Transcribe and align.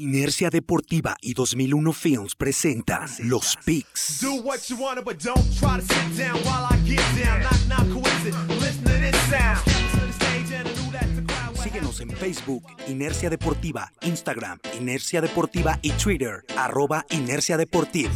Inercia 0.00 0.48
Deportiva 0.48 1.14
y 1.20 1.34
2001 1.34 1.92
Films 1.92 2.34
presentan 2.34 3.06
Los 3.18 3.58
Picks. 3.66 4.00
Síguenos 11.62 12.00
en 12.00 12.10
Facebook, 12.12 12.64
Inercia 12.88 13.28
Deportiva, 13.28 13.92
Instagram, 14.00 14.58
Inercia 14.78 15.20
Deportiva 15.20 15.78
y 15.82 15.90
Twitter, 15.90 16.46
arroba 16.56 17.04
Inercia 17.10 17.58
Deportiva. 17.58 18.10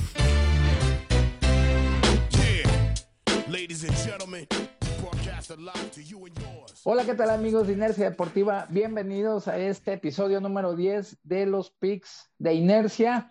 Hola, 6.85 7.05
¿qué 7.05 7.15
tal 7.15 7.29
amigos 7.29 7.67
de 7.67 7.75
Inercia 7.75 8.09
Deportiva? 8.09 8.67
Bienvenidos 8.71 9.47
a 9.47 9.59
este 9.59 9.93
episodio 9.93 10.41
número 10.41 10.75
10 10.75 11.19
de 11.23 11.45
los 11.45 11.71
Picks 11.71 12.31
de 12.39 12.55
Inercia. 12.55 13.31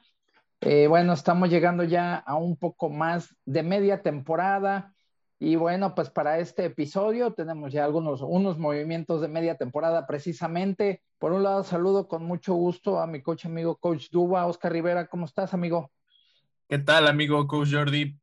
Eh, 0.62 0.86
bueno, 0.88 1.14
estamos 1.14 1.50
llegando 1.50 1.84
ya 1.84 2.18
a 2.18 2.36
un 2.36 2.56
poco 2.56 2.92
más 2.92 3.36
de 3.46 3.64
media 3.64 4.04
temporada. 4.04 4.94
Y 5.40 5.56
bueno, 5.56 5.96
pues 5.96 6.12
para 6.12 6.38
este 6.38 6.66
episodio 6.66 7.34
tenemos 7.34 7.74
ya 7.74 7.84
algunos 7.84 8.22
unos 8.22 8.60
movimientos 8.60 9.20
de 9.22 9.28
media 9.28 9.58
temporada 9.58 10.06
precisamente. 10.06 11.02
Por 11.18 11.32
un 11.32 11.42
lado, 11.42 11.64
saludo 11.64 12.08
con 12.08 12.24
mucho 12.26 12.54
gusto 12.54 13.00
a 13.00 13.08
mi 13.08 13.24
coach 13.24 13.46
amigo, 13.46 13.78
Coach 13.78 14.10
Duba, 14.12 14.46
Oscar 14.46 14.72
Rivera. 14.72 15.08
¿Cómo 15.08 15.26
estás, 15.26 15.56
amigo? 15.56 15.92
¿Qué 16.70 16.78
tal, 16.78 17.08
amigo 17.08 17.48
Coach 17.48 17.74
Jordi? 17.74 18.23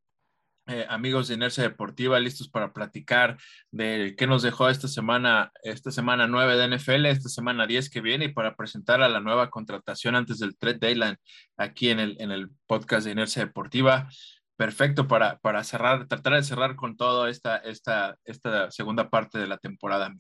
Eh, 0.71 0.87
amigos 0.89 1.27
de 1.27 1.35
Inercia 1.35 1.65
Deportiva, 1.65 2.21
listos 2.21 2.49
para 2.49 2.73
platicar 2.73 3.37
de 3.73 4.15
qué 4.17 4.29
nos 4.29 4.43
dejó 4.43 4.69
esta 4.69 4.87
semana, 4.87 5.51
esta 5.65 5.91
semana 5.91 6.29
9 6.29 6.57
de 6.57 6.77
NFL, 6.77 7.07
esta 7.07 7.29
semana 7.29 7.67
10 7.67 7.91
que 7.91 8.01
viene 8.01 8.27
y 8.27 8.33
para 8.33 8.55
presentar 8.55 9.03
a 9.03 9.09
la 9.09 9.19
nueva 9.19 9.51
contratación 9.51 10.15
antes 10.15 10.39
del 10.39 10.57
trade 10.57 10.79
deadline 10.79 11.17
aquí 11.57 11.91
en 11.91 11.99
el, 11.99 12.17
en 12.21 12.31
el 12.31 12.51
podcast 12.69 13.05
de 13.05 13.11
Inercia 13.11 13.45
Deportiva. 13.45 14.09
Perfecto 14.57 15.09
para, 15.09 15.39
para 15.39 15.65
cerrar, 15.65 16.07
tratar 16.07 16.35
de 16.35 16.45
cerrar 16.45 16.77
con 16.77 16.97
toda 16.97 17.29
esta, 17.31 17.57
esta, 17.57 18.17
esta 18.25 18.71
segunda 18.71 19.11
parte 19.11 19.41
de 19.41 19.49
la 19.49 19.59
temporada. 19.59 20.15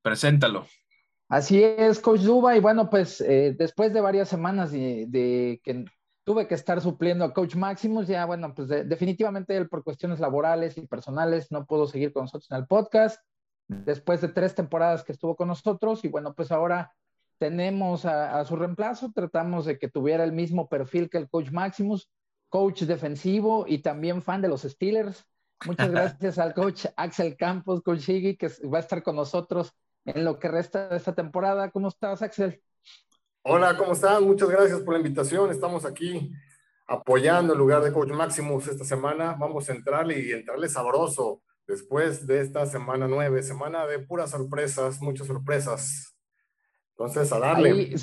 Preséntalo. 0.00 0.66
Así 1.28 1.62
es, 1.62 2.00
Coach 2.00 2.22
Duba, 2.22 2.56
y 2.56 2.60
bueno, 2.60 2.88
pues 2.88 3.20
eh, 3.20 3.54
después 3.58 3.92
de 3.92 4.00
varias 4.00 4.30
semanas 4.30 4.72
de, 4.72 5.04
de 5.06 5.60
que 5.62 5.84
tuve 6.24 6.46
que 6.46 6.54
estar 6.54 6.80
supliendo 6.80 7.24
a 7.24 7.32
Coach 7.32 7.56
Maximus. 7.56 8.06
Ya, 8.06 8.24
bueno, 8.26 8.54
pues 8.54 8.68
definitivamente 8.68 9.56
él 9.56 9.68
por 9.68 9.84
cuestiones 9.84 10.20
laborales 10.20 10.76
y 10.76 10.86
personales 10.86 11.50
no 11.50 11.66
pudo 11.66 11.86
seguir 11.86 12.12
con 12.12 12.24
nosotros 12.24 12.50
en 12.50 12.58
el 12.58 12.66
podcast. 12.66 13.20
Después 13.68 14.20
de 14.20 14.28
tres 14.28 14.54
temporadas 14.54 15.04
que 15.04 15.12
estuvo 15.12 15.36
con 15.36 15.46
nosotros, 15.46 16.04
y 16.04 16.08
bueno, 16.08 16.34
pues 16.34 16.50
ahora 16.50 16.92
tenemos 17.38 18.04
a, 18.04 18.44
su 18.44 18.56
reemplazo. 18.56 19.12
Tratamos 19.12 19.64
de 19.64 19.78
que 19.78 19.88
tuviera 19.88 20.24
el 20.24 20.32
mismo 20.32 20.68
perfil 20.68 21.08
que 21.08 21.18
el 21.18 21.28
Coach 21.28 21.50
Maximus, 21.52 22.10
coach 22.48 22.82
defensivo 22.82 23.64
y 23.66 23.78
también 23.78 24.22
fan 24.22 24.42
de 24.42 24.48
los 24.48 24.62
Steelers. 24.62 25.24
Muchas 25.66 25.90
gracias 25.90 26.38
al 26.38 26.52
coach 26.52 26.86
Axel 26.96 27.36
Campos, 27.36 27.82
coach 27.82 28.00
Shiggy, 28.00 28.36
que 28.36 28.48
va 28.68 28.78
a 28.78 28.80
estar 28.80 29.02
con 29.02 29.16
nosotros 29.16 29.72
en 30.04 30.24
lo 30.24 30.38
que 30.38 30.48
resta 30.48 30.88
de 30.88 30.96
esta 30.96 31.14
temporada. 31.14 31.70
¿Cómo 31.70 31.88
estás, 31.88 32.22
Axel? 32.22 32.60
Hola, 33.42 33.74
¿cómo 33.74 33.92
están? 33.92 34.24
Muchas 34.24 34.50
gracias 34.50 34.80
por 34.80 34.92
la 34.92 35.00
invitación. 35.00 35.50
Estamos 35.50 35.86
aquí 35.86 36.30
apoyando 36.86 37.54
el 37.54 37.58
lugar 37.58 37.82
de 37.82 37.90
Coach 37.90 38.10
Maximus 38.10 38.68
esta 38.68 38.84
semana. 38.84 39.34
Vamos 39.38 39.66
a 39.70 39.72
entrarle 39.72 40.20
y 40.20 40.32
entrarle 40.32 40.68
sabroso 40.68 41.42
después 41.66 42.26
de 42.26 42.42
esta 42.42 42.66
semana 42.66 43.08
nueve, 43.08 43.42
semana 43.42 43.86
de 43.86 43.98
puras 44.00 44.32
sorpresas, 44.32 45.00
muchas 45.00 45.26
sorpresas. 45.26 46.14
Entonces, 46.90 47.32
a 47.32 47.38
darle. 47.38 47.96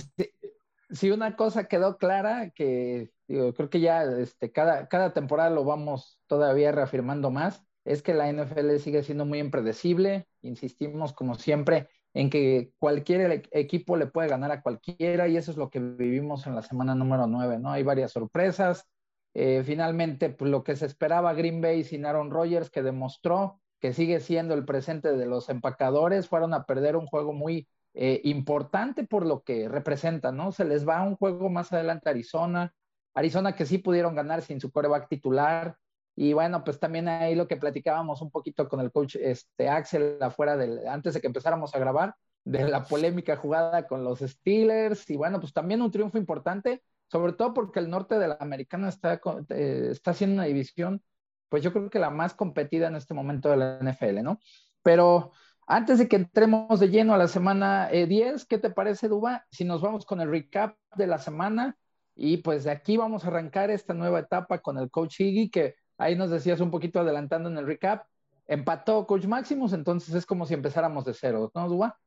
si, 0.89 1.11
una 1.11 1.35
cosa 1.35 1.65
quedó 1.65 1.97
clara, 1.97 2.49
que 2.49 3.11
creo 3.27 3.69
que 3.69 3.79
ya 3.79 4.05
este, 4.05 4.51
cada, 4.51 4.87
cada 4.87 5.13
temporada 5.13 5.51
lo 5.51 5.63
vamos 5.65 6.19
todavía 6.25 6.71
reafirmando 6.71 7.29
más, 7.29 7.63
es 7.85 8.01
que 8.01 8.15
la 8.15 8.33
NFL 8.33 8.77
sigue 8.77 9.03
siendo 9.03 9.23
muy 9.23 9.37
impredecible. 9.37 10.27
Insistimos, 10.41 11.13
como 11.13 11.35
siempre, 11.35 11.89
en 12.17 12.31
que 12.31 12.71
cualquier 12.79 13.43
equipo 13.51 13.95
le 13.95 14.07
puede 14.07 14.27
ganar 14.27 14.51
a 14.51 14.63
cualquiera 14.63 15.27
y 15.27 15.37
eso 15.37 15.51
es 15.51 15.57
lo 15.57 15.69
que 15.69 15.79
vivimos 15.79 16.47
en 16.47 16.55
la 16.55 16.63
semana 16.63 16.95
número 16.95 17.27
9, 17.27 17.59
¿no? 17.59 17.71
Hay 17.71 17.83
varias 17.83 18.11
sorpresas. 18.11 18.87
Eh, 19.35 19.61
finalmente, 19.63 20.31
pues, 20.31 20.49
lo 20.49 20.63
que 20.63 20.75
se 20.75 20.87
esperaba 20.87 21.35
Green 21.35 21.61
Bay 21.61 21.83
sin 21.83 22.07
Aaron 22.07 22.31
Rodgers, 22.31 22.71
que 22.71 22.81
demostró 22.81 23.61
que 23.79 23.93
sigue 23.93 24.19
siendo 24.19 24.55
el 24.55 24.65
presente 24.65 25.15
de 25.15 25.27
los 25.27 25.47
empacadores, 25.49 26.27
fueron 26.27 26.55
a 26.55 26.65
perder 26.65 26.95
un 26.95 27.05
juego 27.05 27.33
muy 27.33 27.67
eh, 27.93 28.19
importante 28.23 29.03
por 29.03 29.23
lo 29.23 29.43
que 29.43 29.69
representa, 29.69 30.31
¿no? 30.31 30.51
Se 30.51 30.65
les 30.65 30.87
va 30.87 31.03
un 31.03 31.17
juego 31.17 31.51
más 31.51 31.71
adelante 31.71 32.09
a 32.09 32.13
Arizona, 32.13 32.73
Arizona 33.13 33.55
que 33.55 33.67
sí 33.67 33.77
pudieron 33.77 34.15
ganar 34.15 34.41
sin 34.41 34.59
su 34.59 34.71
coreback 34.71 35.07
titular, 35.07 35.77
y 36.19 36.33
bueno, 36.33 36.63
pues 36.63 36.79
también 36.79 37.07
ahí 37.07 37.35
lo 37.35 37.47
que 37.47 37.57
platicábamos 37.57 38.23
un 38.23 38.31
poquito 38.31 38.67
con 38.67 38.79
el 38.79 38.91
coach 38.91 39.17
este, 39.17 39.69
Axel 39.69 40.17
afuera 40.19 40.57
del, 40.57 40.87
antes 40.87 41.13
de 41.13 41.21
que 41.21 41.27
empezáramos 41.27 41.75
a 41.75 41.79
grabar, 41.79 42.15
de 42.43 42.67
la 42.67 42.85
polémica 42.85 43.35
jugada 43.35 43.85
con 43.85 44.03
los 44.03 44.21
Steelers. 44.21 45.07
Y 45.11 45.15
bueno, 45.15 45.39
pues 45.39 45.53
también 45.53 45.79
un 45.83 45.91
triunfo 45.91 46.17
importante, 46.17 46.81
sobre 47.05 47.33
todo 47.33 47.53
porque 47.53 47.77
el 47.77 47.91
norte 47.91 48.17
de 48.17 48.29
la 48.29 48.37
americana 48.39 48.89
está, 48.89 49.21
eh, 49.49 49.89
está 49.91 50.09
haciendo 50.09 50.33
una 50.33 50.45
división, 50.45 51.03
pues 51.49 51.61
yo 51.61 51.71
creo 51.71 51.87
que 51.91 51.99
la 51.99 52.09
más 52.09 52.33
competida 52.33 52.87
en 52.87 52.95
este 52.95 53.13
momento 53.13 53.49
de 53.49 53.57
la 53.57 53.77
NFL, 53.79 54.23
¿no? 54.23 54.39
Pero 54.81 55.33
antes 55.67 55.99
de 55.99 56.07
que 56.07 56.15
entremos 56.15 56.79
de 56.79 56.89
lleno 56.89 57.13
a 57.13 57.19
la 57.19 57.27
semana 57.27 57.89
10, 57.89 58.41
eh, 58.41 58.45
¿qué 58.49 58.57
te 58.57 58.71
parece, 58.71 59.07
Duba? 59.07 59.45
Si 59.51 59.65
nos 59.65 59.81
vamos 59.81 60.03
con 60.03 60.19
el 60.19 60.31
recap 60.31 60.77
de 60.95 61.05
la 61.05 61.19
semana 61.19 61.77
y 62.15 62.37
pues 62.37 62.63
de 62.63 62.71
aquí 62.71 62.97
vamos 62.97 63.23
a 63.23 63.27
arrancar 63.27 63.69
esta 63.69 63.93
nueva 63.93 64.17
etapa 64.17 64.57
con 64.57 64.79
el 64.79 64.89
coach 64.89 65.19
Higgy, 65.19 65.51
que 65.51 65.75
Ahí 65.97 66.15
nos 66.15 66.29
decías 66.29 66.59
un 66.59 66.71
poquito 66.71 66.99
adelantando 66.99 67.49
en 67.49 67.57
el 67.57 67.65
recap. 67.65 68.05
Empató 68.47 69.05
Coach 69.05 69.25
Maximus, 69.25 69.73
entonces 69.73 70.15
es 70.15 70.25
como 70.25 70.45
si 70.45 70.53
empezáramos 70.53 71.05
de 71.05 71.13
cero, 71.13 71.51
¿no, 71.53 71.67
Dua? 71.67 71.99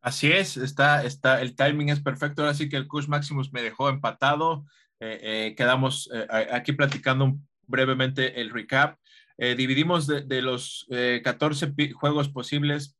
Así 0.00 0.30
es, 0.30 0.56
está, 0.56 1.04
está, 1.04 1.40
el 1.40 1.56
timing 1.56 1.88
es 1.88 2.00
perfecto. 2.00 2.42
Ahora 2.42 2.54
sí 2.54 2.68
que 2.68 2.76
el 2.76 2.86
Coach 2.86 3.08
Maximus 3.08 3.52
me 3.52 3.62
dejó 3.62 3.88
empatado. 3.88 4.64
Eh, 5.00 5.18
eh, 5.22 5.54
quedamos 5.56 6.10
eh, 6.12 6.26
aquí 6.52 6.72
platicando 6.72 7.36
brevemente 7.66 8.40
el 8.40 8.50
recap. 8.50 8.98
dividimos 9.36 10.06
de, 10.06 10.42
los 10.42 10.86
14 11.22 11.72
juegos 11.92 12.28
posibles, 12.28 12.96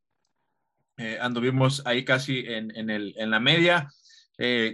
anduvimos 1.20 1.82
ahí 1.86 2.04
casi 2.04 2.44
en, 2.46 2.72
en 2.76 3.30
la 3.30 3.40
media. 3.40 3.90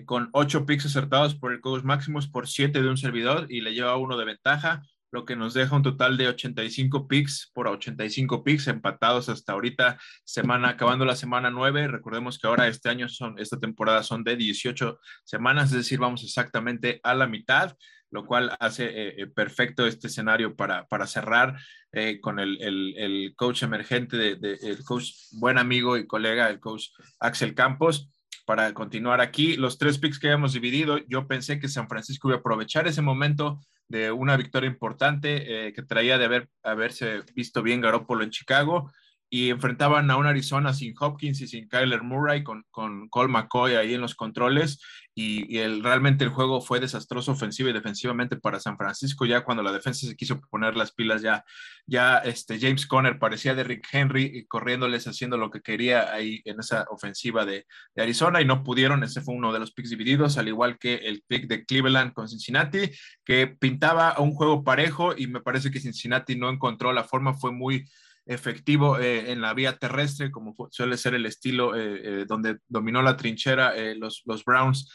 con 0.04 0.30
ocho 0.32 0.66
picks 0.66 0.86
acertados 0.86 1.34
por 1.34 1.52
el 1.52 1.60
Coach 1.60 1.84
Maximus 1.84 2.28
por 2.28 2.48
siete 2.48 2.82
de 2.82 2.88
un 2.88 2.96
servidor 2.96 3.46
y 3.50 3.60
le 3.60 3.72
lleva 3.72 3.96
uno 3.96 4.16
de 4.16 4.24
ventaja 4.24 4.82
lo 5.14 5.24
que 5.24 5.36
nos 5.36 5.54
deja 5.54 5.76
un 5.76 5.84
total 5.84 6.16
de 6.16 6.26
85 6.26 7.06
picks 7.06 7.48
por 7.54 7.68
85 7.68 8.42
picks 8.42 8.66
empatados 8.66 9.28
hasta 9.28 9.52
ahorita, 9.52 9.96
semana, 10.24 10.70
acabando 10.70 11.04
la 11.04 11.14
semana 11.14 11.50
9. 11.50 11.86
Recordemos 11.86 12.36
que 12.36 12.48
ahora 12.48 12.66
este 12.66 12.88
año 12.88 13.08
son, 13.08 13.38
esta 13.38 13.60
temporada 13.60 14.02
son 14.02 14.24
de 14.24 14.34
18 14.34 14.98
semanas, 15.22 15.70
es 15.70 15.76
decir, 15.76 16.00
vamos 16.00 16.24
exactamente 16.24 16.98
a 17.04 17.14
la 17.14 17.28
mitad, 17.28 17.76
lo 18.10 18.26
cual 18.26 18.56
hace 18.58 18.86
eh, 18.86 19.14
eh, 19.18 19.26
perfecto 19.28 19.86
este 19.86 20.08
escenario 20.08 20.56
para, 20.56 20.88
para 20.88 21.06
cerrar 21.06 21.60
eh, 21.92 22.18
con 22.20 22.40
el, 22.40 22.60
el, 22.60 23.34
coach 23.36 23.62
emergente, 23.62 24.16
de, 24.16 24.58
el 24.62 24.82
coach 24.82 25.10
buen 25.30 25.58
amigo 25.58 25.96
y 25.96 26.08
colega, 26.08 26.50
el 26.50 26.58
coach 26.58 26.86
Axel 27.20 27.54
Campos 27.54 28.10
para 28.46 28.74
continuar 28.74 29.20
aquí. 29.20 29.56
Los 29.56 29.78
tres 29.78 29.98
picks 29.98 30.18
que 30.18 30.26
habíamos 30.26 30.54
dividido, 30.54 30.98
yo 31.06 31.28
pensé 31.28 31.60
que 31.60 31.68
San 31.68 31.88
Francisco 31.88 32.30
iba 32.30 32.38
a 32.38 32.40
aprovechar 32.40 32.88
ese 32.88 33.00
momento 33.00 33.60
de 33.88 34.10
una 34.12 34.36
victoria 34.36 34.68
importante 34.68 35.68
eh, 35.68 35.72
que 35.72 35.82
traía 35.82 36.18
de 36.18 36.24
haber, 36.24 36.48
haberse 36.62 37.22
visto 37.34 37.62
bien 37.62 37.80
Garoppolo 37.80 38.24
en 38.24 38.30
Chicago 38.30 38.90
y 39.34 39.50
enfrentaban 39.50 40.08
a 40.12 40.16
un 40.16 40.26
Arizona 40.26 40.72
sin 40.72 40.94
Hopkins 40.96 41.40
y 41.40 41.48
sin 41.48 41.66
Kyler 41.66 42.04
Murray, 42.04 42.44
con, 42.44 42.64
con 42.70 43.08
Cole 43.08 43.32
McCoy 43.32 43.74
ahí 43.74 43.92
en 43.92 44.00
los 44.00 44.14
controles, 44.14 44.80
y, 45.12 45.58
el, 45.58 45.82
realmente 45.82 46.22
el 46.22 46.30
juego 46.30 46.60
fue 46.60 46.78
desastroso 46.78 47.32
ofensiva 47.32 47.68
y 47.68 47.72
defensivamente 47.72 48.36
para 48.36 48.60
San 48.60 48.76
Francisco, 48.76 49.26
ya 49.26 49.42
cuando 49.42 49.64
la 49.64 49.72
defensa 49.72 50.06
se 50.06 50.14
quiso 50.14 50.40
poner 50.40 50.76
las 50.76 50.92
pilas, 50.92 51.20
ya, 51.20 51.44
ya 51.84 52.18
este 52.18 52.60
James 52.60 52.86
Conner 52.86 53.18
parecía 53.18 53.56
de 53.56 53.64
Rick 53.64 53.88
Henry, 53.90 54.46
corriéndoles, 54.46 55.08
haciendo 55.08 55.36
lo 55.36 55.50
que 55.50 55.62
quería 55.62 56.12
ahí 56.12 56.40
en 56.44 56.60
esa 56.60 56.86
ofensiva 56.88 57.44
de, 57.44 57.66
de 57.96 58.02
Arizona, 58.04 58.40
y 58.40 58.44
no 58.44 58.62
pudieron, 58.62 59.02
ese 59.02 59.20
fue 59.20 59.34
uno 59.34 59.52
de 59.52 59.58
los 59.58 59.72
picks 59.72 59.90
divididos, 59.90 60.38
al 60.38 60.46
igual 60.46 60.78
que 60.78 60.94
el 60.94 61.24
pick 61.26 61.48
de 61.48 61.64
Cleveland 61.64 62.12
con 62.12 62.28
Cincinnati, 62.28 62.88
que 63.24 63.48
pintaba 63.48 64.14
un 64.20 64.30
juego 64.30 64.62
parejo, 64.62 65.12
y 65.16 65.26
me 65.26 65.40
parece 65.40 65.72
que 65.72 65.80
Cincinnati 65.80 66.36
no 66.36 66.50
encontró 66.50 66.92
la 66.92 67.02
forma, 67.02 67.34
fue 67.34 67.50
muy 67.50 67.84
efectivo 68.26 68.98
eh, 68.98 69.32
en 69.32 69.40
la 69.40 69.54
vía 69.54 69.76
terrestre, 69.76 70.30
como 70.30 70.54
suele 70.70 70.96
ser 70.96 71.14
el 71.14 71.26
estilo 71.26 71.74
eh, 71.76 72.00
eh, 72.02 72.24
donde 72.26 72.58
dominó 72.68 73.02
la 73.02 73.16
trinchera 73.16 73.74
los, 73.96 74.22
los, 74.24 74.44
Browns 74.44 74.90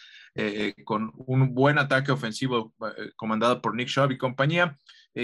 con 0.85 1.11
un 1.15 1.53
buen 1.53 1.77
ataque 1.79 2.11
ofensivo 2.11 2.73
comandado 3.17 3.61
por 3.61 3.75
Nick 3.75 3.89
Chubb 3.89 4.11
y 4.11 4.17
compañía, 4.17 4.77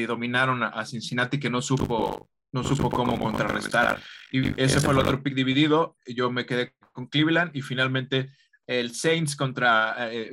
dominaron 0.07 0.61
a, 0.63 0.85
Cincinnati 0.85 1.39
que 1.39 1.49
no 1.49 1.61
supo, 1.61 2.29
no 2.51 2.63
supo 2.63 2.89
cómo 2.89 3.17
contrarrestar. 3.17 4.01
Y 4.31 4.61
ese 4.61 4.81
fue 4.81 4.91
el 4.91 4.99
otro 4.99 5.23
pick 5.23 5.35
dividido. 5.35 5.95
Yo 6.05 6.31
me 6.31 6.45
quedé 6.45 6.73
con 6.91 7.07
Cleveland 7.07 7.55
y 7.55 7.61
finalmente 7.61 8.31
el 8.67 8.93
Saints 8.95 9.35
contra 9.35 9.95
eh, 10.11 10.31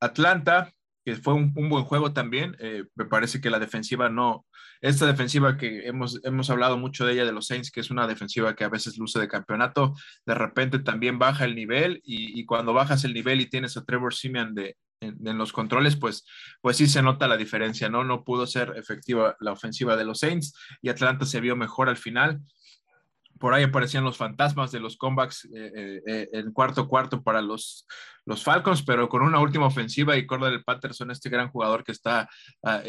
Atlanta, 0.00 0.72
fue 1.16 1.34
un, 1.34 1.52
buen 1.52 1.84
juego 1.84 2.12
también. 2.12 2.56
Eh, 2.60 2.84
me 2.94 3.04
parece 3.04 3.40
que 3.40 3.50
la 3.50 3.58
defensiva 3.58 4.08
no, 4.08 4.46
esta 4.80 5.06
defensiva 5.06 5.56
que 5.56 5.86
hemos, 5.86 6.20
hemos 6.24 6.50
hablado 6.50 6.78
mucho 6.78 7.04
de 7.04 7.14
ella, 7.14 7.24
de 7.24 7.32
los 7.32 7.46
Saints, 7.46 7.70
que 7.70 7.80
es 7.80 7.90
una 7.90 8.06
defensiva 8.06 8.54
que 8.54 8.64
a 8.64 8.68
veces 8.68 8.96
luce 8.98 9.18
de 9.18 9.28
campeonato, 9.28 9.94
de 10.24 10.34
repente 10.34 10.78
también 10.78 11.18
baja 11.18 11.44
el 11.44 11.54
nivel 11.54 12.00
y, 12.04 12.44
cuando 12.46 12.72
bajas 12.72 13.04
el 13.04 13.14
nivel 13.14 13.40
y 13.40 13.50
tienes 13.50 13.76
a 13.76 13.84
Trevor 13.84 14.14
Simeon 14.14 14.54
de, 14.54 14.76
en, 15.00 15.38
los 15.38 15.52
controles, 15.52 15.96
pues, 15.96 16.24
pues 16.60 16.76
sí 16.76 16.86
se 16.86 17.02
nota 17.02 17.28
la 17.28 17.36
diferencia, 17.36 17.88
¿no? 17.88 18.04
No 18.04 18.24
pudo 18.24 18.46
ser 18.46 18.74
efectiva 18.76 19.36
la 19.40 19.52
ofensiva 19.52 19.96
de 19.96 20.04
los 20.04 20.20
Saints 20.20 20.54
y 20.80 20.88
Atlanta 20.88 21.26
se 21.26 21.40
vio 21.40 21.56
mejor 21.56 21.88
al 21.88 21.96
final 21.96 22.40
por 23.38 23.54
ahí 23.54 23.64
aparecían 23.64 24.04
los 24.04 24.16
fantasmas 24.16 24.70
de 24.70 24.80
los 24.80 24.96
comebacks 24.96 25.44
eh, 25.46 25.72
eh, 25.74 26.02
eh, 26.06 26.28
en 26.32 26.52
cuarto 26.52 26.88
cuarto 26.88 27.22
para 27.22 27.40
los, 27.40 27.86
los 28.26 28.42
Falcons, 28.42 28.82
pero 28.82 29.08
con 29.08 29.22
una 29.22 29.40
última 29.40 29.66
ofensiva 29.66 30.16
y 30.16 30.26
Cordell 30.26 30.64
Patterson, 30.64 31.10
este 31.10 31.30
gran 31.30 31.48
jugador 31.48 31.84
que 31.84 31.92
está 31.92 32.28
ah, 32.64 32.82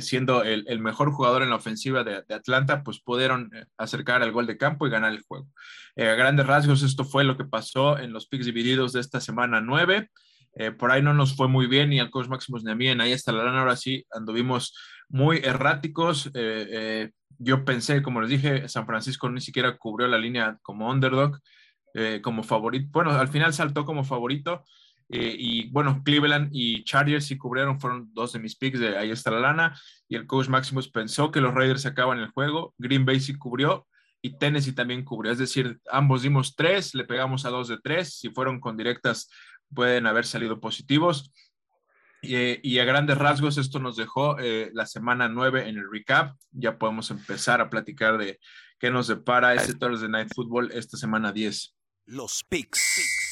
siendo 0.00 0.42
el, 0.42 0.80
mejor 0.80 1.12
jugador 1.12 1.42
en 1.42 1.50
la 1.50 1.56
ofensiva 1.56 2.04
de, 2.04 2.24
Atlanta, 2.34 2.82
pues 2.82 3.00
pudieron 3.00 3.50
acercar 3.76 4.22
al 4.22 4.32
gol 4.32 4.46
de 4.46 4.56
campo 4.56 4.86
y 4.86 4.90
ganar 4.90 5.12
el 5.12 5.22
juego. 5.22 5.48
a 5.96 6.02
grandes 6.02 6.46
rasgos, 6.46 6.82
esto 6.82 7.04
fue 7.04 7.24
lo 7.24 7.36
que 7.36 7.44
pasó 7.44 7.98
en 7.98 8.12
los 8.12 8.26
picks 8.26 8.46
divididos 8.46 8.92
de 8.92 9.00
esta 9.00 9.20
semana 9.20 9.60
9. 9.60 10.10
por 10.78 10.90
ahí 10.90 11.02
no 11.02 11.14
nos 11.14 11.36
fue 11.36 11.48
muy 11.48 11.66
bien 11.66 11.92
y 11.92 12.00
al 12.00 12.10
coach 12.10 12.28
Maximus 12.28 12.64
Nemien, 12.64 13.00
ahí 13.00 13.12
hasta 13.12 13.32
la 13.32 13.44
lana, 13.44 13.60
ahora 13.60 13.76
sí 13.76 14.04
anduvimos 14.10 14.74
muy 15.08 15.38
erráticos 15.38 16.30
yo 17.38 17.64
pensé, 17.64 18.02
como 18.02 18.20
les 18.20 18.30
dije, 18.30 18.68
San 18.68 18.86
Francisco 18.86 19.28
ni 19.28 19.40
siquiera 19.40 19.76
cubrió 19.76 20.08
la 20.08 20.18
línea 20.18 20.58
como 20.62 20.90
underdog, 20.90 21.38
eh, 21.94 22.20
como 22.22 22.42
favorito. 22.42 22.88
Bueno, 22.92 23.10
al 23.12 23.28
final 23.28 23.52
saltó 23.52 23.84
como 23.84 24.04
favorito. 24.04 24.64
Eh, 25.08 25.36
y 25.38 25.70
bueno, 25.70 26.02
Cleveland 26.04 26.48
y 26.52 26.82
Chargers 26.82 27.26
sí 27.26 27.38
cubrieron, 27.38 27.78
fueron 27.78 28.12
dos 28.12 28.32
de 28.32 28.40
mis 28.40 28.56
picks 28.56 28.80
de 28.80 28.98
ahí 28.98 29.10
está 29.10 29.30
la 29.30 29.40
lana. 29.40 29.80
Y 30.08 30.16
el 30.16 30.26
coach 30.26 30.48
Maximus 30.48 30.88
pensó 30.88 31.30
que 31.30 31.40
los 31.40 31.54
Raiders 31.54 31.86
acaban 31.86 32.18
el 32.18 32.28
juego. 32.28 32.74
Green 32.78 33.04
Bay 33.04 33.20
sí 33.20 33.36
cubrió 33.36 33.86
y 34.22 34.38
Tennessee 34.38 34.72
también 34.72 35.04
cubrió. 35.04 35.32
Es 35.32 35.38
decir, 35.38 35.78
ambos 35.90 36.22
dimos 36.22 36.56
tres, 36.56 36.94
le 36.94 37.04
pegamos 37.04 37.44
a 37.44 37.50
dos 37.50 37.68
de 37.68 37.78
tres. 37.82 38.18
Si 38.18 38.30
fueron 38.30 38.60
con 38.60 38.76
directas, 38.76 39.30
pueden 39.72 40.06
haber 40.06 40.24
salido 40.24 40.60
positivos. 40.60 41.30
Y, 42.22 42.78
a 42.78 42.84
grandes 42.84 43.18
rasgos 43.18 43.58
esto 43.58 43.78
nos 43.78 43.96
dejó 43.96 44.38
eh, 44.38 44.70
la 44.72 44.86
semana 44.86 45.28
9 45.28 45.68
en 45.68 45.76
el 45.78 45.90
recap. 45.90 46.36
Ya 46.50 46.78
podemos 46.78 47.10
empezar 47.10 47.60
a 47.60 47.70
platicar 47.70 48.18
de 48.18 48.40
qué 48.78 48.90
nos 48.90 49.06
depara 49.06 49.54
ese 49.54 49.74
Thursday 49.74 50.08
Night 50.08 50.28
Football 50.34 50.72
esta 50.72 50.96
semana 50.96 51.32
10. 51.32 51.74
Los 52.06 52.44
picks. 52.48 53.26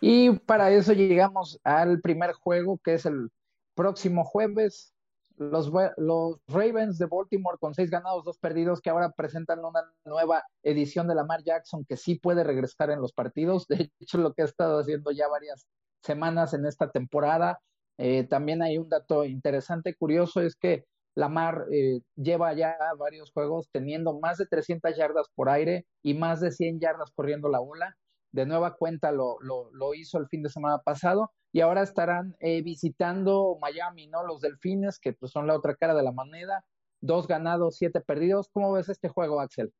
Y 0.00 0.30
para 0.30 0.70
eso 0.70 0.94
llegamos 0.94 1.60
al 1.62 2.00
primer 2.00 2.32
juego 2.32 2.80
que 2.82 2.94
es 2.94 3.04
el 3.04 3.30
próximo 3.74 4.24
jueves 4.24 4.94
los, 5.40 5.72
los 5.96 6.36
Ravens 6.48 6.98
de 6.98 7.06
Baltimore 7.06 7.56
con 7.58 7.74
seis 7.74 7.90
ganados, 7.90 8.24
dos 8.24 8.38
perdidos, 8.38 8.82
que 8.82 8.90
ahora 8.90 9.10
presentan 9.10 9.64
una 9.64 9.90
nueva 10.04 10.44
edición 10.62 11.08
de 11.08 11.14
Lamar 11.14 11.42
Jackson 11.42 11.86
que 11.86 11.96
sí 11.96 12.16
puede 12.16 12.44
regresar 12.44 12.90
en 12.90 13.00
los 13.00 13.14
partidos. 13.14 13.66
De 13.66 13.90
hecho, 14.00 14.18
lo 14.18 14.34
que 14.34 14.42
ha 14.42 14.44
estado 14.44 14.78
haciendo 14.78 15.10
ya 15.12 15.28
varias 15.28 15.66
semanas 16.02 16.52
en 16.52 16.66
esta 16.66 16.90
temporada. 16.90 17.58
Eh, 17.96 18.24
también 18.24 18.60
hay 18.60 18.76
un 18.76 18.90
dato 18.90 19.24
interesante, 19.24 19.94
curioso, 19.94 20.42
es 20.42 20.56
que 20.56 20.84
Lamar 21.14 21.64
eh, 21.72 22.00
lleva 22.16 22.52
ya 22.52 22.76
varios 22.98 23.32
juegos 23.32 23.68
teniendo 23.72 24.18
más 24.20 24.36
de 24.36 24.46
300 24.46 24.94
yardas 24.94 25.26
por 25.34 25.48
aire 25.48 25.86
y 26.02 26.14
más 26.14 26.40
de 26.40 26.52
100 26.52 26.80
yardas 26.80 27.10
corriendo 27.14 27.48
la 27.48 27.60
bola. 27.60 27.96
De 28.32 28.44
nueva 28.44 28.76
cuenta 28.76 29.10
lo, 29.10 29.38
lo, 29.40 29.70
lo 29.72 29.94
hizo 29.94 30.18
el 30.18 30.28
fin 30.28 30.42
de 30.42 30.50
semana 30.50 30.78
pasado 30.84 31.32
y 31.52 31.60
ahora 31.60 31.82
estarán 31.82 32.36
eh, 32.40 32.62
visitando 32.62 33.58
Miami, 33.60 34.06
¿no? 34.06 34.26
Los 34.26 34.40
Delfines, 34.40 34.98
que 34.98 35.12
pues, 35.12 35.32
son 35.32 35.46
la 35.46 35.56
otra 35.56 35.74
cara 35.74 35.94
de 35.94 36.02
la 36.02 36.12
moneda, 36.12 36.64
dos 37.00 37.26
ganados, 37.26 37.76
siete 37.76 38.00
perdidos. 38.00 38.48
¿Cómo 38.52 38.72
ves 38.72 38.88
este 38.88 39.08
juego, 39.08 39.40
Axel? 39.40 39.72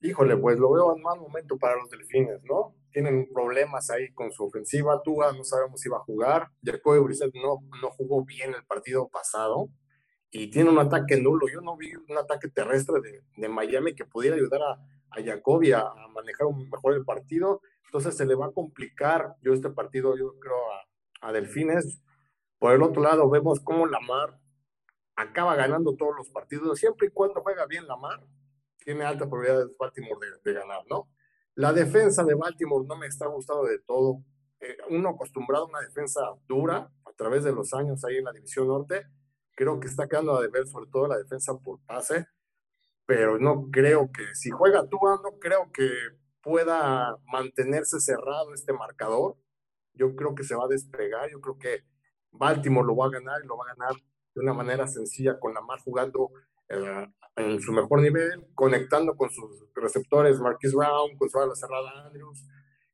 Híjole, 0.00 0.36
pues 0.36 0.58
lo 0.58 0.70
veo 0.70 0.94
en 0.94 1.02
mal 1.02 1.18
momento 1.18 1.56
para 1.56 1.76
los 1.76 1.90
Delfines, 1.90 2.42
¿no? 2.44 2.74
Tienen 2.92 3.28
problemas 3.32 3.90
ahí 3.90 4.12
con 4.12 4.30
su 4.30 4.44
ofensiva, 4.44 5.00
Tua 5.02 5.32
no 5.32 5.44
sabemos 5.44 5.80
si 5.80 5.88
va 5.88 5.96
a 5.96 6.00
jugar, 6.00 6.48
Jacoby 6.62 7.00
Brissett 7.00 7.34
no, 7.34 7.60
no 7.80 7.90
jugó 7.90 8.24
bien 8.24 8.54
el 8.54 8.64
partido 8.66 9.08
pasado 9.08 9.68
y 10.30 10.48
tiene 10.48 10.70
un 10.70 10.78
ataque 10.78 11.16
nulo. 11.16 11.48
Yo 11.48 11.60
no 11.60 11.76
vi 11.76 11.94
un 11.94 12.18
ataque 12.18 12.48
terrestre 12.48 13.00
de, 13.00 13.22
de 13.36 13.48
Miami 13.48 13.94
que 13.94 14.04
pudiera 14.04 14.36
ayudar 14.36 14.60
a, 14.62 14.72
a 15.14 15.22
Jacoby 15.22 15.72
a, 15.72 15.84
manejar 16.12 16.46
mejor 16.70 16.94
el 16.94 17.04
partido 17.04 17.60
entonces 17.86 18.16
se 18.16 18.26
le 18.26 18.34
va 18.34 18.46
a 18.46 18.52
complicar 18.52 19.36
yo 19.40 19.52
este 19.52 19.70
partido, 19.70 20.16
yo 20.16 20.38
creo, 20.38 20.56
a, 21.22 21.32
Delfines. 21.32 22.02
Por 22.58 22.74
el 22.74 22.82
otro 22.82 23.02
lado, 23.02 23.30
vemos 23.30 23.60
cómo 23.60 23.86
Lamar 23.86 24.38
acaba 25.16 25.54
ganando 25.56 25.96
todos 25.96 26.14
los 26.16 26.28
partidos, 26.28 26.78
siempre 26.78 27.06
y 27.06 27.10
cuando 27.10 27.40
juega 27.40 27.66
bien 27.66 27.86
Lamar, 27.86 28.20
tiene 28.84 29.04
alta 29.04 29.26
probabilidad 29.26 29.66
de 29.66 29.74
Baltimore 29.78 30.26
de, 30.44 30.52
ganar, 30.52 30.82
¿no? 30.90 31.08
La 31.54 31.72
defensa 31.72 32.24
de 32.24 32.34
Baltimore 32.34 32.84
no 32.86 32.96
me 32.96 33.06
está 33.06 33.26
gustando 33.26 33.64
de 33.64 33.78
todo. 33.78 34.22
Eh, 34.60 34.76
uno 34.90 35.10
acostumbrado 35.10 35.64
a 35.64 35.68
una 35.68 35.80
defensa 35.80 36.20
dura 36.46 36.90
a 37.04 37.12
través 37.12 37.44
de 37.44 37.52
los 37.52 37.72
años 37.72 38.04
ahí 38.04 38.16
en 38.16 38.24
la 38.24 38.32
División 38.32 38.68
Norte, 38.68 39.06
creo 39.54 39.80
que 39.80 39.86
está 39.86 40.08
quedando 40.08 40.36
a 40.36 40.42
deber 40.42 40.66
sobre 40.66 40.90
todo 40.90 41.08
la 41.08 41.16
defensa 41.16 41.56
por 41.56 41.80
pase, 41.86 42.26
pero 43.06 43.38
no 43.38 43.68
creo 43.70 44.10
que 44.12 44.34
si 44.34 44.50
juega 44.50 44.88
Tua, 44.88 45.20
no 45.22 45.38
creo 45.38 45.70
que 45.72 45.88
pueda 46.44 47.16
mantenerse 47.24 48.00
cerrado 48.00 48.54
este 48.54 48.72
marcador. 48.72 49.36
Yo 49.94 50.14
creo 50.14 50.34
que 50.34 50.44
se 50.44 50.54
va 50.54 50.64
a 50.64 50.68
despegar, 50.68 51.30
yo 51.30 51.40
creo 51.40 51.58
que 51.58 51.84
Baltimore 52.30 52.86
lo 52.86 52.96
va 52.96 53.06
a 53.06 53.10
ganar 53.10 53.40
y 53.42 53.46
lo 53.46 53.56
va 53.56 53.64
a 53.64 53.74
ganar 53.74 53.94
de 54.34 54.40
una 54.40 54.52
manera 54.52 54.86
sencilla 54.86 55.38
con 55.38 55.54
la 55.54 55.60
más 55.60 55.82
jugando 55.82 56.30
eh, 56.68 57.06
en 57.36 57.60
su 57.60 57.72
mejor 57.72 58.00
nivel, 58.00 58.46
conectando 58.54 59.16
con 59.16 59.30
sus 59.30 59.66
receptores 59.74 60.40
Marquis 60.40 60.74
Brown, 60.74 61.16
con 61.16 61.30
su 61.30 61.38
ala 61.38 61.54
cerrada 61.54 62.06
Andrews 62.06 62.44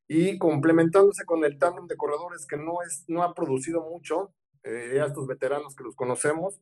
y 0.06 0.38
complementándose 0.38 1.24
con 1.24 1.44
el 1.44 1.58
tándem 1.58 1.86
de 1.86 1.96
corredores 1.96 2.46
que 2.46 2.56
no, 2.56 2.82
es, 2.82 3.04
no 3.06 3.22
ha 3.22 3.34
producido 3.34 3.82
mucho, 3.82 4.34
eh, 4.62 5.00
a 5.00 5.06
estos 5.06 5.26
veteranos 5.26 5.74
que 5.74 5.84
los 5.84 5.96
conocemos, 5.96 6.60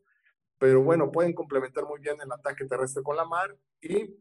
pero 0.59 0.83
bueno, 0.83 1.11
pueden 1.11 1.35
complementar 1.35 1.85
muy 1.85 2.01
bien 2.01 2.17
el 2.21 2.31
ataque 2.31 2.65
terrestre 2.67 3.03
con 3.03 3.17
la 3.17 3.25
mar 3.25 3.57
y 3.81 4.15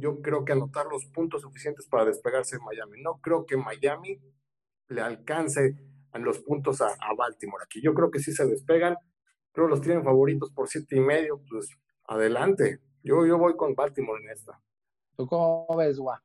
yo 0.00 0.20
creo 0.20 0.44
que 0.44 0.52
anotar 0.52 0.86
los 0.86 1.06
puntos 1.06 1.42
suficientes 1.42 1.86
para 1.86 2.04
despegarse 2.04 2.56
en 2.56 2.64
Miami. 2.64 3.02
No 3.02 3.20
creo 3.20 3.46
que 3.46 3.56
Miami 3.56 4.20
le 4.88 5.00
alcance 5.00 5.76
a 6.12 6.18
los 6.18 6.38
puntos 6.40 6.80
a, 6.80 6.96
Baltimore 7.16 7.62
aquí. 7.64 7.80
Yo 7.82 7.94
creo 7.94 8.10
que 8.10 8.20
sí 8.20 8.32
se 8.32 8.46
despegan. 8.46 8.96
Creo 9.52 9.68
los 9.68 9.80
tienen 9.80 10.04
favoritos 10.04 10.50
por 10.52 10.68
siete 10.68 10.96
y 10.96 11.00
medio. 11.00 11.42
Pues 11.48 11.70
adelante. 12.04 12.80
Yo, 13.02 13.26
yo 13.26 13.38
voy 13.38 13.56
con 13.56 13.74
Baltimore 13.74 14.22
en 14.22 14.30
esta. 14.30 14.60
¿Tú 15.16 15.26
cómo 15.26 15.66
ves, 15.76 15.98
Gua? 15.98 16.22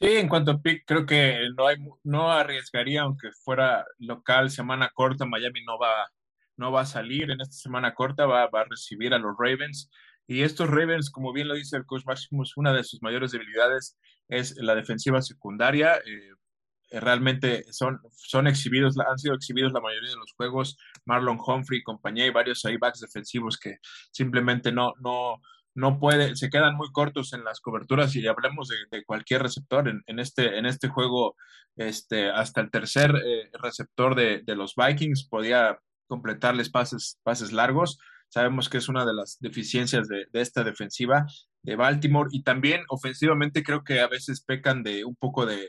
Sí, 0.00 0.16
en 0.16 0.28
cuanto 0.28 0.52
a 0.52 0.62
pick, 0.62 0.84
creo 0.86 1.04
que 1.04 1.48
no, 1.56 1.66
hay, 1.66 1.76
no 2.04 2.30
arriesgaría, 2.30 3.02
aunque 3.02 3.32
fuera 3.32 3.84
local, 3.98 4.48
semana 4.50 4.90
corta, 4.94 5.24
Miami 5.24 5.64
no 5.64 5.76
va, 5.76 6.08
no 6.56 6.70
va 6.70 6.82
a 6.82 6.86
salir 6.86 7.32
en 7.32 7.40
esta 7.40 7.54
semana 7.54 7.94
corta, 7.94 8.24
va, 8.24 8.46
va 8.46 8.60
a 8.60 8.66
recibir 8.70 9.12
a 9.12 9.18
los 9.18 9.34
Ravens. 9.36 9.90
Y 10.28 10.42
estos 10.42 10.68
Ravens, 10.68 11.10
como 11.10 11.32
bien 11.32 11.48
lo 11.48 11.54
dice 11.54 11.76
el 11.76 11.86
coach 11.86 12.04
Maximus, 12.04 12.56
una 12.56 12.72
de 12.72 12.84
sus 12.84 13.02
mayores 13.02 13.32
debilidades 13.32 13.96
es 14.28 14.54
la 14.58 14.74
defensiva 14.74 15.22
secundaria. 15.22 15.96
Eh, 15.96 17.00
realmente 17.00 17.64
son, 17.72 18.00
son 18.12 18.46
exhibidos, 18.46 18.96
han 18.98 19.18
sido 19.18 19.34
exhibidos 19.34 19.72
la 19.72 19.80
mayoría 19.80 20.10
de 20.10 20.16
los 20.16 20.34
juegos. 20.34 20.76
Marlon 21.06 21.38
Humphrey, 21.44 21.82
compañía 21.82 22.26
y 22.26 22.30
varios 22.30 22.62
backs 22.78 23.00
defensivos 23.00 23.58
que 23.58 23.78
simplemente 24.10 24.70
no, 24.70 24.92
no, 25.00 25.40
no 25.74 25.98
puede, 25.98 26.36
se 26.36 26.50
quedan 26.50 26.76
muy 26.76 26.90
cortos 26.92 27.32
en 27.32 27.44
las 27.44 27.60
coberturas 27.60 28.14
y 28.14 28.26
hablemos 28.26 28.68
de, 28.90 29.04
cualquier 29.04 29.42
receptor 29.42 29.88
en, 29.88 30.18
este, 30.18 30.58
en 30.58 30.66
este 30.66 30.88
juego, 30.88 31.36
este, 31.76 32.30
hasta 32.30 32.60
el 32.60 32.70
tercer 32.70 33.14
eh, 33.16 33.50
receptor 33.62 34.14
de, 34.14 34.42
de, 34.44 34.56
los 34.56 34.74
Vikings 34.76 35.26
podía 35.26 35.78
completarles 36.06 36.68
pases, 36.68 37.18
pases 37.22 37.52
largos. 37.52 37.98
Sabemos 38.28 38.68
que 38.68 38.78
es 38.78 38.88
una 38.88 39.06
de 39.06 39.14
las 39.14 39.38
deficiencias 39.40 40.08
de, 40.08 40.26
esta 40.34 40.64
defensiva 40.64 41.26
de 41.62 41.76
Baltimore 41.76 42.28
y 42.32 42.42
también 42.42 42.82
ofensivamente 42.88 43.62
creo 43.62 43.84
que 43.84 44.00
a 44.00 44.08
veces 44.08 44.42
pecan 44.42 44.82
de 44.82 45.04
un 45.04 45.16
poco 45.16 45.46
de, 45.46 45.68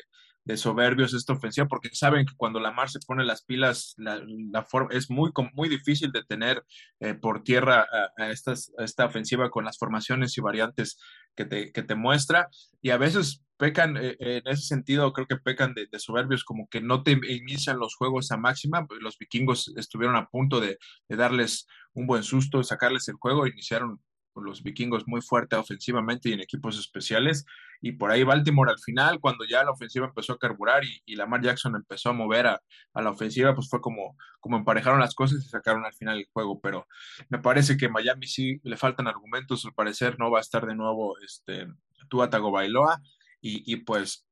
soberbios 0.57 1.13
esta 1.13 1.33
ofensiva 1.33 1.67
porque 1.67 1.89
saben 1.93 2.25
que 2.25 2.35
cuando 2.35 2.59
la 2.59 2.71
Mar 2.71 2.89
se 2.89 2.99
pone 2.99 3.23
las 3.23 3.43
pilas 3.43 3.95
la, 3.97 4.63
forma, 4.63 4.89
es 4.91 5.09
muy, 5.09 5.31
muy 5.53 5.69
difícil 5.69 6.11
de 6.11 6.23
tener 6.23 6.63
eh, 6.99 7.13
por 7.13 7.43
tierra 7.43 7.85
a, 8.17 8.29
esta 8.29 9.05
ofensiva 9.05 9.49
con 9.49 9.65
las 9.65 9.77
formaciones 9.77 10.37
y 10.37 10.41
variantes 10.41 10.99
que 11.35 11.45
te, 11.45 11.71
que 11.71 11.83
te 11.83 11.95
muestra 11.95 12.49
y 12.81 12.89
a 12.89 12.97
veces 12.97 13.43
pecan 13.59 13.97
eh, 13.97 14.15
en 14.19 14.47
ese 14.47 14.63
sentido, 14.63 15.11
creo 15.11 15.27
que 15.27 15.35
pecan 15.35 15.73
de, 15.73 15.87
soberbios, 15.99 16.45
como 16.45 16.69
que 16.69 16.79
no 16.79 17.03
te 17.03 17.11
inician 17.11 17.77
los 17.77 17.93
juegos 17.93 18.31
a 18.31 18.37
máxima. 18.37 18.87
Los 19.01 19.17
vikingos 19.17 19.73
estuvieron 19.75 20.15
a 20.15 20.29
punto 20.29 20.61
de, 20.61 20.79
darles 21.09 21.67
un 21.93 22.07
buen 22.07 22.23
susto, 22.23 22.63
sacarles 22.63 23.09
el 23.09 23.15
juego, 23.15 23.45
iniciaron 23.45 24.01
los 24.35 24.63
vikingos 24.63 25.05
muy 25.05 25.21
fuerte 25.21 25.57
ofensivamente 25.57 26.29
y 26.29 26.33
en 26.33 26.39
equipos 26.39 26.79
especiales. 26.79 27.45
Y 27.81 27.93
por 27.93 28.11
ahí 28.11 28.23
Baltimore 28.23 28.71
al 28.71 28.79
final, 28.79 29.19
cuando 29.19 29.45
ya 29.45 29.63
la 29.63 29.71
ofensiva 29.71 30.07
empezó 30.07 30.33
a 30.33 30.37
carburar 30.37 30.83
y, 30.83 31.01
y 31.05 31.15
Lamar 31.15 31.41
Jackson 31.41 31.75
empezó 31.75 32.09
a 32.09 32.13
mover 32.13 32.47
a, 32.47 32.61
a, 32.93 33.01
la 33.01 33.11
ofensiva, 33.11 33.55
pues 33.55 33.69
fue 33.69 33.79
como, 33.79 34.17
como 34.39 34.57
emparejaron 34.57 34.99
las 34.99 35.15
cosas 35.15 35.43
y 35.43 35.49
sacaron 35.49 35.85
al 35.85 35.93
final 35.93 36.17
el 36.17 36.27
juego. 36.33 36.59
Pero 36.59 36.87
me 37.29 37.39
parece 37.39 37.77
que 37.77 37.89
Miami 37.89 38.27
sí 38.27 38.59
le 38.63 38.77
faltan 38.77 39.07
argumentos, 39.07 39.65
al 39.65 39.73
parecer 39.73 40.17
no 40.19 40.29
va 40.29 40.39
a 40.39 40.41
estar 40.41 40.65
de 40.65 40.75
nuevo 40.75 41.17
este, 41.19 41.67
Tua 42.09 42.29
Tagovailoa 42.29 43.01
y, 43.41 43.71
y 43.71 43.77
pues 43.77 44.25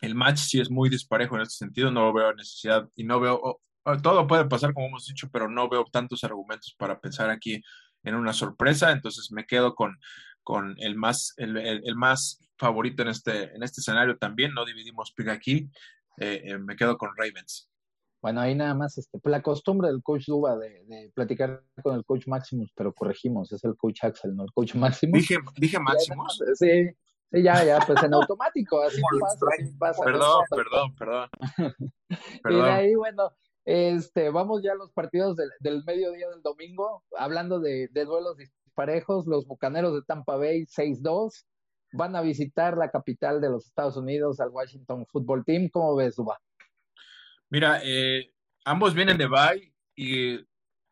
el 0.00 0.14
match 0.14 0.38
sí 0.38 0.60
es 0.60 0.70
muy 0.70 0.88
disparejo 0.88 1.36
en 1.36 1.42
este 1.42 1.56
sentido, 1.56 1.90
no 1.90 2.12
veo 2.12 2.34
necesidad 2.34 2.88
y 2.96 3.04
no 3.04 3.20
veo, 3.20 3.60
todo 4.02 4.26
puede 4.26 4.46
pasar 4.46 4.72
como 4.72 4.86
hemos 4.86 5.06
dicho, 5.06 5.28
pero 5.32 5.48
no 5.48 5.68
veo 5.68 5.84
tantos 5.84 6.24
argumentos 6.24 6.74
para 6.78 6.98
pensar 7.00 7.30
aquí 7.30 7.62
en 8.02 8.14
una 8.14 8.32
sorpresa, 8.32 8.92
entonces 8.92 9.30
me 9.30 9.44
quedo 9.44 9.74
con, 9.74 9.98
con 10.42 10.74
el, 10.78 10.96
más, 10.96 11.34
el, 11.36 11.56
el, 11.56 11.96
más 11.96 12.40
favorito 12.56 13.02
en 13.02 13.08
este, 13.08 13.54
en 13.54 13.62
este 13.62 13.80
escenario 13.80 14.16
también, 14.16 14.52
no 14.54 14.64
dividimos 14.64 15.12
pick 15.12 15.28
aquí, 15.28 15.70
eh, 16.18 16.42
eh, 16.44 16.58
me 16.58 16.76
quedo 16.76 16.96
con 16.98 17.10
Ravens. 17.16 17.68
Bueno, 18.22 18.42
ahí 18.42 18.54
nada 18.54 18.74
más, 18.74 18.98
este, 18.98 19.18
la 19.24 19.40
costumbre 19.40 19.88
del 19.88 20.02
coach 20.02 20.26
Duba 20.26 20.56
de, 20.58 20.84
de, 20.84 21.10
platicar 21.14 21.62
con 21.82 21.96
el 21.96 22.04
coach 22.04 22.26
Maximus, 22.26 22.70
pero 22.76 22.92
corregimos, 22.92 23.50
es 23.52 23.64
el 23.64 23.76
coach 23.76 24.04
Axel, 24.04 24.36
no 24.36 24.42
el 24.42 24.52
coach 24.52 24.74
Maximus. 24.74 25.20
Dije, 25.20 25.38
dije 25.56 25.78
Maximus. 25.80 26.38
Sí, 26.54 26.88
sí, 27.32 27.42
ya, 27.42 27.64
ya, 27.64 27.78
pues 27.86 28.02
en 28.02 28.12
automático, 28.12 28.82
así 28.82 29.00
pasa, 29.20 29.46
así 29.58 29.72
pasa. 29.78 30.04
Perdón, 30.04 30.44
perdón, 30.50 30.94
perdón, 30.96 31.28
perdón. 32.42 32.60
Y 32.60 32.62
de 32.62 32.70
ahí, 32.70 32.94
bueno, 32.94 33.32
este, 33.64 34.30
vamos 34.30 34.62
ya 34.62 34.72
a 34.72 34.74
los 34.76 34.90
partidos 34.92 35.36
del, 35.36 35.50
del 35.60 35.84
mediodía 35.84 36.28
del 36.28 36.42
domingo, 36.42 37.04
hablando 37.16 37.60
de, 37.60 37.88
de, 37.88 38.04
duelos 38.04 38.36
disparejos, 38.80 39.26
los 39.26 39.46
Bucaneros 39.46 39.94
de 39.94 40.02
Tampa 40.02 40.36
Bay 40.36 40.62
6-2 40.62 41.44
van 41.92 42.14
a 42.16 42.22
visitar 42.22 42.76
la 42.76 42.90
capital 42.90 43.40
de 43.40 43.50
los 43.50 43.66
Estados 43.66 43.96
Unidos 43.96 44.40
al 44.40 44.50
Washington 44.50 45.06
Football 45.06 45.44
Team. 45.44 45.68
¿Cómo 45.68 45.96
ves, 45.96 46.18
Uba? 46.18 46.38
Mira, 47.50 47.80
eh, 47.82 48.32
ambos 48.64 48.94
vienen 48.94 49.18
de 49.18 49.26
Bay 49.26 49.72
y 49.94 50.38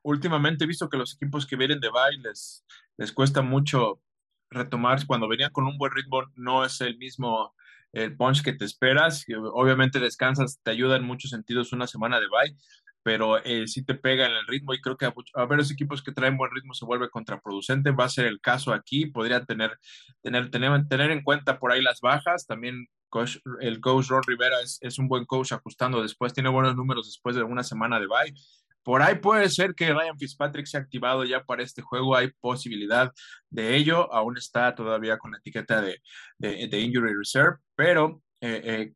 últimamente 0.03 0.65
he 0.65 0.67
visto 0.67 0.89
que 0.89 0.97
los 0.97 1.15
equipos 1.15 1.47
que 1.47 1.57
vienen 1.57 1.81
de 1.81 1.89
Bay 1.89 2.19
les, 2.19 2.65
les 2.97 3.13
cuesta 3.13 3.43
mucho 3.43 4.03
retomar 4.51 5.07
cuando 5.07 5.29
venían 5.29 5.53
con 5.53 5.67
un 5.67 5.79
buen 5.79 5.93
ritmo, 5.93 6.23
no 6.35 6.65
es 6.65 6.81
el 6.81 6.99
mismo 6.99 7.55
el 7.93 8.17
punch 8.17 8.43
que 8.43 8.53
te 8.53 8.65
esperas. 8.65 9.25
Obviamente 9.53 9.99
descansas, 9.99 10.61
te 10.63 10.71
ayuda 10.71 10.97
en 10.97 11.05
muchos 11.05 11.31
sentidos 11.31 11.73
una 11.73 11.87
semana 11.87 12.21
de 12.21 12.27
bye, 12.27 12.57
pero 13.03 13.43
eh, 13.45 13.67
sí 13.67 13.85
te 13.85 13.95
pega 13.95 14.27
en 14.27 14.33
el 14.33 14.47
ritmo 14.47 14.75
y 14.75 14.81
creo 14.81 14.97
que 14.97 15.07
a, 15.07 15.15
a 15.35 15.45
varios 15.47 15.71
equipos 15.71 16.03
que 16.03 16.13
traen 16.13 16.37
buen 16.37 16.51
ritmo 16.51 16.75
se 16.75 16.85
vuelve 16.85 17.11
contraproducente. 17.11 17.91
Va 17.91 18.05
a 18.05 18.09
ser 18.09 18.27
el 18.27 18.41
caso 18.41 18.73
aquí. 18.73 19.07
Podría 19.07 19.45
tener, 19.45 19.79
tener, 20.23 20.51
tener, 20.51 20.89
tener 20.89 21.11
en 21.11 21.23
cuenta 21.23 21.59
por 21.59 21.73
ahí 21.73 21.83
las 21.83 22.01
bajas. 22.01 22.47
También 22.47 22.87
coach, 23.09 23.39
el 23.61 23.81
coach 23.81 24.09
Ron 24.09 24.23
Rivera 24.27 24.61
es, 24.63 24.79
es, 24.83 24.99
un 24.99 25.09
buen 25.09 25.25
coach 25.25 25.53
ajustando 25.53 26.03
después, 26.03 26.33
tiene 26.33 26.49
buenos 26.49 26.77
números 26.77 27.07
después 27.07 27.37
de 27.37 27.43
una 27.43 27.63
semana 27.63 27.99
de 27.99 28.07
bye. 28.07 28.35
Por 28.83 29.03
ahí 29.03 29.17
puede 29.17 29.51
ser 29.51 29.75
que 29.75 29.93
Ryan 29.93 30.19
Fitzpatrick 30.19 30.67
se 30.67 30.79
ha 30.79 30.81
activado 30.81 31.25
ya 31.25 31.45
para 31.45 31.63
este 31.63 31.83
juego, 31.83 32.17
hay 32.17 32.31
posibilidad 32.41 33.13
de 33.51 33.77
ello, 33.77 34.13
aún 34.13 34.39
está 34.39 34.75
todavía 34.75 35.19
con 35.19 35.33
la 35.33 35.39
etiqueta 35.39 35.83
de, 35.83 36.01
de, 36.39 36.81
Injury 36.81 37.15
Reserve, 37.15 37.59
pero 37.75 38.23
eh, 38.41 38.63
eh, 38.65 38.93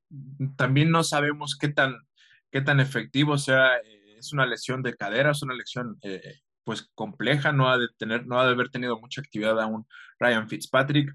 también 0.56 0.90
no 0.90 1.04
sabemos 1.04 1.58
qué 1.60 1.68
tan, 1.68 1.96
qué 2.52 2.60
tan 2.60 2.78
efectivo 2.80 3.38
sea, 3.38 3.78
eh, 3.78 4.16
es 4.18 4.32
una 4.32 4.46
lesión 4.46 4.82
de 4.82 4.94
cadera, 4.94 5.32
es 5.32 5.42
una 5.42 5.54
lesión 5.54 5.98
eh, 6.02 6.40
pues 6.64 6.88
compleja, 6.94 7.52
no 7.52 7.68
ha 7.68 7.78
de 7.78 7.88
tener, 7.98 8.26
no 8.26 8.38
ha 8.38 8.46
de 8.46 8.52
haber 8.52 8.68
tenido 8.70 9.00
mucha 9.00 9.20
actividad 9.20 9.60
aún 9.60 9.86
Ryan 10.20 10.48
Fitzpatrick, 10.48 11.12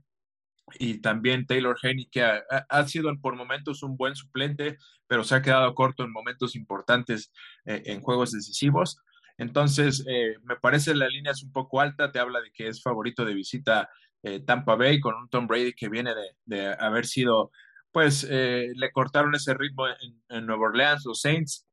y 0.80 1.00
también 1.00 1.46
Taylor 1.46 1.78
Henry, 1.82 2.08
que 2.12 2.24
ha, 2.24 2.88
sido 2.88 3.12
por 3.22 3.36
momentos 3.36 3.84
un 3.84 3.96
buen 3.96 4.16
suplente, 4.16 4.78
pero 5.08 5.24
se 5.24 5.36
ha 5.36 5.42
quedado 5.42 5.74
corto 5.74 6.04
en 6.04 6.12
momentos 6.12 6.56
importantes 6.56 7.32
eh, 7.66 7.84
en 7.86 8.02
juegos 8.02 8.32
decisivos. 8.32 8.98
Entonces, 9.38 10.04
eh, 10.10 10.36
me 10.44 10.58
parece 10.58 10.96
la 10.96 11.08
línea 11.08 11.32
es 11.32 11.44
un 11.44 11.52
poco 11.52 11.80
alta, 11.80 12.12
te 12.12 12.20
habla 12.20 12.42
de 12.42 12.52
que 12.52 12.68
es 12.68 12.82
favorito 12.82 13.24
de 13.24 13.34
visita 13.34 13.90
eh, 14.24 14.42
Tampa 14.42 14.76
Bay 14.76 15.00
con 15.00 15.16
un 15.16 15.30
Tom 15.30 15.48
Brady 15.48 15.74
que 15.74 15.90
viene 15.90 16.14
de, 16.14 16.36
de 16.46 16.76
haber 16.80 17.06
sido, 17.06 17.52
pues 17.92 18.28
eh, 18.30 18.72
le 18.76 18.92
cortaron 18.92 19.36
ese 19.36 19.54
ritmo 19.54 19.86
en, 20.30 20.46
Nueva 20.46 20.68
Orleans, 20.68 21.06
los 21.06 21.22
Saints, 21.22 21.66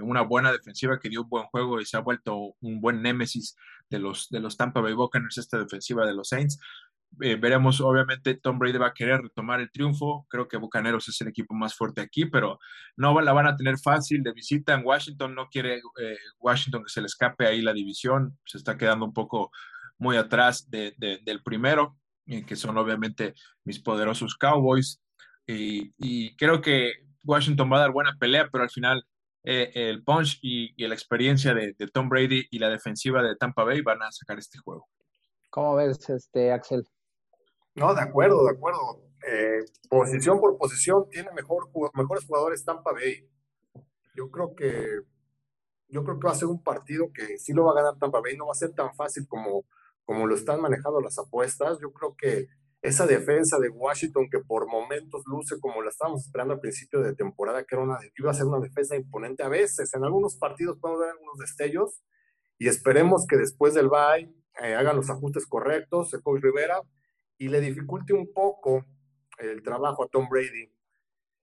una 0.00 0.22
buena 0.22 0.52
defensiva 0.52 1.00
que 1.00 1.08
dio 1.08 1.22
un 1.22 1.28
buen 1.28 1.46
juego 1.46 1.80
y 1.80 1.84
se 1.86 1.96
ha 1.96 2.00
vuelto 2.00 2.54
un 2.60 2.80
buen 2.80 3.02
némesis 3.02 3.56
de 3.90 3.98
los, 3.98 4.28
de 4.28 4.38
los 4.38 4.56
Tampa 4.56 4.80
Bay 4.80 4.92
Buccaneers, 4.92 5.38
esta 5.38 5.58
defensiva 5.58 6.06
de 6.06 6.14
los 6.14 6.28
Saints. 6.28 6.60
Eh, 7.20 7.36
veremos, 7.36 7.80
obviamente, 7.80 8.34
Tom 8.34 8.58
Brady 8.58 8.76
va 8.78 8.88
a 8.88 8.94
querer 8.94 9.22
retomar 9.22 9.60
el 9.60 9.70
triunfo. 9.70 10.26
Creo 10.28 10.48
que 10.48 10.58
Bucaneros 10.58 11.08
es 11.08 11.18
el 11.22 11.28
equipo 11.28 11.54
más 11.54 11.74
fuerte 11.74 12.02
aquí, 12.02 12.26
pero 12.26 12.58
no 12.96 13.18
la 13.20 13.32
van 13.32 13.46
a 13.46 13.56
tener 13.56 13.78
fácil 13.78 14.22
de 14.22 14.32
visita 14.32 14.74
en 14.74 14.84
Washington. 14.84 15.34
No 15.34 15.48
quiere 15.48 15.76
eh, 15.76 16.18
Washington 16.38 16.84
que 16.84 16.90
se 16.90 17.00
le 17.00 17.06
escape 17.06 17.46
ahí 17.46 17.62
la 17.62 17.72
división. 17.72 18.38
Se 18.44 18.58
está 18.58 18.76
quedando 18.76 19.06
un 19.06 19.14
poco 19.14 19.50
muy 19.98 20.16
atrás 20.16 20.68
de, 20.68 20.94
del 20.98 21.42
primero, 21.42 21.96
eh, 22.26 22.44
que 22.44 22.56
son 22.56 22.76
obviamente 22.76 23.34
mis 23.64 23.80
poderosos 23.80 24.36
Cowboys. 24.36 25.00
Y, 25.46 25.94
y, 25.98 26.36
creo 26.36 26.60
que 26.60 26.92
Washington 27.24 27.70
va 27.72 27.76
a 27.76 27.80
dar 27.80 27.92
buena 27.92 28.16
pelea, 28.18 28.48
pero 28.50 28.64
al 28.64 28.70
final 28.70 29.04
eh, 29.44 29.70
el 29.74 30.02
punch 30.02 30.40
y, 30.42 30.74
y, 30.76 30.88
la 30.88 30.94
experiencia 30.94 31.54
de, 31.54 31.74
de 31.78 31.86
Tom 31.88 32.08
Brady 32.08 32.46
y 32.50 32.58
la 32.58 32.68
defensiva 32.68 33.22
de 33.22 33.36
Tampa 33.36 33.64
Bay 33.64 33.80
van 33.80 34.02
a 34.02 34.10
sacar 34.10 34.38
este 34.38 34.58
juego. 34.58 34.88
¿Cómo 35.50 35.76
ves, 35.76 36.10
este, 36.10 36.52
Axel? 36.52 36.84
No, 37.76 37.94
de 37.94 38.00
acuerdo, 38.00 38.44
de 38.44 38.50
acuerdo. 38.50 39.02
Eh, 39.26 39.64
posición 39.88 40.40
por 40.40 40.56
posición 40.58 41.08
tiene 41.10 41.30
mejor, 41.32 41.70
mejores 41.94 42.26
jugadores 42.26 42.64
Tampa 42.64 42.92
Bay. 42.92 43.28
Yo 44.14 44.30
creo 44.30 44.54
que 44.54 45.00
yo 45.88 46.02
creo 46.04 46.18
que 46.18 46.26
va 46.26 46.32
a 46.32 46.36
ser 46.36 46.48
un 46.48 46.62
partido 46.62 47.12
que 47.12 47.38
sí 47.38 47.52
lo 47.52 47.64
va 47.64 47.72
a 47.72 47.82
ganar 47.82 47.98
Tampa 47.98 48.20
Bay, 48.20 48.36
no 48.36 48.46
va 48.46 48.52
a 48.52 48.56
ser 48.56 48.72
tan 48.72 48.94
fácil 48.94 49.26
como, 49.28 49.64
como 50.04 50.26
lo 50.26 50.34
están 50.34 50.60
manejando 50.60 51.00
las 51.00 51.18
apuestas. 51.18 51.78
Yo 51.80 51.92
creo 51.92 52.16
que 52.16 52.48
esa 52.86 53.04
defensa 53.06 53.58
de 53.58 53.68
Washington 53.68 54.28
que 54.30 54.38
por 54.38 54.68
momentos 54.68 55.24
luce 55.26 55.58
como 55.60 55.82
la 55.82 55.90
estábamos 55.90 56.24
esperando 56.24 56.54
al 56.54 56.60
principio 56.60 57.00
de 57.00 57.14
temporada, 57.14 57.64
que 57.64 57.74
era 57.74 57.82
una, 57.82 57.98
iba 58.16 58.30
a 58.30 58.34
ser 58.34 58.46
una 58.46 58.60
defensa 58.60 58.94
imponente 58.94 59.42
a 59.42 59.48
veces. 59.48 59.92
En 59.94 60.04
algunos 60.04 60.36
partidos 60.36 60.78
podemos 60.78 61.00
ver 61.00 61.10
algunos 61.10 61.36
destellos 61.38 62.02
y 62.58 62.68
esperemos 62.68 63.26
que 63.26 63.36
después 63.36 63.74
del 63.74 63.88
bye 63.88 64.32
eh, 64.62 64.74
hagan 64.74 64.94
los 64.94 65.10
ajustes 65.10 65.46
correctos, 65.46 66.14
el 66.14 66.22
coach 66.22 66.42
Rivera, 66.42 66.80
y 67.38 67.48
le 67.48 67.60
dificulte 67.60 68.14
un 68.14 68.32
poco 68.32 68.84
el 69.38 69.62
trabajo 69.62 70.04
a 70.04 70.08
Tom 70.08 70.28
Brady. 70.28 70.72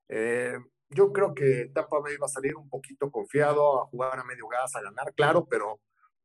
Eh, 0.08 0.58
yo 0.90 1.12
creo 1.12 1.34
que 1.34 1.72
Tampa 1.74 2.00
Bay 2.00 2.16
va 2.18 2.28
a 2.28 2.30
salir 2.30 2.56
un 2.56 2.70
poquito 2.70 3.12
confiado 3.12 3.82
a 3.82 3.86
jugar 3.88 4.18
a 4.18 4.24
medio 4.24 4.48
gas, 4.48 4.76
a 4.76 4.82
ganar, 4.82 5.14
claro, 5.14 5.46
pero 5.50 5.82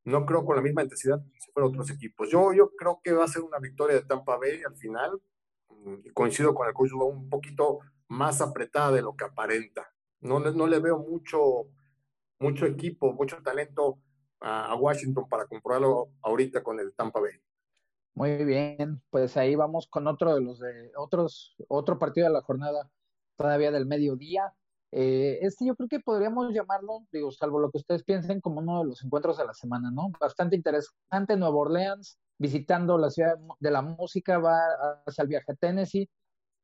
no 0.08 0.26
creo 0.26 0.44
con 0.44 0.56
la 0.56 0.62
misma 0.62 0.82
intensidad 0.82 1.20
si 1.38 1.50
fueran 1.52 1.70
otros 1.70 1.90
equipos. 1.90 2.30
Yo, 2.30 2.52
yo 2.52 2.70
creo 2.76 3.00
que 3.02 3.12
va 3.12 3.24
a 3.24 3.28
ser 3.28 3.42
una 3.42 3.58
victoria 3.58 3.96
de 3.96 4.02
Tampa 4.02 4.36
Bay 4.36 4.62
al 4.66 4.76
final. 4.76 5.20
Y 6.04 6.10
coincido 6.10 6.54
con 6.54 6.66
el 6.66 6.74
coach 6.74 6.92
un 6.92 7.28
poquito 7.30 7.78
más 8.08 8.40
apretada 8.40 8.92
de 8.92 9.02
lo 9.02 9.14
que 9.14 9.24
aparenta. 9.24 9.88
No, 10.20 10.40
no 10.40 10.66
le 10.66 10.80
veo 10.80 10.98
mucho, 10.98 11.68
mucho 12.40 12.66
equipo, 12.66 13.12
mucho 13.12 13.40
talento 13.42 13.98
a, 14.40 14.72
a 14.72 14.74
Washington 14.74 15.28
para 15.28 15.46
comprobarlo 15.46 16.08
ahorita 16.22 16.62
con 16.62 16.80
el 16.80 16.92
Tampa 16.94 17.20
Bay. 17.20 17.32
Muy 18.14 18.44
bien, 18.44 19.00
pues 19.10 19.36
ahí 19.36 19.54
vamos 19.54 19.86
con 19.86 20.08
otro 20.08 20.34
de 20.34 20.40
los 20.40 20.58
de 20.58 20.90
otros, 20.96 21.54
otro 21.68 22.00
partido 22.00 22.26
de 22.26 22.32
la 22.32 22.42
jornada 22.42 22.90
todavía 23.36 23.70
del 23.70 23.86
mediodía. 23.86 24.52
Eh, 24.90 25.38
este 25.42 25.66
yo 25.66 25.76
creo 25.76 25.88
que 25.88 26.00
podríamos 26.00 26.52
llamarlo, 26.52 27.04
digo, 27.12 27.30
salvo 27.30 27.58
lo 27.60 27.70
que 27.70 27.78
ustedes 27.78 28.04
piensen, 28.04 28.40
como 28.40 28.60
uno 28.60 28.80
de 28.80 28.86
los 28.86 29.04
encuentros 29.04 29.36
de 29.36 29.44
la 29.44 29.54
semana, 29.54 29.90
¿no? 29.90 30.08
Bastante 30.18 30.56
interesante, 30.56 31.36
Nueva 31.36 31.56
Orleans, 31.56 32.18
visitando 32.38 32.96
la 32.96 33.10
ciudad 33.10 33.34
de 33.60 33.70
la 33.70 33.82
música, 33.82 34.38
va 34.38 34.58
hacia 35.06 35.22
el 35.22 35.28
viaje 35.28 35.52
a 35.52 35.54
Tennessee. 35.54 36.08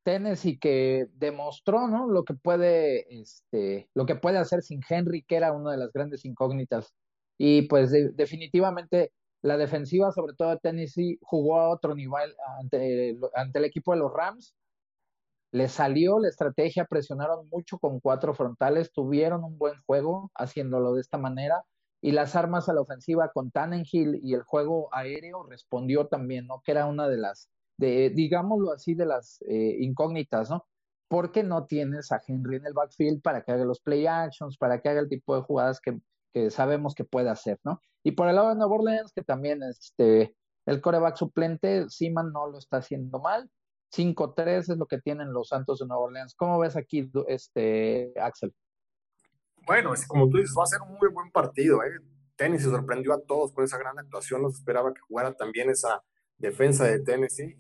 Tennessee 0.05 0.59
que 0.59 1.09
demostró, 1.15 1.89
¿no? 1.89 2.09
Lo 2.09 2.25
que 2.25 2.35
puede, 2.35 3.21
este, 3.21 3.89
lo 3.95 4.07
que 4.07 4.17
puede 4.17 4.39
hacer 4.39 4.63
sin 4.63 4.81
Henry, 4.89 5.23
que 5.23 5.37
era 5.37 5.53
una 5.53 5.73
de 5.73 5.79
las 5.79 5.93
grandes 5.93 6.25
incógnitas. 6.25 6.95
Y 7.39 7.63
pues 7.63 7.91
de, 7.91 8.11
definitivamente 8.11 9.13
la 9.43 9.57
defensiva, 9.57 10.13
sobre 10.13 10.35
todo 10.35 10.59
Tennessee, 10.59 11.19
jugó 11.23 11.61
a 11.61 11.69
otro 11.71 11.95
nivel 11.95 12.35
ante 12.59 13.11
el 13.59 13.65
equipo 13.65 13.93
de 13.93 13.99
los 13.99 14.13
Rams. 14.13 14.55
Le 15.55 15.69
salió 15.69 16.19
la 16.19 16.29
estrategia, 16.29 16.85
presionaron 16.85 17.49
mucho 17.49 17.79
con 17.79 18.01
cuatro 18.01 18.35
frontales, 18.35 18.91
tuvieron 18.91 19.45
un 19.45 19.57
buen 19.57 19.81
juego 19.87 20.33
haciéndolo 20.35 20.95
de 20.95 21.01
esta 21.01 21.17
manera. 21.17 21.65
Y 22.01 22.11
las 22.11 22.35
armas 22.35 22.69
a 22.69 22.73
la 22.73 22.81
ofensiva 22.81 23.31
con 23.33 23.53
Tannenhill 23.53 24.19
y 24.21 24.35
el 24.35 24.43
juego 24.43 24.89
aéreo 24.93 25.45
respondió 25.45 26.09
también, 26.09 26.49
¿no? 26.49 26.61
Que 26.65 26.73
era 26.73 26.87
una 26.87 27.07
de 27.07 27.19
las, 27.19 27.51
de, 27.77 28.11
digámoslo 28.11 28.73
así, 28.73 28.95
de 28.95 29.07
las 29.07 29.43
eh, 29.49 29.77
incógnitas, 29.79 30.51
¿no? 30.51 30.67
Porque 31.07 31.45
no 31.45 31.67
tienes 31.67 32.11
a 32.11 32.21
Henry 32.27 32.57
en 32.57 32.67
el 32.67 32.73
backfield 32.73 33.23
para 33.23 33.45
que 33.45 33.53
haga 33.53 33.65
los 33.65 33.79
play 33.79 34.09
actions, 34.09 34.59
para 34.59 34.81
que 34.81 34.89
haga 34.89 34.99
el 35.03 35.09
tipo 35.09 35.37
de 35.37 35.43
jugadas 35.43 35.81
que, 35.81 36.01
que 36.33 36.51
sabemos 36.51 36.97
que 36.97 37.05
puede 37.05 37.31
hacer, 37.31 37.61
¿no? 37.63 37.81
Y 38.03 38.11
por 38.11 38.29
el 38.29 38.35
lado 38.35 38.49
de 38.49 38.57
Nueva 38.57 38.75
Orleans, 38.75 39.13
que 39.13 39.23
también 39.23 39.63
este, 39.63 40.35
el 40.67 40.81
coreback 40.81 41.15
suplente, 41.17 41.89
Seaman 41.89 42.33
no 42.33 42.49
lo 42.49 42.59
está 42.59 42.79
haciendo 42.79 43.21
mal. 43.21 43.49
5-3 43.97 44.59
es 44.59 44.69
lo 44.77 44.87
que 44.87 44.99
tienen 44.99 45.33
los 45.33 45.49
Santos 45.49 45.79
de 45.79 45.87
Nueva 45.87 46.05
Orleans. 46.05 46.35
¿Cómo 46.35 46.59
ves 46.59 46.77
aquí, 46.77 47.11
este, 47.29 48.13
Axel? 48.21 48.55
Bueno, 49.67 49.95
es 49.95 50.07
como 50.07 50.29
tú 50.29 50.39
dices, 50.39 50.55
va 50.59 50.65
a 50.65 50.67
ser 50.67 50.81
un 50.83 50.99
muy 50.99 51.09
buen 51.11 51.31
partido. 51.31 51.83
¿eh? 51.83 52.01
Tennessee 52.37 52.71
sorprendió 52.71 53.15
a 53.15 53.21
todos 53.21 53.53
con 53.53 53.65
esa 53.65 53.79
gran 53.79 53.99
actuación. 53.99 54.43
No 54.43 54.51
se 54.51 54.59
esperaba 54.59 54.93
que 54.93 55.01
jugara 55.01 55.35
también 55.35 55.71
esa 55.71 56.03
defensa 56.37 56.85
de 56.85 57.01
Tennessee 57.01 57.57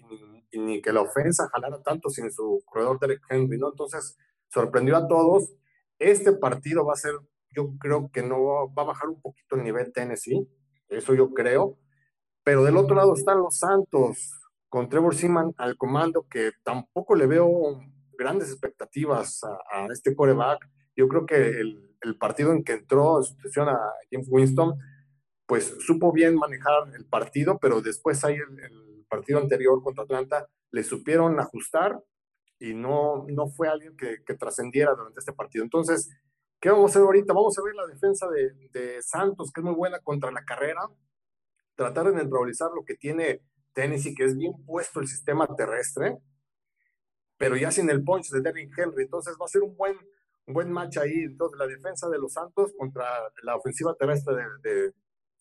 y 0.51 0.59
ni, 0.59 0.83
que 0.83 0.93
la 0.93 1.03
ofensa 1.03 1.49
jalara 1.53 1.83
tanto 1.83 2.11
sin 2.11 2.31
su 2.31 2.63
corredor 2.67 2.99
Derek 3.01 3.23
Henry, 3.29 3.59
¿no? 3.59 3.71
Entonces, 3.71 4.17
sorprendió 4.49 4.97
a 4.97 5.09
todos. 5.09 5.53
Este 5.99 6.33
partido 6.33 6.85
va 6.85 6.95
a 6.95 6.97
ser, 6.97 7.15
yo 7.51 7.77
creo 7.79 8.11
que 8.13 8.23
no 8.23 8.69
va 8.77 8.83
a 8.83 8.87
bajar 8.87 9.09
un 9.09 9.21
poquito 9.21 9.57
el 9.57 9.63
nivel 9.63 9.93
Tennessee, 9.93 10.49
eso 10.89 11.15
yo 11.15 11.33
creo. 11.33 11.79
Pero 12.43 12.63
del 12.65 12.77
otro 12.77 12.95
lado 12.95 13.15
están 13.15 13.39
los 13.39 13.59
Santos, 13.59 14.44
con 14.75 14.89
Trevor 14.89 15.15
Seaman 15.15 15.55
al 15.59 15.77
comando, 15.77 16.27
que 16.29 16.51
tampoco 16.65 17.15
le 17.15 17.29
veo 17.29 17.81
grandes 18.19 18.51
expectativas 18.51 19.45
a, 19.45 19.57
a 19.71 19.87
este 19.93 20.17
coreback. 20.17 20.69
Yo 20.97 21.07
creo 21.07 21.27
que 21.27 21.61
el, 21.61 22.17
partido 22.19 22.51
en 22.51 22.65
que 22.65 22.73
entró 22.73 23.19
en 23.19 23.23
sucesión 23.23 23.69
a 23.69 23.79
James 24.11 24.27
Winston, 24.29 24.75
pues 25.47 25.77
supo 25.79 26.11
bien 26.11 26.35
manejar 26.35 26.93
el 26.93 27.07
partido, 27.07 27.57
pero 27.61 27.83
después 27.83 28.25
ahí 28.25 28.35
el, 28.35 29.07
partido 29.09 29.39
anterior 29.39 29.81
contra 29.81 30.03
Atlanta 30.03 30.49
le 30.73 30.83
supieron 30.83 31.39
ajustar 31.39 32.03
y 32.59 32.75
no, 32.75 33.27
no 33.29 33.47
fue 33.47 33.69
alguien 33.69 33.97
que, 33.97 34.19
trascendiera 34.35 34.93
durante 34.97 35.21
este 35.21 35.33
partido. 35.33 35.63
Entonces, 35.63 36.11
¿qué 36.61 36.71
vamos 36.71 36.91
a 36.91 36.91
hacer 36.91 37.03
ahorita? 37.03 37.33
Vamos 37.33 37.57
a 37.57 37.63
ver 37.63 37.77
la 37.77 37.87
defensa 37.87 38.29
de, 38.29 38.51
de 38.73 39.01
Santos, 39.03 39.53
que 39.53 39.61
es 39.61 39.65
muy 39.65 39.77
buena 39.77 40.01
contra 40.01 40.33
la 40.33 40.45
carrera, 40.45 40.81
tratar 41.77 42.07
de 42.07 42.17
neutralizar 42.17 42.71
lo 42.75 42.85
que 42.85 42.97
tiene 42.97 43.41
Tennessee, 43.75 44.15
que 44.15 44.25
es 44.25 44.37
bien 44.37 44.53
puesto 44.65 45.01
el 45.01 45.09
sistema 45.09 45.47
terrestre, 45.55 46.19
pero 47.37 47.57
ya 47.57 47.71
sin 47.71 47.91
el 47.91 48.03
punch 48.03 48.31
de 48.31 48.41
Derrick 48.41 48.77
Henry. 48.79 49.05
Entonces 49.05 49.37
va 49.41 49.47
a 49.47 49.49
ser 49.49 49.63
un 49.63 49.77
buen, 49.77 49.97
un 50.47 50.55
buen 50.55 50.73
match 50.73 50.99
ahí. 50.99 51.25
Entonces, 51.25 51.59
la 51.59 51.67
defensa 51.67 52.09
de 52.09 52.19
los 52.19 52.33
Santos 52.33 52.73
contra 52.79 53.05
la 53.43 53.57
ofensiva 53.57 53.95
terrestre 53.95 54.35
de, 54.63 54.93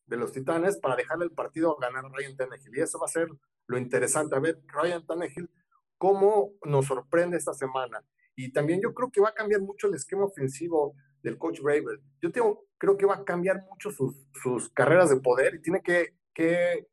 de, 0.08 0.18
los 0.18 0.32
Titanes 0.32 0.78
para 0.78 0.96
dejarle 0.96 1.26
el 1.26 1.32
partido 1.32 1.78
a 1.78 1.82
ganar 1.82 2.12
Ryan 2.12 2.36
Tannehill. 2.36 2.78
Y 2.78 2.82
eso 2.82 3.00
va 3.00 3.06
a 3.06 3.10
ser 3.10 3.30
lo 3.68 3.78
interesante. 3.78 4.36
A 4.36 4.40
ver, 4.40 4.60
Ryan 4.68 5.06
Tannehill, 5.06 5.50
cómo 5.98 6.52
nos 6.66 6.88
sorprende 6.88 7.38
esta 7.38 7.54
semana. 7.54 8.04
Y 8.36 8.52
también 8.52 8.82
yo 8.82 8.94
creo 8.94 9.12
que 9.12 9.22
va 9.22 9.30
a 9.30 9.34
cambiar 9.34 9.62
mucho 9.62 9.88
el 9.88 9.94
esquema 9.94 10.26
ofensivo 10.26 10.96
del 11.22 11.38
coach 11.38 11.62
Bravel. 11.62 12.02
Yo 12.22 12.32
tengo, 12.32 12.66
creo 12.78 12.98
que 12.98 13.06
va 13.06 13.16
a 13.16 13.24
cambiar 13.24 13.64
mucho 13.70 13.92
sus, 13.92 14.16
sus 14.42 14.70
carreras 14.72 15.10
de 15.10 15.22
poder 15.22 15.56
y 15.56 15.62
tiene 15.62 15.82
que, 15.82 16.16
que 16.34 16.88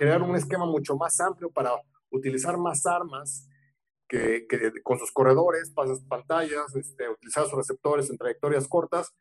crear 0.00 0.22
un 0.22 0.34
esquema 0.34 0.64
mucho 0.64 0.96
más 0.96 1.20
amplio 1.20 1.50
para 1.50 1.72
utilizar 2.08 2.56
más 2.56 2.86
armas 2.86 3.46
que, 4.08 4.46
con 4.82 4.98
sus 4.98 5.12
corredores, 5.12 5.70
pasas 5.72 6.00
pantallas, 6.08 6.74
este, 6.74 7.06
utilizar 7.10 7.44
sus 7.44 7.52
receptores 7.52 8.08
en 8.08 8.16
trayectorias 8.16 8.66
cortas 8.66 9.12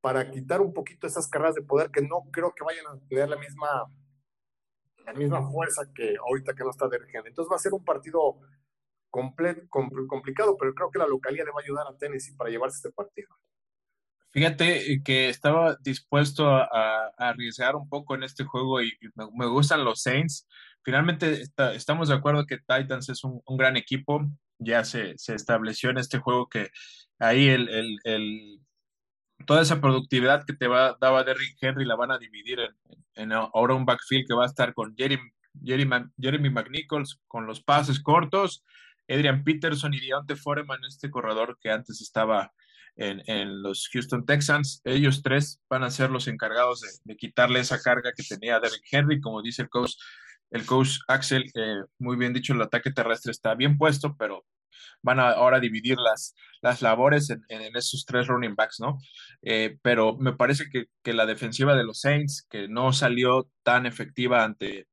para 0.00 0.30
quitar 0.30 0.60
un 0.60 0.72
poquito 0.72 1.08
esas 1.08 1.26
carreras 1.26 1.56
de 1.56 1.62
poder 1.62 1.90
que 1.90 2.02
no 2.02 2.28
creo 2.30 2.54
que 2.54 2.62
vayan 2.62 2.86
a 2.86 3.08
tener 3.08 3.28
la 3.28 3.36
misma, 3.38 3.92
la 5.04 5.12
misma 5.14 5.50
fuerza 5.50 5.82
que 5.92 6.14
ahorita 6.16 6.54
que 6.54 6.62
no 6.62 6.70
está 6.70 6.88
dirigiendo. 6.88 7.28
Entonces 7.28 7.50
va 7.50 7.56
a 7.56 7.58
ser 7.58 7.74
un 7.74 7.84
partido 7.84 8.38
complicado, 9.10 10.56
pero 10.56 10.72
creo 10.74 10.92
que 10.92 11.00
la 11.00 11.08
localidad 11.08 11.46
le 11.46 11.50
va 11.50 11.58
a 11.60 11.64
ayudar 11.64 11.86
a 11.88 11.98
Tennessee 11.98 12.36
para 12.36 12.50
llevarse 12.50 12.76
este 12.76 12.92
partido. 12.92 13.34
Fíjate 14.32 15.02
que 15.04 15.28
estaba 15.28 15.76
dispuesto 15.82 16.48
a, 16.48 17.10
arriesgar 17.18 17.74
un 17.74 17.88
poco 17.88 18.14
en 18.14 18.22
este 18.22 18.44
juego 18.44 18.80
y 18.82 18.92
me, 19.34 19.46
gustan 19.46 19.84
los 19.84 20.02
Saints. 20.02 20.46
Finalmente 20.82 21.42
estamos 21.74 22.08
de 22.08 22.14
acuerdo 22.14 22.46
que 22.46 22.58
Titans 22.58 23.08
es 23.08 23.24
un, 23.24 23.42
gran 23.56 23.76
equipo. 23.76 24.22
Ya 24.58 24.84
se, 24.84 25.18
se, 25.18 25.34
estableció 25.34 25.90
en 25.90 25.98
este 25.98 26.18
juego 26.18 26.48
que 26.48 26.70
ahí 27.18 27.56
toda 29.46 29.62
esa 29.62 29.80
productividad 29.80 30.44
que 30.44 30.52
te 30.52 30.68
va, 30.68 30.96
daba 31.00 31.24
Derrick 31.24 31.56
Henry 31.60 31.84
la 31.84 31.96
van 31.96 32.12
a 32.12 32.18
dividir 32.18 32.60
en, 32.60 32.76
en, 33.14 33.32
ahora 33.32 33.74
un 33.74 33.86
backfield 33.86 34.26
que 34.28 34.34
va 34.34 34.44
a 34.44 34.48
estar 34.48 34.74
con 34.74 34.94
Jeremy, 34.96 35.30
Jeremy, 35.64 36.04
Jeremy 36.20 36.50
McNichols 36.50 37.20
con 37.26 37.46
los 37.46 37.62
pases 37.62 38.00
cortos, 38.00 38.64
Adrian 39.08 39.42
Peterson 39.42 39.92
y 39.94 40.00
Deontay 40.00 40.36
Foreman, 40.36 40.84
este 40.86 41.10
corredor 41.10 41.58
que 41.60 41.70
antes 41.70 42.00
estaba 42.00 42.52
en, 43.00 43.62
los 43.62 43.88
Houston 43.92 44.26
Texans. 44.26 44.80
Ellos 44.84 45.22
tres 45.22 45.60
van 45.68 45.82
a 45.82 45.90
ser 45.90 46.10
los 46.10 46.28
encargados 46.28 46.82
de, 47.04 47.16
quitarle 47.16 47.60
esa 47.60 47.80
carga 47.80 48.12
que 48.14 48.22
tenía 48.22 48.60
Derrick 48.60 48.84
Henry, 48.90 49.20
como 49.20 49.42
dice 49.42 49.62
el 49.62 49.68
coach, 49.68 49.94
el 50.50 50.66
coach 50.66 50.98
Axel, 51.08 51.44
eh, 51.54 51.82
muy 51.98 52.16
bien 52.16 52.32
dicho, 52.32 52.52
el 52.52 52.62
ataque 52.62 52.90
terrestre 52.90 53.32
está 53.32 53.54
bien 53.54 53.78
puesto, 53.78 54.16
pero 54.18 54.44
van 55.02 55.18
a 55.18 55.30
ahora 55.30 55.60
dividir 55.60 55.96
las, 55.98 56.34
las 56.60 56.82
labores 56.82 57.30
en, 57.30 57.42
esos 57.76 58.04
tres 58.04 58.26
running 58.26 58.54
backs, 58.54 58.80
¿no? 58.80 58.98
Eh, 59.42 59.78
pero 59.82 60.16
me 60.18 60.34
parece 60.34 60.64
que, 60.70 61.12
la 61.12 61.26
defensiva 61.26 61.74
de 61.74 61.84
los 61.84 62.00
Saints, 62.00 62.46
que 62.50 62.68
no 62.68 62.92
salió 62.92 63.50
tan 63.62 63.86
efectiva 63.86 64.44
ante, 64.44 64.86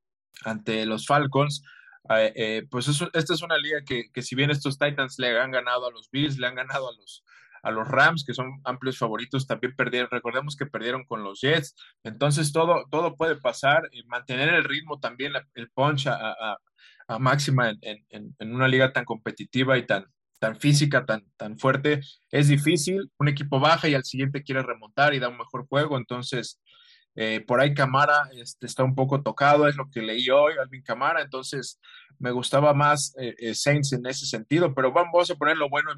ante 0.45 0.85
los 0.85 1.05
Falcons, 1.05 1.61
eh, 2.09 2.65
pues 2.69 2.87
esta 2.87 3.33
es 3.33 3.41
una 3.41 3.57
liga 3.57 3.79
que, 3.85 4.05
que, 4.13 4.21
si 4.21 4.35
bien 4.35 4.49
estos 4.49 4.77
Titans 4.77 5.15
le 5.19 5.37
han 5.37 5.51
ganado 5.51 5.87
a 5.87 5.91
los 5.91 6.09
Bills, 6.09 6.37
le 6.37 6.47
han 6.47 6.55
ganado 6.55 6.89
a 6.89 6.93
los, 6.93 7.25
a 7.67 7.71
los 7.71 7.87
Rams, 7.87 8.23
que 8.25 8.33
son 8.33 8.61
amplios 8.63 8.97
favoritos, 8.97 9.45
también 9.45 9.75
perdieron, 9.75 10.09
recordemos 10.09 10.55
que 10.55 10.65
perdieron 10.65 11.03
con 11.03 11.21
los 11.21 11.41
Jets, 11.41 11.75
entonces 12.03 12.53
todo, 12.53 12.85
todo 12.89 13.15
puede 13.15 13.35
pasar 13.35 13.89
y 13.91 14.03
mantener 14.03 14.53
el 14.53 14.63
ritmo 14.63 15.01
también, 15.01 15.33
el 15.53 15.69
punch 15.71 16.07
a, 16.07 16.57
máxima 17.19 17.73
en, 17.81 18.35
una 18.39 18.67
liga 18.69 18.93
tan 18.93 19.03
competitiva 19.03 19.77
y 19.77 19.85
tan, 19.85 20.05
tan 20.39 20.57
física, 20.57 21.05
tan, 21.05 21.25
tan 21.35 21.59
fuerte, 21.59 21.99
es 22.31 22.47
difícil, 22.47 23.11
un 23.17 23.27
equipo 23.27 23.59
baja 23.59 23.89
y 23.89 23.95
al 23.95 24.05
siguiente 24.05 24.43
quiere 24.43 24.61
remontar 24.61 25.13
y 25.13 25.19
da 25.19 25.27
un 25.27 25.37
mejor 25.37 25.67
juego, 25.67 25.97
entonces 25.97 26.61
eh, 27.19 27.41
por 27.41 27.59
ahí 27.59 27.73
Camara 27.73 28.29
este, 28.31 28.67
está 28.67 28.83
un 28.83 28.93
poco 28.93 29.23
tocado, 29.23 29.67
es 29.67 29.75
lo 29.75 29.89
que 29.89 30.03
leí 30.03 30.29
hoy, 30.29 30.53
Alvin 30.61 30.83
Camara, 30.83 31.23
entonces 31.23 31.79
me 32.19 32.29
gustaba 32.29 32.75
más 32.75 33.15
eh, 33.19 33.33
eh, 33.39 33.55
Saints 33.55 33.91
en 33.93 34.05
ese 34.05 34.27
sentido, 34.27 34.75
pero 34.75 34.91
vamos 34.91 35.31
a 35.31 35.35
poner 35.35 35.57
lo 35.57 35.67
bueno 35.67 35.89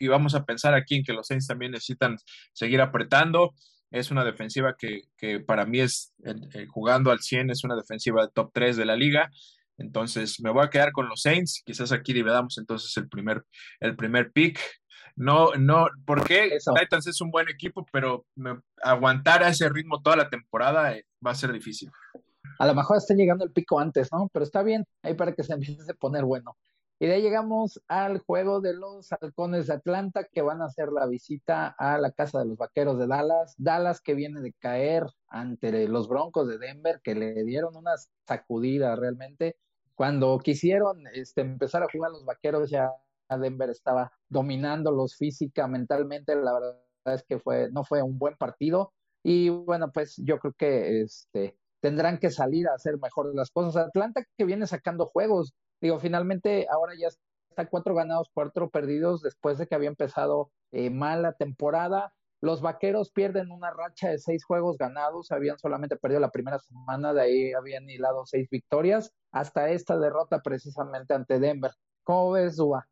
y, 0.00 0.08
vamos 0.08 0.34
a 0.34 0.44
pensar 0.44 0.74
aquí 0.74 0.96
en 0.96 1.04
que 1.04 1.12
los 1.12 1.28
Saints 1.28 1.46
también 1.46 1.70
necesitan 1.70 2.16
seguir 2.52 2.80
apretando. 2.80 3.54
Es 3.92 4.10
una 4.10 4.24
defensiva 4.24 4.74
que, 4.76 5.02
que 5.16 5.38
para 5.38 5.64
mí 5.64 5.78
es, 5.78 6.12
jugando 6.70 7.12
al 7.12 7.20
100, 7.20 7.50
es 7.50 7.62
una 7.62 7.76
defensiva 7.76 8.22
de 8.22 8.32
top 8.34 8.50
3 8.52 8.76
de 8.76 8.84
la 8.84 8.96
liga. 8.96 9.30
Entonces 9.78 10.40
me 10.40 10.50
voy 10.50 10.64
a 10.64 10.70
quedar 10.70 10.90
con 10.90 11.08
los 11.08 11.22
Saints. 11.22 11.62
Quizás 11.64 11.92
aquí 11.92 12.12
dividamos 12.12 12.58
entonces 12.58 12.96
el 12.96 13.08
primer, 13.08 13.44
el 13.78 13.94
primer 13.94 14.32
pick. 14.32 14.58
No, 15.16 15.54
no, 15.54 15.86
porque 16.04 16.58
Titans 16.80 17.06
es 17.06 17.20
un 17.20 17.30
buen 17.30 17.48
equipo, 17.48 17.86
pero 17.92 18.26
aguantar 18.82 19.42
a 19.42 19.48
ese 19.50 19.68
ritmo 19.68 20.02
toda 20.02 20.16
la 20.16 20.28
temporada 20.28 20.92
eh, 20.92 21.06
va 21.24 21.30
a 21.30 21.36
ser 21.36 21.52
difícil. 21.52 21.90
A 22.58 22.66
lo 22.66 22.74
mejor 22.74 22.96
está 22.96 23.14
llegando 23.14 23.44
el 23.44 23.52
pico 23.52 23.78
antes, 23.78 24.12
¿no? 24.12 24.28
Pero 24.32 24.44
está 24.44 24.62
bien, 24.62 24.84
ahí 25.02 25.14
para 25.14 25.32
que 25.32 25.42
se 25.42 25.52
empiece 25.52 25.90
a 25.90 25.94
poner 25.94 26.24
bueno. 26.24 26.56
Y 27.00 27.06
de 27.06 27.14
ahí 27.14 27.22
llegamos 27.22 27.80
al 27.88 28.18
juego 28.20 28.60
de 28.60 28.74
los 28.74 29.12
halcones 29.12 29.66
de 29.66 29.74
Atlanta 29.74 30.24
que 30.24 30.42
van 30.42 30.62
a 30.62 30.66
hacer 30.66 30.92
la 30.92 31.06
visita 31.06 31.74
a 31.76 31.98
la 31.98 32.12
casa 32.12 32.38
de 32.38 32.46
los 32.46 32.56
vaqueros 32.56 32.98
de 32.98 33.08
Dallas. 33.08 33.54
Dallas 33.58 34.00
que 34.00 34.14
viene 34.14 34.40
de 34.40 34.52
caer 34.52 35.04
ante 35.28 35.88
los 35.88 36.08
broncos 36.08 36.46
de 36.46 36.58
Denver 36.58 37.00
que 37.02 37.16
le 37.16 37.44
dieron 37.44 37.76
una 37.76 37.92
sacudida 38.26 38.94
realmente. 38.94 39.56
Cuando 39.96 40.38
quisieron 40.38 41.06
este, 41.12 41.40
empezar 41.40 41.82
a 41.82 41.88
jugar 41.92 42.12
los 42.12 42.24
vaqueros 42.24 42.70
ya 42.70 42.90
Denver 43.38 43.70
estaba 43.70 44.12
dominándolos 44.28 45.16
física, 45.16 45.66
mentalmente, 45.68 46.34
la 46.36 46.54
verdad 46.54 46.80
es 47.06 47.24
que 47.24 47.38
fue, 47.38 47.70
no 47.70 47.84
fue 47.84 48.02
un 48.02 48.18
buen 48.18 48.36
partido. 48.36 48.92
Y 49.22 49.48
bueno, 49.48 49.90
pues 49.92 50.16
yo 50.18 50.38
creo 50.38 50.52
que 50.52 51.00
este, 51.02 51.58
tendrán 51.80 52.18
que 52.18 52.30
salir 52.30 52.68
a 52.68 52.74
hacer 52.74 52.98
mejor 52.98 53.34
las 53.34 53.50
cosas. 53.50 53.76
Atlanta 53.76 54.24
que 54.36 54.44
viene 54.44 54.66
sacando 54.66 55.06
juegos, 55.06 55.54
digo, 55.80 55.98
finalmente 55.98 56.66
ahora 56.70 56.94
ya 56.98 57.08
está 57.50 57.68
cuatro 57.68 57.94
ganados, 57.94 58.30
cuatro 58.32 58.70
perdidos 58.70 59.22
después 59.22 59.58
de 59.58 59.66
que 59.66 59.74
había 59.74 59.88
empezado 59.88 60.50
eh, 60.72 60.90
mal 60.90 61.22
la 61.22 61.32
temporada. 61.32 62.12
Los 62.40 62.60
vaqueros 62.60 63.10
pierden 63.10 63.50
una 63.50 63.70
racha 63.70 64.10
de 64.10 64.18
seis 64.18 64.44
juegos 64.44 64.76
ganados, 64.76 65.32
habían 65.32 65.58
solamente 65.58 65.96
perdido 65.96 66.20
la 66.20 66.30
primera 66.30 66.58
semana, 66.58 67.14
de 67.14 67.22
ahí 67.22 67.52
habían 67.52 67.88
hilado 67.88 68.26
seis 68.26 68.48
victorias, 68.50 69.12
hasta 69.32 69.70
esta 69.70 69.98
derrota 69.98 70.40
precisamente 70.42 71.14
ante 71.14 71.38
Denver. 71.38 71.72
¿Cómo 72.02 72.32
ves, 72.32 72.56
Duba? 72.56 72.86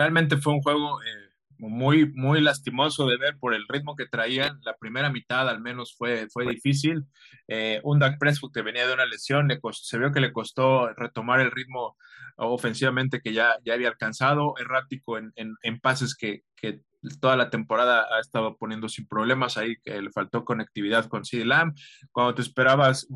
Realmente 0.00 0.38
fue 0.38 0.54
un 0.54 0.62
juego 0.62 1.02
eh, 1.02 1.28
muy, 1.58 2.10
muy 2.14 2.40
lastimoso 2.40 3.06
de 3.06 3.18
ver 3.18 3.36
por 3.38 3.52
el 3.52 3.68
ritmo 3.68 3.94
que 3.96 4.06
traían. 4.06 4.58
La 4.62 4.74
primera 4.78 5.10
mitad 5.10 5.46
al 5.46 5.60
menos 5.60 5.94
fue, 5.94 6.26
fue 6.32 6.46
difícil. 6.46 7.04
Eh, 7.46 7.82
un 7.84 7.98
Dak 7.98 8.18
Prescott 8.18 8.54
que 8.54 8.62
venía 8.62 8.86
de 8.86 8.94
una 8.94 9.04
lesión, 9.04 9.46
le 9.46 9.60
se 9.72 9.98
vio 9.98 10.10
que 10.10 10.20
le 10.20 10.32
costó 10.32 10.88
retomar 10.94 11.40
el 11.40 11.50
ritmo 11.50 11.98
ofensivamente 12.36 13.20
que 13.20 13.34
ya, 13.34 13.58
ya 13.62 13.74
había 13.74 13.88
alcanzado, 13.88 14.54
errático 14.58 15.18
en, 15.18 15.34
en, 15.36 15.80
pases 15.80 16.14
que, 16.14 16.44
que, 16.56 16.80
toda 17.20 17.36
la 17.36 17.50
temporada 17.50 18.06
ha 18.14 18.20
estado 18.20 18.56
poniendo 18.56 18.88
sin 18.88 19.06
problemas 19.06 19.56
ahí, 19.56 19.76
que 19.82 20.00
le 20.00 20.10
faltó 20.10 20.44
conectividad 20.44 21.06
con 21.06 21.24
CD 21.24 21.44
Lamb. 21.44 21.74
Cuando 22.12 22.34
te 22.34 22.42
esperabas 22.42 23.08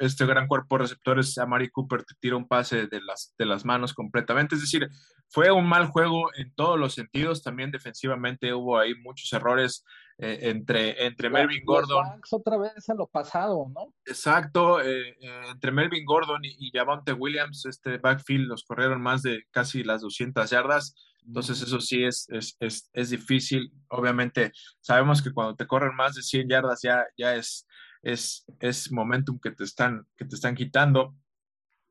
este 0.00 0.26
gran 0.26 0.46
cuerpo 0.46 0.76
de 0.76 0.82
receptores, 0.82 1.36
Amari 1.38 1.70
Cooper 1.70 2.04
te 2.04 2.14
tira 2.18 2.36
un 2.36 2.48
pase 2.48 2.86
de 2.86 3.00
las, 3.00 3.34
de 3.38 3.46
las 3.46 3.64
manos 3.64 3.94
completamente. 3.94 4.54
Es 4.54 4.62
decir, 4.62 4.88
fue 5.28 5.50
un 5.50 5.66
mal 5.66 5.86
juego 5.86 6.30
en 6.34 6.52
todos 6.54 6.78
los 6.78 6.94
sentidos. 6.94 7.42
También 7.42 7.70
defensivamente 7.70 8.54
hubo 8.54 8.78
ahí 8.78 8.94
muchos 8.94 9.32
errores 9.32 9.84
eh, 10.18 10.38
entre, 10.42 11.04
entre 11.04 11.28
Melvin 11.28 11.64
Gordon. 11.64 12.20
Otra 12.30 12.56
vez 12.56 12.88
a 12.88 12.94
lo 12.94 13.06
pasado, 13.06 13.66
¿no? 13.74 13.92
Exacto, 14.06 14.80
eh, 14.80 15.16
eh, 15.20 15.42
entre 15.50 15.72
Melvin 15.72 16.04
Gordon 16.04 16.44
y, 16.44 16.56
y 16.58 16.70
Javonte 16.70 17.12
Williams, 17.12 17.66
este 17.66 17.98
backfield 17.98 18.46
los 18.46 18.64
corrieron 18.64 19.02
más 19.02 19.22
de 19.22 19.44
casi 19.50 19.82
las 19.82 20.02
200 20.02 20.48
yardas. 20.48 20.94
Entonces 21.26 21.62
eso 21.62 21.80
sí 21.80 22.04
es, 22.04 22.28
es, 22.30 22.56
es, 22.60 22.90
es, 22.92 23.10
difícil. 23.10 23.72
Obviamente 23.88 24.52
sabemos 24.80 25.22
que 25.22 25.32
cuando 25.32 25.56
te 25.56 25.66
corren 25.66 25.94
más 25.96 26.14
de 26.14 26.22
100 26.22 26.48
yardas 26.48 26.80
ya, 26.82 27.04
ya 27.16 27.34
es, 27.34 27.66
es, 28.02 28.44
es 28.60 28.92
momentum 28.92 29.38
que 29.40 29.50
te, 29.50 29.64
están, 29.64 30.06
que 30.16 30.24
te 30.24 30.34
están 30.34 30.54
quitando 30.54 31.16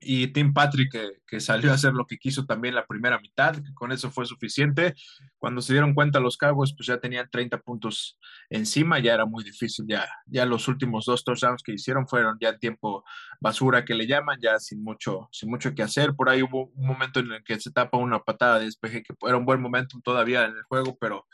y 0.05 0.27
Tim 0.27 0.53
Patrick 0.53 0.91
que, 1.25 1.39
salió 1.39 1.71
a 1.71 1.75
hacer 1.75 1.93
lo 1.93 2.05
que 2.05 2.17
quiso 2.17 2.45
también 2.45 2.75
la 2.75 2.85
primera 2.85 3.19
mitad, 3.19 3.55
que 3.55 3.73
con 3.73 3.91
eso 3.91 4.11
fue 4.11 4.25
suficiente. 4.25 4.93
Cuando 5.39 5.61
se 5.61 5.73
dieron 5.73 5.93
cuenta 5.93 6.19
los 6.19 6.37
Cowboys, 6.37 6.75
pues 6.75 6.87
ya 6.87 6.99
tenían 6.99 7.27
30 7.31 7.57
puntos 7.59 8.19
encima, 8.49 8.99
ya 8.99 9.15
era 9.15 9.25
muy 9.25 9.43
difícil, 9.43 9.85
ya, 9.87 10.07
ya 10.27 10.45
los 10.45 10.67
últimos 10.67 11.05
dos 11.05 11.23
touchdowns 11.23 11.63
que 11.63 11.73
hicieron 11.73 12.07
fueron 12.07 12.37
ya 12.39 12.57
tiempo 12.57 13.03
basura 13.39 13.83
que 13.83 13.95
le 13.95 14.05
llaman, 14.05 14.39
ya 14.41 14.59
sin 14.59 14.83
mucho, 14.83 15.27
sin 15.31 15.49
mucho 15.49 15.73
que 15.73 15.81
hacer. 15.81 16.13
Por 16.13 16.29
ahí 16.29 16.43
hubo 16.43 16.65
un 16.65 16.85
momento 16.85 17.19
en 17.19 17.31
el 17.31 17.43
que 17.43 17.59
se 17.59 17.71
tapa 17.71 17.97
una 17.97 18.19
patada 18.19 18.59
de 18.59 18.65
despeje, 18.65 19.01
que 19.01 19.13
era 19.27 19.37
un 19.37 19.45
buen 19.45 19.61
momento 19.61 19.99
todavía 20.03 20.45
en 20.45 20.51
el 20.51 20.63
juego, 20.63 20.97
pero, 20.99 21.27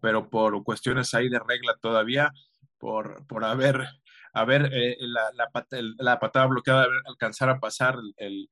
pero 0.00 0.28
por 0.28 0.62
cuestiones 0.64 1.14
ahí 1.14 1.28
de 1.28 1.38
regla 1.38 1.76
todavía, 1.80 2.32
por, 2.78 3.24
por 3.26 3.44
haber 3.44 3.88
a 4.34 4.44
ver 4.44 4.68
eh, 4.72 4.96
la, 4.98 5.30
la, 5.98 6.18
patada 6.18 6.46
bloqueada, 6.46 6.88
alcanzar 7.06 7.48
a 7.50 7.60
pasar 7.60 7.96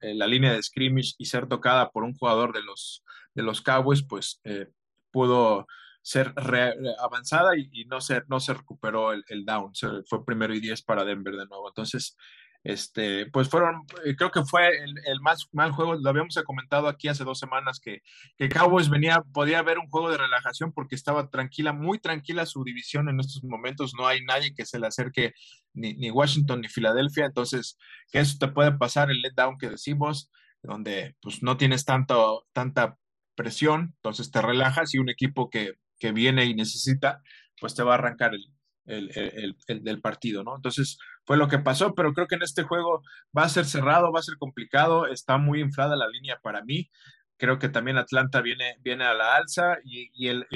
la 0.00 0.26
línea 0.28 0.52
de 0.52 0.62
scrimmage 0.62 1.14
y 1.18 1.26
ser 1.26 1.48
tocada 1.48 1.90
por 1.90 2.04
un 2.04 2.14
jugador 2.14 2.52
de 2.52 2.62
los, 2.62 3.02
de 3.34 3.42
los 3.42 3.60
Cowboys, 3.62 4.04
pues 4.04 4.40
eh, 4.44 4.68
pudo 5.10 5.66
ser 6.00 6.32
avanzada 7.00 7.56
y, 7.56 7.84
no, 7.86 8.00
se, 8.00 8.22
no 8.28 8.38
se 8.38 8.54
recuperó 8.54 9.12
el, 9.12 9.24
el 9.26 9.44
down. 9.44 9.72
fue 10.06 10.24
primero 10.24 10.54
y 10.54 10.60
diez 10.60 10.82
para 10.82 11.04
Denver 11.04 11.34
de 11.34 11.46
nuevo. 11.46 11.68
Entonces, 11.68 12.16
este, 12.64 13.26
pues 13.26 13.48
fueron, 13.48 13.82
eh, 14.04 14.14
creo 14.16 14.30
que 14.30 14.44
fue 14.44 14.68
el, 14.78 15.20
más 15.20 15.48
mal 15.52 15.72
juego, 15.72 15.94
lo 15.94 16.08
habíamos 16.08 16.38
comentado 16.46 16.88
aquí 16.88 17.08
hace 17.08 17.24
dos 17.24 17.38
semanas, 17.38 17.80
que, 17.80 18.02
que 18.36 18.48
Cowboys 18.48 18.88
venía, 18.88 19.22
podía 19.32 19.58
haber 19.58 19.78
un 19.78 19.88
juego 19.88 20.10
de 20.10 20.18
relajación 20.18 20.72
porque 20.72 20.94
estaba 20.94 21.28
tranquila, 21.28 21.72
muy 21.72 21.98
tranquila 21.98 22.46
su 22.46 22.62
división 22.62 23.08
en 23.08 23.20
estos 23.20 23.42
momentos, 23.44 23.94
no 23.98 24.06
hay 24.06 24.24
nadie 24.24 24.54
que 24.54 24.64
se 24.64 24.78
le 24.78 24.86
acerque, 24.86 25.32
ni, 25.74 25.94
ni 25.94 26.10
Washington 26.10 26.60
ni 26.60 26.68
Filadelfia, 26.68 27.26
entonces 27.26 27.78
que 28.10 28.20
eso 28.20 28.36
te 28.38 28.48
puede 28.48 28.72
pasar 28.72 29.10
el 29.10 29.22
letdown 29.22 29.58
que 29.58 29.70
decimos, 29.70 30.30
donde 30.62 31.16
pues 31.20 31.42
no 31.42 31.56
tienes 31.56 31.84
tanto, 31.84 32.46
tanta 32.52 32.96
presión, 33.34 33.94
entonces 33.96 34.30
te 34.30 34.40
relajas 34.42 34.94
y 34.94 34.98
un 34.98 35.08
equipo 35.08 35.50
que, 35.50 35.74
que 35.98 36.12
viene 36.12 36.44
y 36.44 36.54
necesita, 36.54 37.22
pues 37.60 37.74
te 37.74 37.82
va 37.82 37.92
a 37.92 37.94
arrancar 37.94 38.34
el, 38.34 38.44
el, 38.86 39.56
el, 39.66 39.84
del 39.84 40.00
partido, 40.00 40.42
¿no? 40.42 40.56
Entonces 40.56 40.98
fue 41.24 41.36
lo 41.36 41.48
que 41.48 41.58
pasó, 41.58 41.94
pero 41.94 42.12
creo 42.12 42.26
que 42.26 42.34
en 42.34 42.42
este 42.42 42.62
juego 42.62 43.02
va 43.36 43.44
a 43.44 43.48
ser 43.48 43.64
cerrado, 43.64 44.12
va 44.12 44.20
a 44.20 44.24
ser 44.24 44.36
complicado, 44.38 45.06
está 45.06 45.38
muy 45.38 45.60
inflada 45.60 45.96
la 45.96 46.08
línea 46.08 46.38
para 46.42 46.62
mí. 46.64 46.90
Creo 47.36 47.58
que 47.58 47.68
también 47.68 47.96
Atlanta 47.96 48.40
viene, 48.40 48.76
viene 48.80 49.04
a 49.04 49.14
la 49.14 49.36
alza 49.36 49.78
y, 49.84 50.10
y 50.14 50.28
el, 50.28 50.46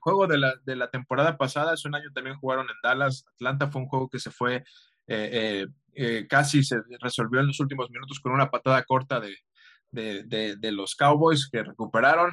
juego 0.00 0.26
de 0.26 0.38
la, 0.38 0.54
de 0.64 0.76
la, 0.76 0.90
temporada 0.90 1.36
pasada, 1.36 1.72
hace 1.72 1.88
un 1.88 1.94
año 1.94 2.10
también 2.12 2.36
jugaron 2.36 2.66
en 2.68 2.76
Dallas. 2.82 3.24
Atlanta 3.34 3.68
fue 3.68 3.82
un 3.82 3.88
juego 3.88 4.08
que 4.08 4.20
se 4.20 4.30
fue, 4.30 4.56
eh, 4.56 4.64
eh, 5.08 5.66
eh, 5.94 6.26
casi 6.28 6.62
se 6.62 6.76
resolvió 7.00 7.40
en 7.40 7.48
los 7.48 7.58
últimos 7.60 7.90
minutos 7.90 8.20
con 8.20 8.32
una 8.32 8.50
patada 8.50 8.84
corta 8.84 9.20
de, 9.20 9.36
de, 9.90 10.56
de 10.56 10.72
los 10.72 10.94
Cowboys 10.94 11.48
que 11.50 11.64
recuperaron 11.64 12.30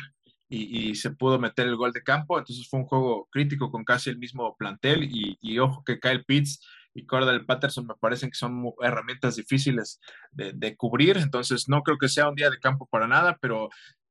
y, 0.48 0.96
se 0.96 1.12
pudo 1.12 1.40
meter 1.40 1.68
el 1.68 1.76
gol 1.76 1.92
de 1.92 2.04
campo. 2.04 2.38
Entonces 2.38 2.68
fue 2.70 2.80
un 2.80 2.86
juego 2.86 3.28
crítico 3.32 3.72
con 3.72 3.84
casi 3.84 4.10
el 4.10 4.18
mismo 4.18 4.56
plantel 4.58 5.04
y, 5.04 5.60
ojo 5.60 5.84
que 5.84 6.00
Kyle 6.00 6.24
Pitts 6.26 6.66
y 6.94 7.06
Cordell 7.06 7.46
Patterson 7.46 7.88
me 7.88 7.96
parecen 7.96 8.30
que 8.30 8.38
son 8.38 8.72
herramientas 8.82 9.36
difíciles 9.36 10.00
de, 10.32 10.76
cubrir. 10.76 11.18
Entonces 11.18 11.68
no 11.68 11.82
creo 11.84 11.98
que 11.98 12.10
sea 12.10 12.30
un 12.30 12.36
día 12.36 12.50
de 12.50 12.60
campo 12.60 12.88
para 12.88 13.08
nada, 13.08 13.38
pero 13.42 13.70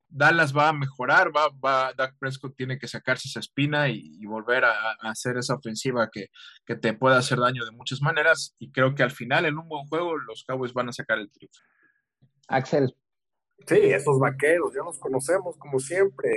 Dallas 0.08 0.56
va 0.56 0.68
a 0.68 0.72
mejorar, 0.72 1.34
va, 1.34 1.48
va, 1.48 1.92
Dak 1.92 2.16
Prescott 2.18 2.54
tiene 2.54 2.78
que 2.78 2.86
sacarse 2.86 3.28
esa 3.28 3.40
espina 3.40 3.88
y, 3.88 4.24
volver 4.26 4.64
a, 4.64 4.92
hacer 5.02 5.36
esa 5.38 5.54
ofensiva 5.54 6.08
que, 6.12 6.28
que, 6.64 6.76
te 6.76 6.92
puede 6.94 7.16
hacer 7.16 7.38
daño 7.38 7.64
de 7.64 7.72
muchas 7.72 8.00
maneras. 8.00 8.54
Y 8.58 8.70
creo 8.70 8.94
que 8.94 9.02
al 9.02 9.10
final, 9.10 9.44
en 9.46 9.58
un 9.58 9.68
buen 9.68 9.86
juego, 9.86 10.16
los 10.16 10.44
Cowboys 10.44 10.72
van 10.72 10.88
a 10.88 10.92
sacar 10.92 11.18
el 11.18 11.30
triunfo. 11.30 11.60
Axel, 12.48 12.94
Sí, 13.66 13.78
esos 13.80 14.18
vaqueros, 14.18 14.74
ya 14.74 14.82
los 14.82 14.98
conocemos 14.98 15.56
como 15.56 15.78
siempre, 15.78 16.30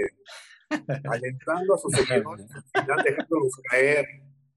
alentando 1.12 1.76
a 1.76 1.78
sus 1.78 1.92
seguidores, 1.94 2.48
ya 2.74 2.96
dejándolos 3.04 3.54
caer 3.70 4.06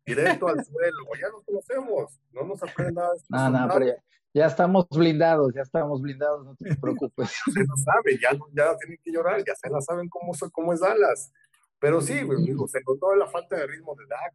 directo 0.07 0.49
al 0.49 0.65
suelo, 0.65 0.99
ya 1.21 1.29
los 1.29 1.45
conocemos, 1.45 2.21
no 2.33 2.45
nos 2.45 2.63
aprendas. 2.63 3.25
No, 3.29 3.51
no, 3.51 3.69
pero 3.73 3.97
ya, 4.33 4.47
estamos 4.47 4.87
blindados, 4.89 5.53
ya 5.55 5.63
estamos 5.63 6.01
blindados, 6.01 6.45
no 6.45 6.55
te 6.57 6.77
preocupes. 6.77 7.31
se 7.53 7.61
lo 7.61 7.77
sabe, 7.77 8.19
ya, 8.21 8.31
ya 8.53 8.77
tienen 8.79 8.99
que 9.03 9.13
llorar, 9.13 9.43
ya 9.45 9.55
se 9.55 9.69
la 9.69 9.81
saben 9.81 10.09
cómo, 10.09 10.33
cómo 10.53 10.73
es 10.73 10.81
Dallas. 10.81 11.33
Pero 11.81 12.01
sí, 12.01 12.15
digo, 12.45 12.69
se 12.69 12.81
notó 12.87 13.15
la 13.17 13.27
falta 13.27 13.57
de 13.57 13.67
ritmo 13.67 13.95
de 13.97 14.07
Dak, 14.07 14.35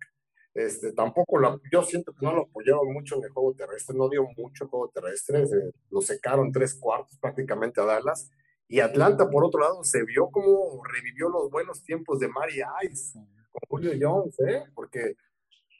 este, 0.55 0.93
tampoco 0.93 1.37
la, 1.37 1.59
yo 1.69 1.83
siento 1.83 2.13
que 2.13 2.25
no 2.25 2.33
lo 2.33 2.43
apoyaron 2.43 2.93
mucho 2.93 3.17
en 3.17 3.25
el 3.25 3.29
juego 3.29 3.53
terrestre, 3.53 3.93
no 3.97 4.07
dio 4.07 4.25
mucho 4.37 4.69
juego 4.69 4.87
terrestre, 4.87 5.43
lo 5.91 6.01
secaron 6.01 6.49
tres 6.49 6.75
cuartos 6.75 7.17
prácticamente 7.19 7.81
a 7.81 7.83
Dallas. 7.83 8.31
Y 8.69 8.79
Atlanta, 8.79 9.29
por 9.29 9.43
otro 9.43 9.59
lado, 9.59 9.83
se 9.83 10.03
vio 10.05 10.29
como 10.31 10.81
revivió 10.85 11.27
los 11.27 11.51
buenos 11.51 11.83
tiempos 11.83 12.19
de 12.19 12.29
Mari 12.29 12.61
Ice 12.89 13.19
con 13.51 13.61
Julio 13.67 13.91
Jones, 13.99 14.39
¿eh? 14.47 14.63
porque 14.73 15.15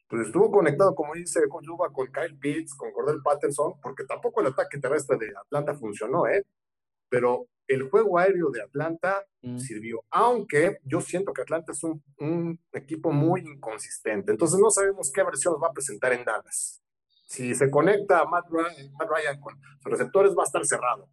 pues, 0.10 0.28
estuvo 0.28 0.52
conectado, 0.52 0.94
como 0.94 1.14
dice 1.14 1.40
con 1.48 1.64
con 1.94 2.12
Kyle 2.12 2.38
Pitts, 2.38 2.76
con 2.76 2.92
Cordell 2.92 3.22
Patterson, 3.24 3.80
porque 3.82 4.04
tampoco 4.04 4.42
el 4.42 4.48
ataque 4.48 4.78
terrestre 4.78 5.18
de 5.18 5.32
Atlanta 5.38 5.74
funcionó, 5.74 6.28
¿eh? 6.28 6.46
pero 7.08 7.48
el 7.68 7.90
juego 7.90 8.20
aéreo 8.20 8.50
de 8.52 8.62
Atlanta 8.62 9.26
mm. 9.42 9.58
sirvió, 9.58 10.04
aunque 10.10 10.80
yo 10.84 11.02
siento 11.02 11.34
que 11.34 11.42
Atlanta 11.42 11.72
es 11.72 11.84
un, 11.84 12.60
equipo 12.74 13.12
muy 13.12 13.42
inconsistente, 13.42 14.32
entonces 14.32 14.60
no 14.60 14.70
sabemos 14.70 15.12
qué 15.12 15.24
versión 15.24 15.56
va 15.62 15.70
a 15.70 15.74
presentar 15.74 16.14
en 16.14 16.26
Dallas. 16.26 16.82
Si 17.28 17.56
se 17.56 17.72
conecta 17.72 18.20
a 18.20 18.26
Matt 18.26 18.46
Ryan, 18.50 19.40
con 19.40 19.60
sus 19.80 19.92
receptores 19.92 20.36
va 20.38 20.44
a 20.44 20.46
estar 20.46 20.66
cerrado, 20.66 21.10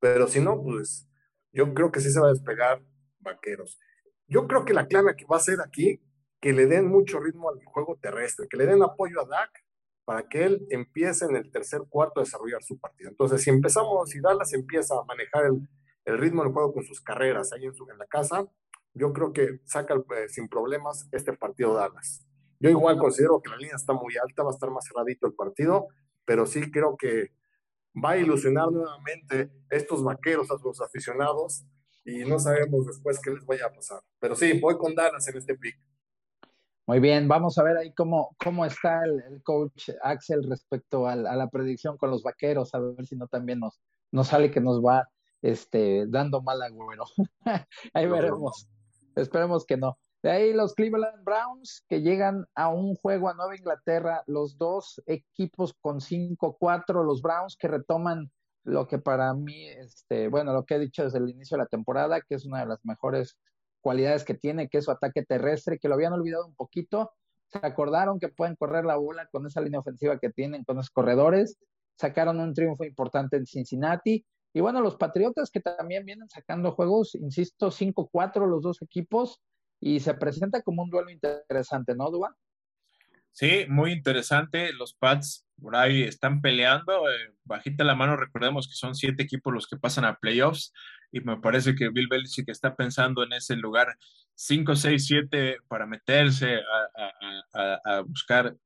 pero 0.00 0.26
si 0.26 0.40
no, 0.40 0.60
pues 0.62 1.08
yo 1.52 1.72
creo 1.72 1.92
que 1.92 2.00
sí 2.00 2.10
se 2.10 2.20
va 2.20 2.28
a 2.28 2.32
despegar 2.32 2.82
Vaqueros. 3.20 3.78
Yo 4.26 4.46
creo 4.48 4.64
que 4.64 4.74
la 4.74 4.86
clave 4.86 5.14
que 5.16 5.24
va 5.26 5.36
a 5.36 5.40
ser 5.40 5.60
aquí 5.60 6.02
que 6.40 6.52
le 6.52 6.66
den 6.66 6.86
mucho 6.86 7.20
ritmo 7.20 7.48
al 7.48 7.64
juego 7.64 7.96
terrestre, 8.02 8.48
que 8.48 8.56
le 8.56 8.66
den 8.66 8.82
apoyo 8.82 9.20
a 9.20 9.26
Dak 9.26 9.64
para 10.04 10.28
que 10.28 10.44
él 10.44 10.66
empiece 10.68 11.24
en 11.24 11.36
el 11.36 11.50
tercer 11.50 11.82
cuarto 11.88 12.20
a 12.20 12.24
desarrollar 12.24 12.62
su 12.62 12.78
partido. 12.78 13.08
Entonces, 13.08 13.42
si 13.42 13.48
empezamos, 13.48 14.10
si 14.10 14.20
Dallas 14.20 14.52
empieza 14.52 14.94
a 14.94 15.04
manejar 15.04 15.46
el, 15.46 15.66
el 16.04 16.18
ritmo 16.18 16.42
del 16.42 16.52
juego 16.52 16.72
con 16.72 16.84
sus 16.84 17.00
carreras 17.00 17.52
ahí 17.52 17.64
en, 17.64 17.74
su, 17.74 17.88
en 17.90 17.98
la 17.98 18.06
casa, 18.06 18.46
yo 18.94 19.12
creo 19.12 19.32
que 19.32 19.60
saca 19.64 19.94
eh, 19.94 20.28
sin 20.28 20.48
problemas 20.48 21.08
este 21.12 21.32
partido 21.32 21.74
Dallas. 21.74 22.24
Yo 22.60 22.70
igual 22.70 22.98
considero 22.98 23.40
que 23.42 23.50
la 23.50 23.56
línea 23.56 23.76
está 23.76 23.92
muy 23.92 24.16
alta, 24.16 24.42
va 24.42 24.50
a 24.50 24.54
estar 24.54 24.70
más 24.70 24.86
cerradito 24.86 25.26
el 25.26 25.34
partido, 25.34 25.88
pero 26.24 26.46
sí 26.46 26.70
creo 26.70 26.96
que 26.96 27.32
va 28.02 28.10
a 28.10 28.16
ilusionar 28.16 28.70
nuevamente 28.70 29.50
estos 29.70 30.02
vaqueros 30.02 30.50
a 30.50 30.58
sus 30.58 30.80
aficionados 30.80 31.64
y 32.04 32.24
no 32.24 32.38
sabemos 32.38 32.86
después 32.86 33.20
qué 33.20 33.30
les 33.30 33.44
vaya 33.44 33.66
a 33.66 33.72
pasar. 33.72 34.00
Pero 34.20 34.34
sí, 34.34 34.58
voy 34.60 34.76
con 34.78 34.94
Dallas 34.94 35.26
en 35.28 35.36
este 35.36 35.56
pick. 35.56 35.76
Muy 36.86 37.00
bien, 37.00 37.28
vamos 37.28 37.56
a 37.56 37.62
ver 37.62 37.78
ahí 37.78 37.94
cómo, 37.94 38.36
cómo 38.38 38.66
está 38.66 39.04
el, 39.04 39.42
coach 39.42 39.88
Axel 40.02 40.46
respecto 40.48 41.06
a, 41.06 41.16
la 41.16 41.48
predicción 41.48 41.96
con 41.96 42.10
los 42.10 42.22
vaqueros, 42.22 42.74
a 42.74 42.78
ver 42.78 43.06
si 43.06 43.16
no 43.16 43.26
también 43.26 43.60
nos, 43.60 43.80
nos 44.12 44.28
sale 44.28 44.50
que 44.50 44.60
nos 44.60 44.84
va 44.84 45.08
este, 45.44 46.06
dando 46.08 46.40
mal 46.40 46.62
agüero. 46.62 47.04
ahí 47.92 48.06
veremos. 48.06 48.66
Esperemos 49.14 49.66
que 49.66 49.76
no. 49.76 49.98
De 50.22 50.30
ahí 50.30 50.54
los 50.54 50.74
Cleveland 50.74 51.22
Browns 51.22 51.84
que 51.86 52.00
llegan 52.00 52.46
a 52.54 52.68
un 52.68 52.94
juego 52.94 53.28
a 53.28 53.34
Nueva 53.34 53.54
Inglaterra, 53.54 54.24
los 54.26 54.56
dos 54.56 55.02
equipos 55.04 55.74
con 55.82 56.00
5-4, 56.00 57.04
los 57.04 57.20
Browns 57.20 57.58
que 57.58 57.68
retoman 57.68 58.32
lo 58.62 58.88
que 58.88 58.98
para 58.98 59.34
mí, 59.34 59.66
este, 59.68 60.28
bueno, 60.28 60.54
lo 60.54 60.64
que 60.64 60.76
he 60.76 60.78
dicho 60.78 61.04
desde 61.04 61.18
el 61.18 61.28
inicio 61.28 61.58
de 61.58 61.64
la 61.64 61.68
temporada, 61.68 62.22
que 62.22 62.36
es 62.36 62.46
una 62.46 62.60
de 62.60 62.66
las 62.66 62.82
mejores 62.82 63.36
cualidades 63.82 64.24
que 64.24 64.32
tiene, 64.32 64.70
que 64.70 64.78
es 64.78 64.86
su 64.86 64.90
ataque 64.90 65.24
terrestre, 65.24 65.78
que 65.78 65.88
lo 65.88 65.94
habían 65.94 66.14
olvidado 66.14 66.46
un 66.46 66.54
poquito. 66.54 67.12
Se 67.48 67.58
acordaron 67.58 68.18
que 68.18 68.30
pueden 68.30 68.56
correr 68.56 68.86
la 68.86 68.96
bola 68.96 69.28
con 69.30 69.46
esa 69.46 69.60
línea 69.60 69.80
ofensiva 69.80 70.18
que 70.18 70.30
tienen, 70.30 70.64
con 70.64 70.76
los 70.76 70.88
corredores. 70.88 71.58
Sacaron 71.98 72.40
un 72.40 72.54
triunfo 72.54 72.84
importante 72.84 73.36
en 73.36 73.44
Cincinnati. 73.44 74.24
Y 74.54 74.60
bueno, 74.60 74.80
los 74.80 74.96
Patriotas 74.96 75.50
que 75.50 75.60
también 75.60 76.06
vienen 76.06 76.30
sacando 76.30 76.72
juegos, 76.72 77.16
insisto, 77.16 77.70
5-4 77.70 78.46
los 78.46 78.62
dos 78.62 78.80
equipos 78.82 79.42
y 79.80 79.98
se 79.98 80.14
presenta 80.14 80.62
como 80.62 80.84
un 80.84 80.90
duelo 80.90 81.10
interesante, 81.10 81.94
¿no, 81.96 82.10
Dua? 82.10 82.34
Sí, 83.32 83.66
muy 83.68 83.90
interesante. 83.90 84.72
Los 84.72 84.94
Pats 84.94 85.44
por 85.60 85.74
ahí 85.74 86.04
están 86.04 86.40
peleando. 86.40 87.08
Eh, 87.10 87.34
bajita 87.42 87.82
la 87.82 87.96
mano, 87.96 88.16
recordemos 88.16 88.68
que 88.68 88.74
son 88.74 88.94
siete 88.94 89.24
equipos 89.24 89.52
los 89.52 89.66
que 89.66 89.76
pasan 89.76 90.04
a 90.04 90.20
playoffs 90.20 90.72
y 91.10 91.20
me 91.20 91.36
parece 91.38 91.74
que 91.74 91.88
Bill 91.88 92.06
Belichick 92.08 92.48
está 92.48 92.76
pensando 92.76 93.24
en 93.24 93.32
ese 93.32 93.56
lugar 93.56 93.96
5, 94.34 94.76
6, 94.76 95.04
7 95.04 95.58
para 95.66 95.86
meterse 95.86 96.60
a, 97.52 98.00
buscar 98.02 98.56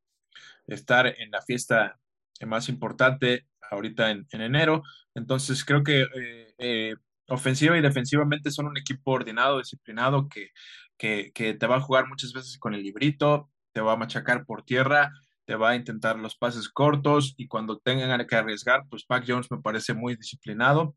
estar 0.66 1.06
en 1.06 1.30
la 1.30 1.40
fiesta 1.40 1.98
más 2.46 2.68
importante 2.68 3.46
ahorita 3.70 4.10
en, 4.10 4.26
enero. 4.32 4.82
Entonces 5.14 5.64
creo 5.64 5.82
que 5.82 6.02
eh, 6.02 6.54
eh, 6.58 6.94
ofensiva 7.28 7.76
y 7.76 7.82
defensivamente 7.82 8.50
son 8.50 8.66
un 8.66 8.78
equipo 8.78 9.12
ordenado, 9.12 9.58
disciplinado, 9.58 10.28
que, 10.28 10.50
que, 10.96 11.32
que 11.32 11.54
te 11.54 11.66
va 11.66 11.76
a 11.76 11.80
jugar 11.80 12.08
muchas 12.08 12.32
veces 12.32 12.58
con 12.58 12.74
el 12.74 12.82
librito, 12.82 13.50
te 13.72 13.80
va 13.80 13.92
a 13.92 13.96
machacar 13.96 14.44
por 14.44 14.64
tierra 14.64 15.10
te 15.48 15.56
va 15.56 15.70
a 15.70 15.76
intentar 15.76 16.18
los 16.18 16.36
pases 16.36 16.68
cortos 16.68 17.32
y 17.38 17.48
cuando 17.48 17.78
tengan 17.78 18.26
que 18.26 18.36
arriesgar, 18.36 18.82
pues 18.90 19.06
Mac 19.08 19.24
Jones 19.26 19.50
me 19.50 19.62
parece 19.62 19.94
muy 19.94 20.14
disciplinado. 20.14 20.94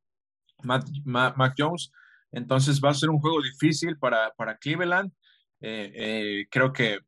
Mac, 0.61 1.53
Jones, 1.57 1.89
entonces 2.33 2.81
va 2.83 2.89
a 2.89 2.93
ser 2.93 3.09
un 3.11 3.19
juego 3.21 3.41
difícil 3.41 3.97
para, 3.97 4.33
para 4.35 4.57
Cleveland. 4.57 5.09
Eh, 5.61 6.47
creo 6.51 6.73
que 6.73 6.99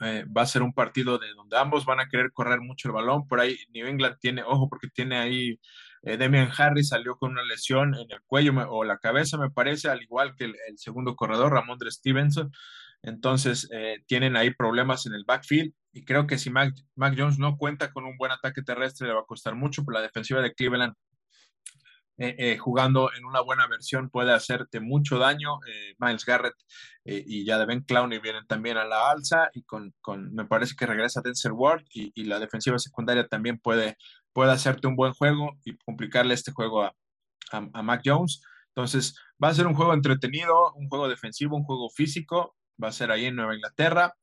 eh, 0.00 0.24
va 0.24 0.42
a 0.42 0.46
ser 0.46 0.62
un 0.62 0.72
partido 0.72 1.18
de 1.18 1.32
donde 1.34 1.58
ambos 1.58 1.84
van 1.84 2.00
a 2.00 2.08
querer 2.08 2.32
correr 2.32 2.60
mucho 2.60 2.88
el 2.88 2.94
balón. 2.94 3.26
Por 3.28 3.40
ahí 3.40 3.56
New 3.70 3.86
England 3.86 4.16
tiene, 4.20 4.42
ojo, 4.42 4.68
porque 4.68 4.88
tiene 4.88 5.16
ahí 5.16 5.60
Demian 6.02 6.50
Harris 6.56 6.90
salió 6.90 7.16
con 7.16 7.32
una 7.32 7.42
lesión 7.42 7.94
en 7.94 8.06
el 8.10 8.20
cuello 8.26 8.52
o 8.70 8.84
la 8.84 8.98
cabeza, 8.98 9.38
me 9.38 9.50
parece, 9.50 9.88
al 9.88 10.02
igual 10.02 10.36
que 10.36 10.44
el, 10.44 10.54
segundo 10.76 11.16
corredor, 11.16 11.52
Ramondre 11.52 11.90
Stevenson. 11.90 12.52
Entonces, 13.02 13.68
tienen 14.06 14.36
ahí 14.36 14.54
problemas 14.54 15.06
en 15.06 15.14
el 15.14 15.24
backfield 15.24 15.72
y 15.96 16.04
creo 16.04 16.26
que 16.26 16.36
si 16.36 16.50
Mac, 16.50 16.74
Jones 16.96 17.38
no 17.38 17.56
cuenta 17.56 17.90
con 17.90 18.04
un 18.04 18.18
buen 18.18 18.30
ataque 18.30 18.62
terrestre 18.62 19.08
le 19.08 19.14
va 19.14 19.20
a 19.20 19.26
costar 19.26 19.54
mucho, 19.54 19.82
pero 19.82 19.98
la 19.98 20.02
defensiva 20.02 20.42
de 20.42 20.52
Cleveland 20.52 20.92
eh, 22.18 22.34
eh, 22.38 22.58
jugando 22.58 23.10
en 23.14 23.26
una 23.26 23.42
buena 23.42 23.66
versión 23.66 24.08
puede 24.08 24.32
hacerte 24.32 24.80
mucho 24.80 25.18
daño. 25.18 25.58
Eh, 25.68 25.94
Miles 25.98 26.24
Garrett 26.24 26.54
y 27.04 27.44
ya 27.44 27.58
de 27.58 27.66
Ben 27.66 27.82
Clowney 27.82 28.18
vienen 28.18 28.46
también 28.48 28.78
a 28.78 28.84
la 28.84 29.10
alza 29.10 29.48
y 29.54 29.62
con, 29.62 29.94
me 30.32 30.44
parece 30.46 30.74
que 30.76 30.86
regresa 30.86 31.20
Denzel 31.22 31.52
Ward 31.52 31.84
y, 31.92 32.24
la 32.24 32.40
defensiva 32.40 32.78
secundaria 32.80 33.28
también 33.28 33.58
puede, 33.60 33.96
puede 34.32 34.50
hacerte 34.50 34.88
un 34.88 34.96
buen 34.96 35.12
juego 35.12 35.56
y 35.64 35.76
complicarle 35.78 36.34
este 36.34 36.50
juego 36.50 36.82
a, 36.82 36.92
a 37.52 37.82
Mac 37.82 38.02
Jones. 38.04 38.42
Entonces 38.68 39.14
va 39.42 39.48
a 39.48 39.54
ser 39.54 39.66
un 39.68 39.74
juego 39.74 39.94
entretenido, 39.94 40.72
un 40.74 40.88
juego 40.88 41.08
defensivo, 41.08 41.56
un 41.56 41.64
juego 41.64 41.88
físico. 41.90 42.56
Va 42.82 42.88
a 42.88 42.92
ser 42.92 43.12
ahí 43.12 43.26
en 43.26 43.36
Nueva 43.36 43.54
Inglaterra 43.54 44.14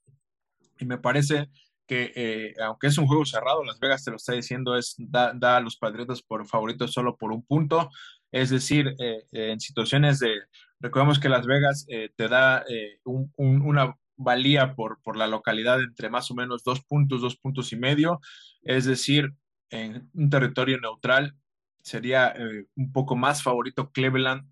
y 0.78 0.86
me 0.86 0.98
parece 0.98 1.50
que 1.88 2.12
eh, 2.16 2.54
aunque 2.64 2.88
es 2.88 2.98
un 2.98 3.08
juego 3.08 3.26
cerrado, 3.26 3.64
Las 3.64 3.80
Vegas 3.80 4.04
te 4.04 4.12
lo 4.12 4.18
está 4.18 4.34
diciendo, 4.34 4.78
es 4.78 4.96
da, 4.98 5.34
a 5.58 5.60
los 5.60 5.78
Patriotas 5.78 6.22
por 6.22 6.48
favoritos 6.48 6.94
solo 6.94 7.18
por 7.18 7.32
un 7.32 7.46
punto. 7.46 7.90
Es 8.32 8.50
decir, 8.50 8.96
eh, 9.00 9.26
en 9.32 9.60
situaciones 9.60 10.20
de, 10.20 10.34
recordemos 10.80 11.20
que 11.20 11.30
Las 11.30 11.46
Vegas 11.46 11.86
eh, 11.90 12.10
te 12.16 12.28
da 12.28 12.66
una 13.04 13.96
valía 14.16 14.76
por, 14.76 15.02
por 15.02 15.18
la 15.18 15.28
localidad 15.28 15.82
entre 15.82 16.10
más 16.10 16.32
o 16.32 16.36
menos 16.36 16.64
dos 16.64 16.82
puntos, 16.84 17.22
dos 17.22 17.38
puntos 17.38 17.74
y 17.74 17.76
medio. 17.76 18.22
Es 18.62 18.86
decir, 18.86 19.34
en 19.70 20.10
un 20.14 20.30
territorio 20.30 20.80
neutral 20.80 21.36
sería 21.82 22.34
un 22.76 22.92
poco 22.94 23.16
más 23.16 23.44
favorito 23.44 23.92
Cleveland. 23.92 24.48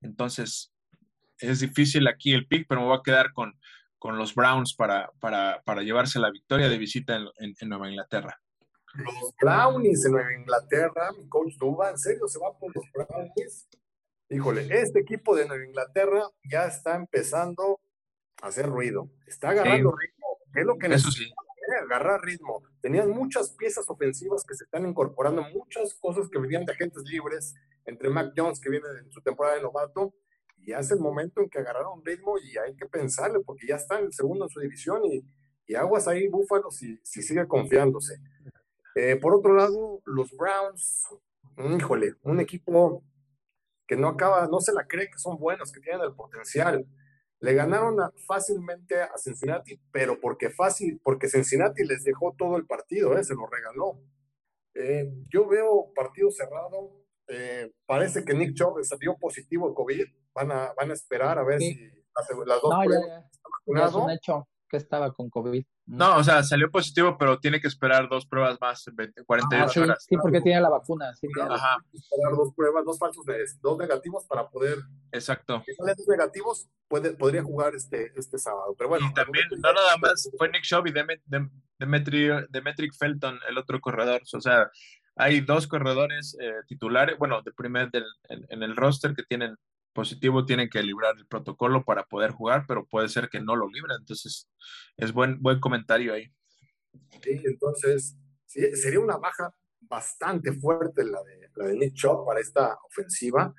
Entonces, 0.00 0.72
es 1.38 1.60
difícil 1.60 2.06
aquí 2.08 2.32
el 2.32 2.46
pick, 2.46 2.66
pero 2.68 2.80
me 2.80 2.86
voy 2.88 2.98
a 2.98 3.02
quedar 3.02 3.32
con, 3.32 3.54
con 4.02 4.18
los 4.18 4.34
Browns 4.34 4.74
para, 4.74 5.12
para, 5.20 5.62
para 5.64 5.82
llevarse 5.82 6.18
la 6.18 6.28
victoria 6.32 6.68
de 6.68 6.76
visita 6.76 7.14
en, 7.14 7.54
en, 7.56 7.68
Nueva 7.68 7.88
Inglaterra. 7.88 8.36
Los 8.94 9.32
Brownies 9.40 10.04
en 10.04 10.10
Nueva 10.10 10.34
Inglaterra, 10.34 11.12
mi 11.16 11.28
coach 11.28 11.54
Duba, 11.56 11.88
¿en 11.88 11.98
serio 11.98 12.26
se 12.26 12.40
va 12.40 12.58
por 12.58 12.74
los 12.74 12.84
Brownies? 12.92 13.68
Híjole, 14.28 14.66
este 14.72 14.98
equipo 14.98 15.36
de 15.36 15.46
Nueva 15.46 15.64
Inglaterra 15.64 16.28
ya 16.42 16.66
está 16.66 16.96
empezando 16.96 17.78
a 18.42 18.48
hacer 18.48 18.66
ruido. 18.66 19.08
Está 19.24 19.50
agarrando 19.50 19.94
ritmo. 19.94 20.26
es 20.52 20.66
lo 20.66 20.78
que 20.78 20.88
necesita? 20.88 21.36
¿eh? 21.68 21.84
Agarrar 21.84 22.22
ritmo. 22.22 22.64
Tenían 22.80 23.08
muchas 23.08 23.52
piezas 23.52 23.88
ofensivas 23.88 24.42
que 24.42 24.56
se 24.56 24.64
están 24.64 24.84
incorporando, 24.84 25.42
muchas 25.54 25.94
cosas 25.94 26.28
que 26.28 26.40
venían 26.40 26.64
de 26.64 26.72
agentes 26.72 27.04
libres, 27.04 27.54
entre 27.84 28.10
Mac 28.10 28.32
Jones, 28.36 28.58
que 28.58 28.68
viene 28.68 28.86
en 29.00 29.12
su 29.12 29.20
temporada 29.20 29.54
de 29.54 29.62
novato, 29.62 30.12
y 30.64 30.72
es 30.72 30.90
el 30.90 31.00
momento 31.00 31.40
en 31.40 31.48
que 31.48 31.58
agarraron 31.58 32.04
ritmo 32.04 32.38
y 32.38 32.56
hay 32.56 32.74
que 32.76 32.86
pensarle, 32.86 33.40
porque 33.40 33.66
ya 33.66 33.76
está 33.76 33.98
en 33.98 34.06
el 34.06 34.12
segundo 34.12 34.44
en 34.44 34.50
su 34.50 34.60
división 34.60 35.04
y, 35.04 35.24
y 35.66 35.74
aguas 35.74 36.06
ahí, 36.06 36.28
Búfalo, 36.28 36.70
si, 36.70 37.00
si 37.02 37.22
sigue 37.22 37.46
confiándose. 37.48 38.20
Eh, 38.94 39.16
por 39.16 39.34
otro 39.34 39.54
lado, 39.54 40.00
los 40.04 40.30
Browns, 40.36 41.08
híjole, 41.76 42.14
un 42.22 42.40
equipo 42.40 43.02
que 43.86 43.96
no 43.96 44.08
acaba, 44.08 44.46
no 44.46 44.60
se 44.60 44.72
la 44.72 44.86
cree 44.86 45.10
que 45.10 45.18
son 45.18 45.38
buenos, 45.38 45.72
que 45.72 45.80
tienen 45.80 46.02
el 46.02 46.14
potencial. 46.14 46.86
Le 47.40 47.54
ganaron 47.54 47.96
fácilmente 48.26 49.00
a 49.00 49.18
Cincinnati, 49.18 49.80
pero 49.90 50.20
porque 50.20 50.50
fácil, 50.50 51.00
porque 51.02 51.28
Cincinnati 51.28 51.84
les 51.84 52.04
dejó 52.04 52.34
todo 52.38 52.56
el 52.56 52.66
partido, 52.66 53.18
eh, 53.18 53.24
se 53.24 53.34
lo 53.34 53.48
regaló. 53.48 53.98
Eh, 54.74 55.10
yo 55.28 55.48
veo 55.48 55.92
partido 55.94 56.30
cerrado. 56.30 56.98
parece 57.86 58.24
que 58.24 58.34
Nick 58.34 58.54
Chubb 58.54 58.84
salió 58.84 59.16
positivo 59.16 59.68
de 59.68 59.74
COVID 59.74 60.21
van 60.34 60.52
a, 60.52 60.72
van 60.76 60.90
a 60.90 60.94
esperar 60.94 61.38
a 61.38 61.44
ver 61.44 61.60
si 61.60 61.74
las, 62.46 62.60
dos 62.62 62.70
no, 62.70 62.80
pruebas 62.84 63.06
ya, 63.66 63.86
es 63.86 63.94
un 63.94 64.10
hecho 64.10 64.48
que 64.68 64.78
estaba 64.78 65.12
con 65.12 65.28
COVID. 65.28 65.62
No, 65.84 66.16
o 66.16 66.24
sea, 66.24 66.42
salió 66.42 66.70
positivo, 66.70 67.18
pero 67.18 67.38
tiene 67.38 67.60
que 67.60 67.66
esperar 67.68 68.08
dos 68.08 68.24
pruebas 68.26 68.58
más, 68.60 68.84
20, 68.90 69.24
48 69.24 69.64
ah, 69.64 69.68
sí, 69.68 69.80
horas. 69.80 70.06
Sí, 70.08 70.16
porque 70.16 70.40
tiene 70.40 70.60
la 70.60 70.70
vacuna. 70.70 71.12
Sí, 71.14 71.28
Ajá. 71.38 71.76
Esperar 71.92 72.32
dos 72.34 72.54
pruebas, 72.54 72.84
dos 72.84 72.98
falsos, 72.98 73.24
dos 73.60 73.78
negativos 73.78 74.24
para 74.24 74.48
poder. 74.48 74.78
Exacto. 75.10 75.62
Si 75.66 75.74
salen 75.74 75.94
dos 75.96 76.08
negativos, 76.08 76.68
puede, 76.88 77.14
podría 77.14 77.42
jugar 77.42 77.74
este, 77.74 78.12
este 78.16 78.38
sábado. 78.38 78.74
Pero 78.78 78.88
bueno. 78.88 79.08
Y 79.10 79.12
también, 79.12 79.44
no 79.50 79.72
nada 79.72 79.96
más, 79.98 80.30
fue 80.38 80.48
Nick 80.48 80.62
Shaw 80.62 80.84
y 80.86 80.92
Demetric 81.78 82.94
Felton, 82.96 83.38
el 83.48 83.58
otro 83.58 83.80
corredor. 83.80 84.22
O 84.32 84.40
sea, 84.40 84.70
hay 85.16 85.40
dos 85.40 85.66
corredores 85.66 86.34
eh, 86.40 86.54
titulares, 86.66 87.18
bueno, 87.18 87.42
de 87.42 87.52
primer 87.52 87.90
del, 87.90 88.06
en 88.28 88.62
el 88.62 88.74
roster 88.74 89.14
que 89.14 89.24
tienen 89.24 89.56
positivo 89.92 90.44
tienen 90.44 90.68
que 90.68 90.82
librar 90.82 91.16
el 91.16 91.26
protocolo 91.26 91.84
para 91.84 92.04
poder 92.04 92.32
jugar, 92.32 92.64
pero 92.66 92.86
puede 92.86 93.08
ser 93.08 93.28
que 93.28 93.40
no 93.40 93.56
lo 93.56 93.68
libren. 93.68 93.96
Entonces, 94.00 94.48
es 94.96 95.12
buen, 95.12 95.40
buen 95.40 95.60
comentario 95.60 96.14
ahí. 96.14 96.32
Sí, 97.22 97.40
entonces, 97.44 98.16
sería 98.46 99.00
una 99.00 99.16
baja 99.16 99.54
bastante 99.80 100.52
fuerte 100.52 101.04
la 101.04 101.22
de, 101.22 101.50
la 101.54 101.66
de 101.66 101.76
Nick 101.76 101.94
Chop 101.94 102.26
para 102.26 102.40
esta 102.40 102.78
ofensiva. 102.88 103.54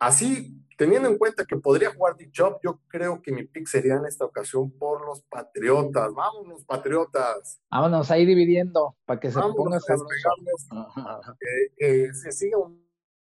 Así, 0.00 0.64
teniendo 0.76 1.08
en 1.08 1.18
cuenta 1.18 1.44
que 1.44 1.56
podría 1.56 1.92
jugar 1.92 2.16
Nick 2.16 2.30
Chop, 2.32 2.60
yo 2.62 2.80
creo 2.86 3.20
que 3.20 3.32
mi 3.32 3.44
pick 3.44 3.66
sería 3.66 3.96
en 3.96 4.06
esta 4.06 4.24
ocasión 4.24 4.70
por 4.78 5.04
los 5.04 5.22
Patriotas. 5.22 6.14
Vámonos, 6.14 6.64
Patriotas. 6.64 7.60
Vámonos 7.70 8.10
ahí 8.10 8.24
dividiendo 8.24 8.96
para 9.04 9.18
que 9.18 9.30
se 9.30 9.40
ponga 9.40 9.78
que 11.78 12.14
se 12.14 12.32
siga 12.32 12.58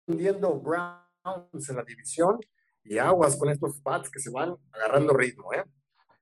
hundiendo 0.08 0.60
Brown 0.60 1.01
en 1.24 1.76
la 1.76 1.84
división 1.84 2.40
y 2.84 2.98
aguas 2.98 3.36
con 3.38 3.50
estos 3.50 3.80
Pats 3.82 4.10
que 4.10 4.20
se 4.20 4.32
van 4.32 4.56
agarrando 4.72 5.14
ritmo, 5.14 5.54
¿eh? 5.54 5.64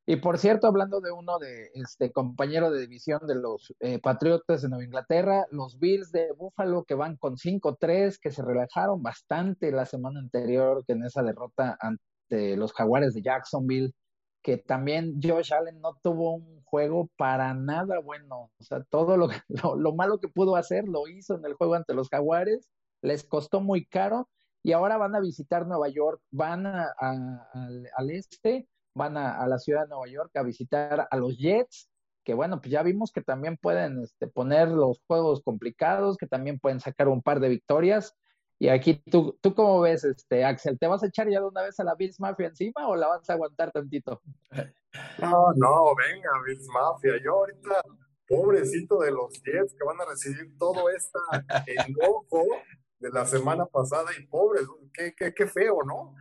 Y 0.06 0.16
por 0.16 0.40
cierto, 0.40 0.66
hablando 0.66 1.02
de 1.02 1.12
uno 1.12 1.38
de 1.38 1.70
este 1.76 2.12
compañero 2.12 2.72
de 2.72 2.82
división 2.82 3.20
de 3.28 3.36
los 3.36 3.76
eh, 3.80 4.00
Patriotas 4.00 4.64
de 4.64 4.70
Nueva 4.70 4.84
Inglaterra, 4.84 5.46
los 5.52 5.78
Bills 5.78 6.12
de 6.12 6.32
Buffalo 6.36 6.84
que 6.84 6.96
van 6.96 7.16
con 7.16 7.38
5-3, 7.38 8.18
que 8.20 8.32
se 8.32 8.42
relajaron 8.42 9.04
bastante 9.04 9.72
la 9.72 9.86
semana 9.86 10.20
anterior 10.20 10.84
que 10.88 10.94
en 10.94 11.04
esa 11.04 11.22
derrota 11.22 11.78
ante 11.80 12.58
los 12.58 12.74
Jaguares 12.74 13.14
de 13.14 13.22
Jacksonville, 13.22 13.94
que 14.42 14.58
también 14.58 15.20
Josh 15.22 15.54
Allen 15.54 15.80
no 15.80 16.00
tuvo 16.02 16.34
un 16.34 16.64
juego 16.64 17.12
para 17.16 17.54
nada 17.54 18.00
bueno, 18.00 18.50
o 18.58 18.64
sea, 18.64 18.84
todo 18.90 19.16
lo, 19.16 19.28
lo, 19.48 19.76
lo 19.76 19.94
malo 19.94 20.20
que 20.20 20.28
pudo 20.28 20.56
hacer 20.56 20.88
lo 20.88 21.08
hizo 21.08 21.36
en 21.36 21.46
el 21.46 21.54
juego 21.54 21.76
ante 21.76 21.94
los 21.94 22.10
Jaguares, 22.10 22.68
les 23.04 23.24
costó 23.24 23.62
muy 23.62 23.86
caro 23.86 24.28
y 24.64 24.74
ahora 24.74 24.98
van 24.98 25.16
a 25.16 25.20
visitar 25.20 25.66
Nueva 25.66 25.90
York, 25.90 26.22
van 26.32 26.66
al, 26.66 28.10
este, 28.10 28.68
van 28.94 29.18
a, 29.18 29.46
la 29.48 29.58
ciudad 29.58 29.84
de 29.84 29.90
Nueva 29.90 30.08
York 30.08 30.36
a 30.36 30.44
visitar 30.44 31.08
a 31.10 31.18
los 31.18 31.38
Jets, 31.38 31.90
que 32.24 32.34
bueno, 32.34 32.60
pues 32.60 32.72
ya 32.72 32.84
vimos 32.84 33.12
que 33.12 33.22
también 33.22 33.58
pueden 33.58 34.04
este, 34.04 34.28
poner 34.28 34.68
los 34.68 35.02
juegos 35.08 35.42
complicados, 35.42 36.18
que 36.18 36.28
también 36.28 36.60
pueden 36.60 36.80
sacar 36.80 37.08
un 37.08 37.22
par 37.22 37.40
de 37.40 37.50
victorias. 37.50 38.16
Y 38.62 38.68
aquí, 38.68 39.02
¿tú, 39.10 39.38
¿tú 39.42 39.56
cómo 39.56 39.80
ves, 39.80 40.04
este, 40.04 40.44
Axel? 40.44 40.78
¿Te 40.78 40.88
vas 40.88 41.02
a 41.02 41.08
echar 41.08 41.30
ya 41.30 41.40
de 41.40 41.48
una 41.48 41.62
vez 41.62 41.80
a 41.80 41.86
la 41.86 41.96
Bills 41.96 42.20
Mafia 42.20 42.48
encima 42.48 42.90
o 42.90 42.96
la 42.98 43.08
vas 43.08 43.30
a 43.30 43.34
aguantar 43.34 43.72
tantito? 43.72 44.22
No, 45.20 45.54
no, 45.56 45.96
venga, 45.96 46.30
Bills 46.46 46.68
Mafia. 46.74 47.14
Yo 47.24 47.36
ahorita, 47.36 47.82
pobrecito 48.28 49.00
de 49.00 49.12
los 49.12 49.32
Jets 49.44 49.74
que 49.76 49.86
van 49.86 50.02
a 50.02 50.06
recibir 50.06 50.58
todo 50.58 50.90
este 50.90 51.20
enojo 51.88 52.44
de 53.00 53.10
la 53.10 53.26
semana 53.26 53.66
pasada 53.66 54.10
y 54.18 54.26
pobre, 54.28 54.62
qué, 54.94 55.14
qué, 55.18 55.34
qué 55.34 55.48
feo, 55.48 55.84
¿no? 55.86 56.16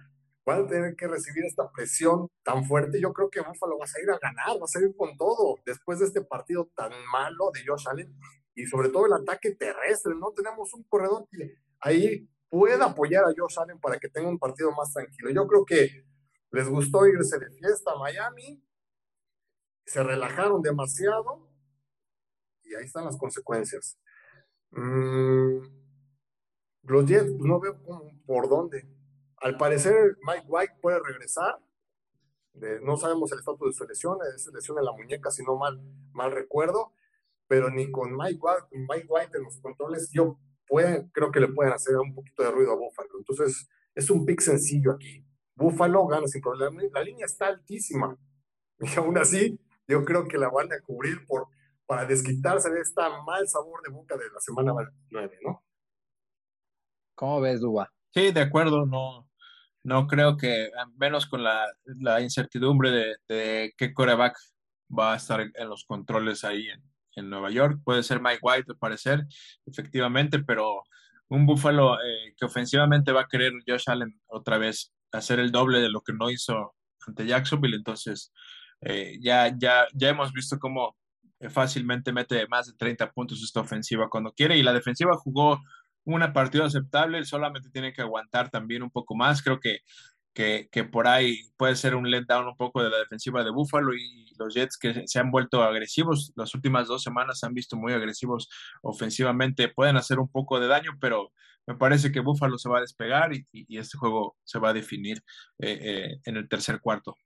van 0.49 0.65
a 0.65 0.67
tener 0.67 0.97
que 0.97 1.07
recibir 1.07 1.45
esta 1.45 1.71
presión 1.71 2.27
tan 2.43 2.65
fuerte. 2.65 2.99
Yo 2.99 3.13
creo 3.13 3.29
que 3.29 3.41
Buffalo 3.41 3.77
va 3.79 3.85
a 3.85 4.03
ir 4.03 4.11
a 4.11 4.19
ganar, 4.19 4.59
va 4.59 4.65
a 4.65 4.67
salir 4.67 4.97
con 4.97 5.15
todo 5.19 5.59
después 5.67 5.99
de 5.99 6.07
este 6.07 6.23
partido 6.23 6.71
tan 6.75 6.91
malo 7.13 7.51
de 7.53 7.61
Josh 7.67 7.87
Allen 7.87 8.19
y 8.55 8.65
sobre 8.65 8.89
todo 8.89 9.05
el 9.05 9.13
ataque 9.13 9.55
terrestre. 9.55 10.15
No 10.15 10.33
tenemos 10.33 10.73
un 10.73 10.85
corredor 10.85 11.29
que 11.31 11.55
ahí 11.81 12.27
pueda 12.49 12.87
apoyar 12.87 13.25
a 13.25 13.35
Josh 13.37 13.59
Allen 13.59 13.79
para 13.79 13.99
que 13.99 14.09
tenga 14.09 14.31
un 14.31 14.39
partido 14.39 14.73
más 14.73 14.91
tranquilo. 14.91 15.29
Yo 15.31 15.47
creo 15.47 15.67
que 15.67 16.03
les 16.51 16.67
gustó 16.67 17.07
irse 17.07 17.39
de 17.39 17.51
fiesta 17.51 17.93
a 17.93 17.99
Miami, 17.99 18.65
se 19.85 20.03
relajaron 20.03 20.63
demasiado 20.63 21.47
y 22.63 22.75
ahí 22.75 22.87
están 22.87 23.05
las 23.05 23.19
consecuencias. 23.19 23.99
Mm, 24.71 25.78
los 26.83 27.07
Jets, 27.07 27.33
pues, 27.33 27.45
no 27.45 27.61
veo 27.61 27.77
por 28.27 28.49
dónde. 28.49 28.89
Al 29.37 29.57
parecer, 29.57 30.17
Mike 30.23 30.47
White 30.49 30.75
puede 30.81 31.01
regresar. 31.01 31.59
no 32.83 32.97
sabemos 32.97 33.31
el 33.33 33.39
estatus 33.39 33.69
de 33.69 33.73
su 33.75 33.85
lesión, 33.87 34.19
es 34.35 34.51
lesión 34.53 34.79
en 34.79 34.85
la 34.85 34.93
muñeca, 34.93 35.31
si 35.31 35.45
no 35.45 35.57
mal, 35.57 35.81
mal 36.13 36.33
recuerdo. 36.33 36.93
Pero 37.47 37.71
ni 37.71 37.91
con 37.91 38.17
Mike 38.17 38.39
White, 38.41 38.67
Mike 38.73 39.07
White 39.09 39.39
en 39.39 39.45
los 39.45 39.59
controles, 39.61 40.11
yo 40.13 40.39
creo 41.13 41.31
que 41.31 41.41
le 41.41 41.49
pueden 41.49 41.73
hacer 41.73 41.97
un 41.97 42.15
poquito 42.15 42.43
de 42.43 42.51
ruido 42.51 42.73
a 42.73 42.77
Buffalo. 42.77 43.11
Entonces, 43.19 43.69
es 43.95 44.11
un 44.11 44.27
pick 44.27 44.41
sencillo 44.41 44.93
aquí. 44.93 45.25
Buffalo 45.55 46.07
gana 46.07 46.27
sin 46.27 46.41
problema. 46.41 46.83
La 46.93 47.03
línea 47.03 47.27
está 47.27 47.47
altísima. 47.47 48.17
Y 48.81 48.97
aún 48.97 49.19
así, 49.19 49.59
yo 49.89 50.05
creo 50.05 50.29
que 50.29 50.39
la 50.39 50.51
van 50.51 50.73
a 50.73 50.81
cubrir 50.81 51.27
por, 51.27 51.49
para 51.85 52.07
desquitarse 52.07 52.71
de 52.71 52.81
este 52.81 53.03
mal 53.27 53.49
sabor 53.49 53.83
de 53.83 53.91
boca 53.91 54.17
de 54.17 54.31
la 54.33 54.39
semana 54.39 54.73
9, 55.11 55.39
¿no? 55.43 55.65
¿Cómo 57.19 57.41
ves, 57.41 57.61
Duba? 57.61 57.93
Sí, 58.15 58.31
de 58.31 58.43
acuerdo, 58.43 58.87
no, 58.87 59.29
no 59.83 60.07
creo 60.07 60.37
que, 60.37 60.71
menos 60.99 61.27
con 61.27 61.43
la, 61.43 61.67
la 61.85 62.21
incertidumbre 62.21 62.93
de, 62.93 63.17
de, 63.27 63.75
qué 63.77 63.93
coreback 63.93 64.39
va 64.97 65.15
a 65.15 65.17
estar 65.17 65.41
en 65.41 65.69
los 65.69 65.85
controles 65.85 66.45
ahí 66.45 66.69
en, 66.69 66.81
en, 67.17 67.29
Nueva 67.29 67.51
York. 67.51 67.81
Puede 67.83 68.05
ser 68.05 68.21
Mike 68.21 68.39
White, 68.41 68.67
al 68.69 68.79
parecer, 68.79 69.27
efectivamente, 69.67 70.39
pero 70.39 70.85
un 71.29 71.45
Búfalo 71.45 71.97
eh, 71.97 72.35
que 72.37 72.47
ofensivamente 72.47 73.11
va 73.11 73.23
a 73.23 73.29
querer 73.29 73.53
Josh 73.67 73.91
Allen 73.91 74.21
otra 74.29 74.59
vez 74.59 74.95
hacer 75.11 75.41
el 75.41 75.51
doble 75.51 75.81
de 75.81 75.91
lo 75.91 76.03
que 76.03 76.13
no 76.13 76.31
hizo 76.31 76.77
ante 77.05 77.27
Jacksonville. 77.27 77.75
Entonces, 77.75 78.33
eh, 78.83 79.19
ya, 79.21 79.53
ya, 79.59 79.89
ya 79.93 80.11
hemos 80.11 80.33
visto 80.33 80.57
cómo 80.61 80.97
fácilmente 81.51 82.13
mete 82.13 82.47
más 82.47 82.67
de 82.67 82.75
30 82.75 83.11
puntos 83.11 83.43
esta 83.43 83.61
ofensiva 83.61 84.09
cuando 84.09 84.33
quiere 84.33 84.57
y 84.57 84.63
la 84.63 84.73
defensiva 84.73 85.17
jugó 85.17 85.61
una 86.15 86.33
partida 86.33 86.67
aceptable, 86.67 87.25
solamente 87.25 87.71
tiene 87.71 87.93
que 87.93 88.03
aguantar 88.03 88.51
también 88.51 88.83
un 88.83 88.91
poco 88.91 89.15
más. 89.15 89.43
Creo 89.43 89.61
que, 89.61 89.79
que, 90.35 90.69
que, 90.71 90.85
por 90.85 91.07
ahí 91.07 91.43
puede 91.57 91.77
ser 91.77 91.95
un 91.95 92.11
letdown 92.11 92.47
un 92.47 92.57
poco 92.57 92.83
de 92.83 92.91
la 92.91 92.99
defensiva 92.99 93.45
de 93.45 93.51
Buffalo 93.51 93.95
y 93.95 94.33
los 94.39 94.55
Jets 94.55 94.79
que 94.79 95.07
se 95.07 95.19
han 95.19 95.31
vuelto 95.31 95.63
agresivos. 95.63 96.33
Las 96.37 96.55
últimas 96.55 96.89
dos 96.89 97.03
semanas 97.03 97.39
se 97.39 97.47
han 97.47 97.55
visto 97.55 97.77
muy 97.77 97.93
agresivos 97.93 98.49
ofensivamente. 98.83 99.69
Pueden 99.69 99.97
hacer 99.97 100.19
un 100.19 100.29
poco 100.29 100.59
de 100.61 100.69
daño, 100.69 100.93
pero 101.01 101.33
me 101.67 101.75
parece 101.77 102.11
que 102.11 102.21
Buffalo 102.21 102.57
se 102.57 102.71
va 102.71 102.79
a 102.79 102.83
despegar 102.83 103.35
y, 103.35 103.47
y 103.53 103.79
este 103.79 103.99
juego 103.99 104.37
se 104.45 104.59
va 104.59 104.71
a 104.71 104.73
definir 104.75 105.19
eh, 105.59 105.79
eh, 105.83 106.21
en 106.25 106.37
el 106.37 106.49
tercer 106.49 106.81
cuarto. 106.81 107.17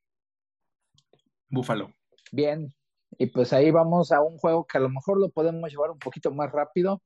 Buffalo. 1.49 1.92
Bien, 2.33 2.75
y 3.18 3.27
pues 3.27 3.53
ahí 3.53 3.71
vamos 3.71 4.11
a 4.11 4.21
un 4.23 4.38
juego 4.38 4.66
que 4.66 4.79
a 4.79 4.81
lo 4.81 4.88
mejor 4.88 5.21
lo 5.21 5.29
podemos 5.29 5.71
llevar 5.71 5.90
un 5.90 5.99
poquito 5.99 6.33
más 6.33 6.51
rápido. 6.51 7.03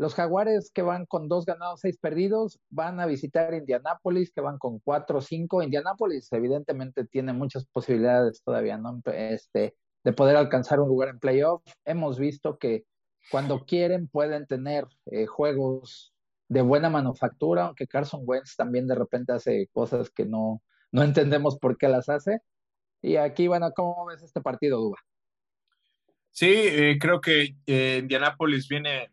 Los 0.00 0.14
Jaguares 0.14 0.70
que 0.72 0.80
van 0.80 1.04
con 1.04 1.28
dos 1.28 1.44
ganados, 1.44 1.80
seis 1.80 1.98
perdidos, 1.98 2.58
van 2.70 3.00
a 3.00 3.06
visitar 3.06 3.52
Indianápolis, 3.52 4.32
que 4.32 4.40
van 4.40 4.56
con 4.56 4.78
cuatro, 4.78 5.20
cinco. 5.20 5.62
Indianápolis 5.62 6.32
evidentemente 6.32 7.04
tiene 7.04 7.34
muchas 7.34 7.66
posibilidades 7.66 8.42
todavía, 8.42 8.78
¿no? 8.78 9.02
Este, 9.12 9.76
de 10.02 10.12
poder 10.14 10.36
alcanzar 10.36 10.80
un 10.80 10.88
lugar 10.88 11.10
en 11.10 11.18
playoff. 11.18 11.62
Hemos 11.84 12.18
visto 12.18 12.56
que 12.56 12.86
cuando 13.30 13.66
quieren 13.66 14.08
pueden 14.08 14.46
tener 14.46 14.86
eh, 15.04 15.26
juegos 15.26 16.14
de 16.48 16.62
buena 16.62 16.88
manufactura, 16.88 17.66
aunque 17.66 17.86
Carson 17.86 18.22
Wentz 18.24 18.56
también 18.56 18.86
de 18.86 18.94
repente 18.94 19.34
hace 19.34 19.68
cosas 19.70 20.08
que 20.08 20.24
no, 20.24 20.62
no 20.92 21.02
entendemos 21.02 21.58
por 21.58 21.76
qué 21.76 21.88
las 21.88 22.08
hace. 22.08 22.40
Y 23.02 23.16
aquí, 23.16 23.48
bueno, 23.48 23.70
¿cómo 23.76 24.06
ves 24.06 24.22
este 24.22 24.40
partido, 24.40 24.80
Duba? 24.80 24.96
Sí, 26.30 26.50
eh, 26.54 26.96
creo 26.98 27.20
que 27.20 27.54
eh, 27.66 27.98
Indianapolis 28.00 28.66
viene, 28.66 29.12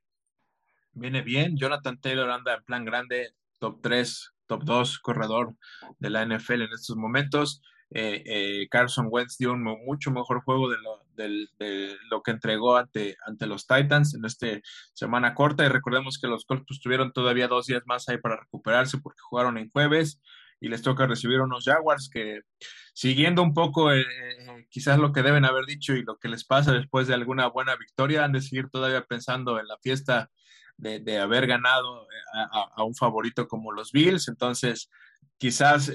viene 0.99 1.21
bien. 1.21 1.57
Jonathan 1.57 1.99
Taylor 1.99 2.29
anda 2.29 2.55
en 2.55 2.63
plan 2.63 2.85
grande, 2.85 3.31
top 3.59 3.81
3, 3.81 4.33
top 4.47 4.63
2 4.63 4.99
corredor 4.99 5.55
de 5.99 6.09
la 6.09 6.25
NFL 6.25 6.61
en 6.63 6.73
estos 6.73 6.95
momentos. 6.95 7.61
Eh, 7.89 8.67
Carson 8.69 9.07
Wentz 9.09 9.37
dio 9.37 9.53
un 9.53 9.63
mucho 9.63 10.11
mejor 10.11 10.43
juego 10.43 10.69
de 10.69 10.77
lo, 10.77 11.05
de, 11.15 11.95
lo, 12.09 12.21
que 12.21 12.31
entregó 12.31 12.75
ante, 12.75 13.15
ante 13.25 13.47
los 13.47 13.65
Titans 13.65 14.13
en 14.13 14.25
esta 14.25 14.47
semana 14.93 15.33
corta. 15.33 15.65
Y 15.65 15.69
recordemos 15.69 16.17
que 16.19 16.27
los 16.27 16.45
Colts 16.45 16.65
pues, 16.67 16.81
tuvieron 16.81 17.13
todavía 17.13 17.47
dos 17.47 17.67
días 17.67 17.83
más 17.85 18.09
ahí 18.09 18.17
para 18.17 18.37
recuperarse 18.37 18.97
porque 18.97 19.21
jugaron 19.21 19.57
en 19.57 19.69
jueves 19.69 20.21
y 20.59 20.69
les 20.69 20.81
toca 20.81 21.05
recibir 21.05 21.41
unos 21.41 21.65
Jaguars 21.65 22.09
que 22.11 22.41
siguiendo 22.93 23.43
un 23.43 23.53
poco 23.53 23.91
eh, 23.91 24.01
eh, 24.01 24.65
quizás 24.69 24.97
lo 24.97 25.11
que 25.11 25.21
deben 25.21 25.45
haber 25.45 25.65
dicho 25.65 25.93
y 25.93 26.03
lo 26.03 26.17
que 26.17 26.29
les 26.29 26.45
pasa 26.45 26.71
después 26.71 27.07
de 27.07 27.13
alguna 27.13 27.47
buena 27.47 27.75
victoria, 27.75 28.23
han 28.23 28.31
de 28.31 28.41
seguir 28.41 28.69
todavía 28.69 29.03
pensando 29.03 29.59
en 29.59 29.67
la 29.67 29.77
fiesta 29.81 30.29
de, 30.77 31.19
haber 31.19 31.47
ganado 31.47 32.03
eh, 32.03 32.67
a, 32.75 32.83
un 32.83 32.95
favorito 32.95 33.47
como 33.47 33.71
los 33.71 33.91
Bills, 33.91 34.27
entonces 34.27 34.89
quizás 35.37 35.91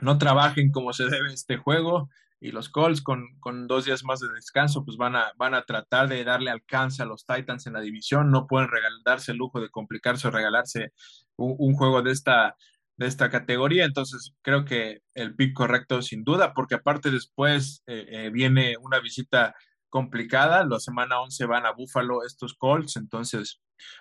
no 0.00 0.18
trabajen 0.18 0.70
como 0.70 0.92
se 0.92 1.04
debe 1.04 1.32
este 1.32 1.56
juego 1.56 2.08
y 2.38 2.50
los 2.50 2.68
Colts 2.68 3.00
con, 3.00 3.24
con, 3.40 3.66
dos 3.66 3.86
días 3.86 4.04
más 4.04 4.20
de 4.20 4.28
descanso 4.28 4.84
pues 4.84 4.96
van 4.98 5.16
a, 5.16 5.32
van 5.36 5.54
a 5.54 5.62
tratar 5.62 6.08
de 6.08 6.22
darle 6.22 6.50
alcance 6.50 7.02
a 7.02 7.06
los 7.06 7.24
Titans 7.24 7.66
en 7.66 7.72
la 7.72 7.80
división, 7.80 8.30
no 8.30 8.46
pueden 8.46 8.68
darse 9.04 9.32
el 9.32 9.38
lujo 9.38 9.60
de 9.60 9.70
complicarse 9.70 10.28
o 10.28 10.30
regalarse 10.30 10.92
un 11.36 11.74
juego 11.74 12.02
de 12.02 12.12
esta 12.12 12.56
de 12.96 13.06
esta 13.06 13.30
categoría. 13.30 13.84
Entonces, 13.84 14.34
creo 14.42 14.64
que 14.64 15.00
el 15.14 15.34
pick 15.34 15.54
correcto 15.54 16.02
sin 16.02 16.24
duda, 16.24 16.54
porque 16.54 16.76
aparte 16.76 17.10
después 17.10 17.82
eh, 17.86 18.06
eh, 18.10 18.30
viene 18.30 18.76
una 18.80 19.00
visita 19.00 19.54
complicada. 19.88 20.64
La 20.64 20.80
semana 20.80 21.20
11 21.20 21.46
van 21.46 21.66
a 21.66 21.72
Buffalo 21.72 22.24
estos 22.24 22.54
Colts, 22.54 22.96
entonces 22.96 23.60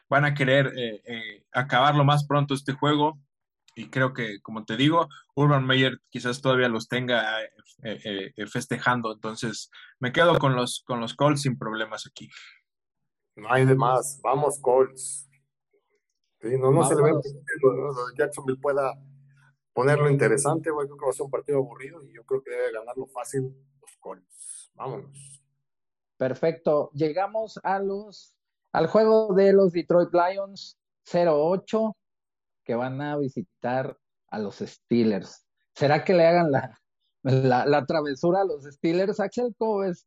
van 0.10 0.26
a 0.26 0.34
querer 0.34 0.72
eh, 0.78 1.44
acabar 1.52 1.96
lo 1.96 2.06
más 2.06 2.26
pronto 2.26 2.54
este 2.54 2.74
juego. 2.74 3.20
Y 3.78 3.90
creo 3.90 4.14
que, 4.14 4.40
como 4.42 4.64
te 4.64 4.78
digo, 4.78 5.10
Urban 5.36 5.66
Meyer 5.66 6.00
quizás 6.10 6.42
todavía 6.42 6.70
los 6.70 6.88
tenga 6.88 7.26
festejando. 8.50 9.14
Entonces, 9.14 9.70
me 10.00 10.14
quedo 10.14 10.38
con 10.40 10.56
los, 10.56 10.84
con 10.86 11.02
los 11.02 11.14
Colts 11.14 11.42
sin 11.42 11.58
problemas 11.58 12.08
aquí. 12.08 12.30
No 13.36 13.52
hay 13.52 13.66
de 13.66 13.76
más. 13.76 14.22
Vamos, 14.24 14.62
Colts 14.62 15.26
no, 16.60 16.72
no 16.72 16.84
se 16.88 16.96
le 16.96 17.02
ve 17.02 17.12
que 17.22 18.18
Jacksonville 18.18 18.60
pueda 18.60 18.94
ponerlo 19.74 20.10
interesante, 20.10 20.70
güey. 20.70 20.88
Creo 20.88 20.98
que 20.98 21.06
va 21.06 21.12
a 21.12 21.14
ser 21.14 21.26
un 21.26 21.32
partido 21.32 21.58
aburrido 21.58 22.04
y 22.04 22.14
yo 22.14 22.24
creo 22.26 22.42
que 22.44 22.52
debe 22.52 22.72
ganarlo 22.72 23.08
fácil 23.08 23.44
los 23.82 23.98
Colts. 24.00 24.72
Vámonos. 24.76 25.35
Perfecto. 26.18 26.92
Llegamos 26.94 27.60
a 27.64 27.80
los 27.80 28.36
al 28.72 28.88
juego 28.88 29.34
de 29.34 29.54
los 29.54 29.72
Detroit 29.72 30.10
Lions 30.14 30.78
0-8 31.10 31.96
que 32.64 32.76
van 32.76 33.02
a 33.02 33.18
visitar 33.18 33.98
a 34.28 34.40
los 34.40 34.58
Steelers. 34.58 35.46
¿Será 35.74 36.04
que 36.04 36.14
le 36.14 36.26
hagan 36.26 36.52
la, 36.52 36.82
la, 37.22 37.66
la 37.66 37.86
travesura 37.86 38.42
a 38.42 38.46
los 38.46 38.64
Steelers, 38.66 39.20
Axel? 39.20 39.56
¿Cómo 39.58 39.80
ves? 39.80 40.06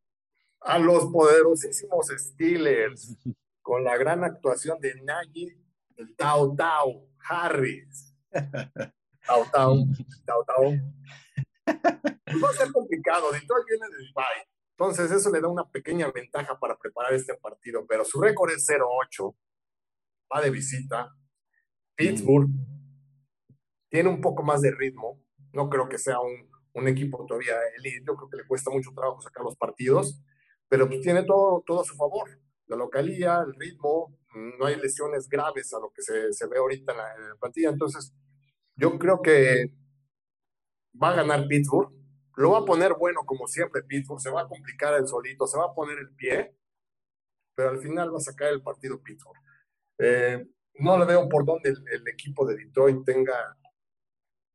A 0.61 0.79
los 0.79 1.07
poderosísimos 1.07 2.09
Steelers, 2.09 3.17
con 3.63 3.85
la 3.85 3.97
gran 3.97 4.25
actuación 4.25 4.81
de 4.81 5.01
Nagy 5.03 5.57
el 5.97 6.15
Tao 6.17 6.55
Tao 6.55 7.09
Harris. 7.29 8.15
Tao 8.33 9.45
Tao, 9.53 9.77
Tao 10.25 10.45
Tao. 10.45 10.73
Pues 11.65 12.43
va 12.43 12.49
a 12.49 12.53
ser 12.53 12.73
complicado. 12.73 13.33
Detroit 13.33 13.67
viene 13.67 13.87
de 13.89 14.07
Dubai. 14.07 14.58
Entonces, 14.79 15.11
eso 15.11 15.33
le 15.33 15.41
da 15.41 15.49
una 15.49 15.69
pequeña 15.69 16.09
ventaja 16.13 16.57
para 16.61 16.79
preparar 16.79 17.13
este 17.13 17.35
partido. 17.35 17.85
Pero 17.89 18.05
su 18.05 18.21
récord 18.21 18.53
es 18.53 18.65
0-8. 18.69 19.35
Va 20.33 20.41
de 20.41 20.51
visita. 20.51 21.13
Pittsburgh 21.97 22.49
tiene 23.89 24.09
un 24.09 24.21
poco 24.21 24.45
más 24.45 24.61
de 24.61 24.71
ritmo. 24.71 25.21
No 25.53 25.69
creo 25.69 25.89
que 25.89 25.99
sea 25.99 26.21
un, 26.21 26.49
un 26.75 26.87
equipo 26.87 27.27
todavía 27.27 27.57
elite. 27.77 28.05
Yo 28.07 28.15
creo 28.15 28.31
que 28.31 28.37
le 28.37 28.47
cuesta 28.47 28.71
mucho 28.71 28.93
trabajo 28.95 29.21
sacar 29.21 29.43
los 29.43 29.57
partidos. 29.57 30.23
Pero 30.69 30.87
pues 30.87 31.01
tiene 31.01 31.25
todo, 31.25 31.65
todo 31.67 31.81
a 31.81 31.85
su 31.85 31.97
favor. 31.97 32.29
La 32.67 32.77
localía, 32.77 33.43
el 33.45 33.55
ritmo, 33.55 34.17
no 34.61 34.67
hay 34.67 34.77
lesiones 34.77 35.29
graves 35.29 35.75
a 35.75 35.81
lo 35.81 35.91
que 35.91 36.03
se, 36.03 36.33
se 36.33 36.47
ve 36.47 36.59
ahorita 36.59 36.93
en 36.93 36.99
la, 36.99 37.37
plantilla. 37.41 37.71
Entonces, 37.71 38.15
yo 38.77 38.97
creo 38.97 39.23
que 39.23 39.73
va 41.03 41.11
a 41.11 41.17
ganar 41.17 41.49
Pittsburgh. 41.49 41.93
Lo 42.39 42.53
va 42.53 42.59
a 42.59 42.65
poner 42.65 42.95
bueno 42.95 43.23
como 43.27 43.49
siempre 43.49 43.83
Pittsburgh. 43.83 44.21
Se 44.21 44.31
va 44.31 44.43
a 44.43 44.49
complicar 44.49 44.95
el 44.95 45.09
solito, 45.09 45.45
se 45.49 45.59
va 45.59 45.65
a 45.65 45.75
poner 45.75 45.99
el 45.99 46.11
pie, 46.15 46.55
pero 47.57 47.71
al 47.71 47.81
final 47.81 48.15
va 48.15 48.19
a 48.19 48.21
sacar 48.21 48.53
el 48.53 48.63
partido 48.63 49.03
Pittsburgh. 49.03 49.41
Eh, 49.99 50.47
no 50.75 50.97
le 50.97 51.05
veo 51.05 51.29
por 51.29 51.45
dónde 51.45 51.71
el, 51.71 52.07
equipo 52.07 52.47
de 52.47 52.57
Detroit 52.57 53.05
tenga 53.05 53.57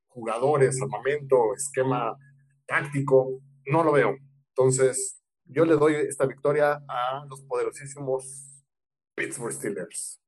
jugadores, 0.07 0.81
armamento, 0.81 1.53
esquema 1.53 2.17
táctico, 2.65 3.41
no 3.65 3.83
lo 3.83 3.91
veo. 3.91 4.15
Entonces, 4.55 5.21
yo 5.43 5.65
le 5.65 5.73
doy 5.73 5.95
esta 5.95 6.25
victoria 6.25 6.81
a 6.87 7.25
los 7.27 7.41
poderosísimos 7.41 8.63
Pittsburgh 9.13 9.51
Steelers. 9.51 10.21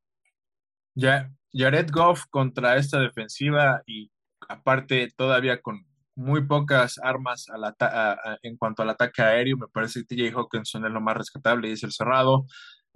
Ya, 0.93 1.31
Jared 1.53 1.89
Goff 1.89 2.25
contra 2.29 2.75
esta 2.75 2.99
defensiva 2.99 3.81
y 3.85 4.11
aparte 4.49 5.09
todavía 5.15 5.61
con 5.61 5.85
muy 6.15 6.45
pocas 6.45 6.97
armas 7.03 7.47
en 8.41 8.57
cuanto 8.57 8.81
al 8.81 8.89
ataque 8.89 9.21
aéreo, 9.21 9.57
me 9.57 9.67
parece 9.67 10.03
que 10.05 10.15
TJ 10.15 10.33
Hawkinson 10.35 10.85
es 10.85 10.91
lo 10.91 11.01
más 11.01 11.17
rescatable 11.17 11.69
y 11.69 11.73
es 11.73 11.83
el 11.83 11.91
cerrado. 11.91 12.45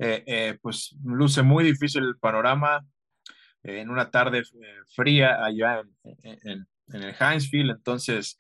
Eh, 0.02 0.24
eh, 0.28 0.58
pues 0.62 0.96
luce 1.04 1.44
muy 1.44 1.62
difícil 1.62 2.06
el 2.06 2.18
panorama 2.18 2.86
eh, 3.64 3.82
en 3.82 3.90
una 3.90 4.10
tarde 4.10 4.44
fría 4.96 5.44
allá 5.44 5.82
en, 6.06 6.40
en, 6.44 7.04
el 7.04 7.14
Heinz 7.20 7.50
entonces 7.54 8.38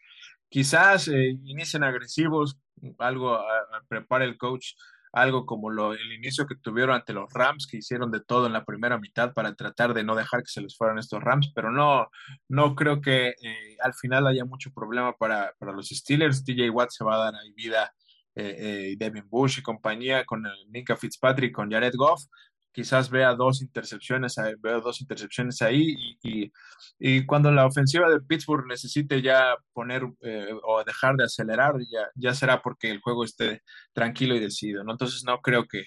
quizás 0.48 1.10
inicien 1.10 1.84
agresivos, 1.84 2.58
algo 2.98 3.42
prepara 3.90 4.24
el 4.24 4.38
coach 4.38 4.68
algo 5.12 5.46
como 5.46 5.70
lo, 5.70 5.94
el 5.94 6.12
inicio 6.14 6.46
que 6.46 6.56
tuvieron 6.56 6.96
ante 6.96 7.14
los 7.14 7.32
Rams, 7.34 7.68
que 7.68 7.78
hicieron 7.78 8.12
de 8.12 8.22
todo 8.22 8.48
en 8.48 8.54
la 8.54 8.66
primera 8.66 8.98
mitad 8.98 9.34
para 9.34 9.56
tratar 9.56 9.94
de 9.94 10.04
no 10.04 10.16
dejar 10.16 10.42
que 10.42 10.52
se 10.52 10.62
les 10.62 10.78
fueran 10.78 11.00
estos 11.00 11.22
Rams, 11.22 11.52
pero 11.54 11.72
no, 11.72 12.10
no 12.48 12.76
creo 12.76 13.02
que 13.02 13.30
eh, 13.30 13.78
al 13.82 13.94
final 13.94 14.28
haya 14.28 14.46
mucho 14.46 14.72
problema 14.72 15.14
para, 15.14 15.54
para, 15.58 15.72
los 15.72 15.90
Steelers. 15.90 16.44
TJ 16.44 16.70
Watt 16.70 16.92
se 16.92 17.04
va 17.04 17.16
a 17.16 17.32
dar 17.32 17.36
ahí 17.36 17.52
vida, 17.54 17.94
eh, 18.36 18.56
eh, 18.60 18.96
Devin 18.98 19.28
Bush 19.28 19.60
y 19.60 19.62
compañía 19.62 20.26
con 20.26 20.46
el 20.46 20.68
Minka 20.70 20.96
Fitzpatrick, 20.96 21.54
con 21.54 21.72
Jared 21.72 21.94
Goff 21.96 22.24
quizás 22.72 23.10
vea 23.10 23.34
dos 23.34 23.62
intercepciones, 23.62 24.36
veo 24.60 24.82
dos 24.82 25.02
intercepciones 25.02 25.62
ahí 25.62 25.96
y, 26.22 26.52
y, 27.00 27.26
cuando 27.26 27.52
la 27.52 27.66
ofensiva 27.66 28.10
de 28.10 28.22
Pittsburgh 28.22 28.66
necesite 28.68 29.22
ya 29.22 29.56
poner 29.74 30.04
eh, 30.22 30.54
o 30.64 30.84
dejar 30.84 31.16
de 31.16 31.26
acelerar, 31.26 31.76
ya, 31.92 32.08
ya 32.16 32.34
será 32.34 32.62
porque 32.62 32.92
el 32.92 33.02
juego 33.02 33.24
esté 33.26 33.64
tranquilo 33.94 34.36
y 34.36 34.40
decidido. 34.40 34.82
Entonces 34.82 35.24
no 35.26 35.40
creo 35.42 35.66
que, 35.68 35.86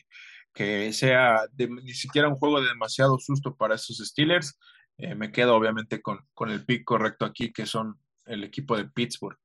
que 0.53 0.93
sea 0.93 1.47
ni 1.57 1.95
siquiera 1.95 2.28
un 2.28 2.37
juego 2.37 2.61
de 2.61 2.68
demasiado 2.68 3.18
susto 3.18 3.57
para 3.57 3.76
esos 3.76 3.99
Steelers. 3.99 4.59
Eh, 4.99 5.14
me 5.14 5.33
quedo 5.33 5.57
obviamente 5.57 6.03
con, 6.03 6.20
con 6.35 6.51
el 6.51 6.64
pick 6.64 6.85
correcto 6.85 7.24
aquí, 7.24 7.53
que 7.53 7.66
son 7.66 7.99
el 8.26 8.45
equipo 8.45 8.76
de 8.76 8.87
Pittsburgh 8.87 9.41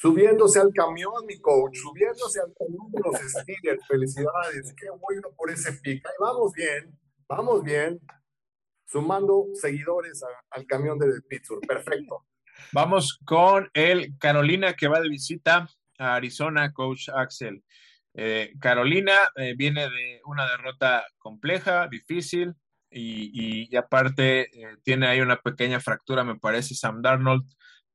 subiéndose 0.00 0.60
al 0.60 0.72
camión, 0.72 1.26
mi 1.26 1.40
coach, 1.40 1.76
subiéndose 1.76 2.40
al 2.40 2.54
camión 2.56 2.90
los 3.04 3.20
Steelers. 3.32 3.86
Felicidades, 3.86 4.74
qué 4.76 4.90
bueno 4.90 5.28
por 5.36 5.50
ese 5.50 5.72
pick. 5.72 6.06
Ahí 6.06 6.14
vamos 6.20 6.52
bien, 6.52 6.96
vamos 7.28 7.64
bien. 7.64 8.00
Sumando 8.86 9.46
seguidores 9.54 10.24
al 10.50 10.66
camión 10.66 10.98
de 10.98 11.20
Pittsburgh. 11.28 11.66
Perfecto. 11.66 12.24
Vamos 12.72 13.18
con 13.24 13.68
el 13.74 14.16
Carolina 14.18 14.74
que 14.74 14.88
va 14.88 15.00
de 15.00 15.08
visita 15.08 15.68
a 15.98 16.14
Arizona, 16.14 16.72
coach 16.72 17.08
Axel. 17.10 17.62
Eh, 18.14 18.54
Carolina 18.60 19.14
eh, 19.36 19.54
viene 19.56 19.90
de 19.90 20.20
una 20.24 20.48
derrota 20.48 21.04
compleja, 21.18 21.86
difícil, 21.88 22.54
y, 22.90 23.76
aparte 23.76 24.40
eh, 24.44 24.76
tiene 24.82 25.06
ahí 25.06 25.20
una 25.20 25.36
pequeña 25.36 25.78
fractura, 25.78 26.24
me 26.24 26.38
parece, 26.38 26.74
Sam 26.74 27.02
Darnold 27.02 27.44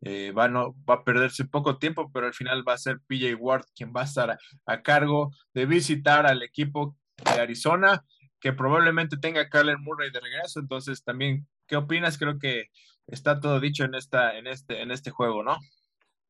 eh, 0.06 0.32
va, 0.32 0.50
no, 0.50 0.76
va 0.90 0.96
a 0.96 1.04
perderse 1.06 1.46
poco 1.46 1.78
tiempo, 1.78 2.12
pero 2.12 2.28
al 2.28 2.34
final 2.34 2.68
va 2.68 2.74
a 2.74 2.78
ser 2.78 3.00
PJ 3.08 3.36
Ward 3.36 3.64
quien 3.74 3.94
va 3.96 4.02
a 4.02 4.06
estar 4.06 4.38
a, 4.66 4.82
cargo 4.82 5.32
de 5.54 5.66
visitar 5.66 6.26
al 6.26 6.44
equipo 6.44 6.98
de 7.24 7.40
Arizona, 7.40 8.04
que 8.42 8.52
probablemente 8.52 9.16
tenga 9.16 9.42
a 9.42 9.50
Kyler 9.50 9.78
Murray 9.80 10.12
de 10.12 10.20
regreso. 10.20 10.60
Entonces, 10.60 11.06
también, 11.06 11.48
¿qué 11.68 11.78
opinas? 11.78 12.18
Creo 12.18 12.38
que 12.38 12.66
está 13.08 13.40
todo 13.40 13.62
dicho 13.62 13.86
en, 13.86 13.96
esta, 13.96 14.38
en, 14.38 14.48
este, 14.48 14.82
en 14.82 14.92
este 14.92 15.10
juego, 15.10 15.42
¿no? 15.42 15.58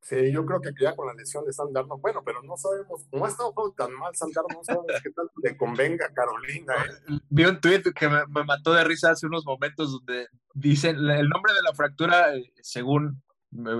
Sí, 0.04 0.32
yo 0.32 0.46
creo 0.46 0.60
que 0.60 0.72
ya 0.80 0.96
con 0.96 1.08
la 1.08 1.14
lesión 1.14 1.46
de 1.46 1.54
Sandarno, 1.54 1.98
bueno, 1.98 2.22
pero 2.26 2.44
no 2.44 2.58
sabemos, 2.58 3.08
no 3.12 3.26
ha 3.26 3.30
estado 3.30 3.54
tan 3.76 3.92
mal 3.94 4.14
Sandarno, 4.14 4.50
no 4.58 4.64
sabemos 4.64 4.86
qué 5.02 5.10
tal 5.12 5.32
le 5.42 5.58
convenga 5.58 6.06
a 6.06 6.14
Carolina. 6.14 6.74
¿eh? 6.76 7.20
Vi 7.30 7.46
un 7.46 7.60
tweet 7.62 7.84
que 7.96 8.10
me, 8.10 8.28
me, 8.28 8.44
mató 8.44 8.74
de 8.74 8.84
risa 8.84 9.12
hace 9.12 9.26
unos 9.26 9.46
momentos 9.46 9.94
donde 9.94 10.28
dicen 10.54 10.98
el 10.98 11.30
nombre 11.30 11.54
de 11.54 11.62
la 11.64 11.74
fractura, 11.74 12.36
eh, 12.36 12.52
según 12.62 13.23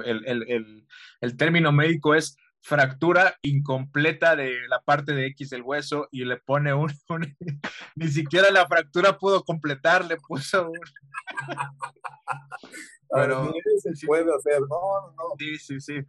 el, 0.06 1.38
término 1.38 1.72
médico 1.72 2.16
es 2.16 2.38
fractura 2.62 3.36
incompleta 3.42 4.36
de 4.36 4.68
la 4.70 4.82
parte 4.82 5.14
de 5.14 5.28
X 5.28 5.50
del 5.50 5.64
hueso 5.64 6.08
y 6.12 6.24
le 6.24 6.38
pone 6.38 6.74
un, 6.74 6.92
ni 7.96 8.08
siquiera 8.08 8.52
la 8.52 8.68
fractura 8.68 9.18
pudo 9.18 9.44
completar, 9.44 10.06
le 10.06 10.18
puso 10.18 10.70
un... 10.70 10.80
Pero 13.10 13.54
se 13.78 14.08
puede 14.08 14.34
hacer, 14.34 14.60
Sí, 15.38 15.58
sí, 15.60 15.80
sí. 15.80 16.00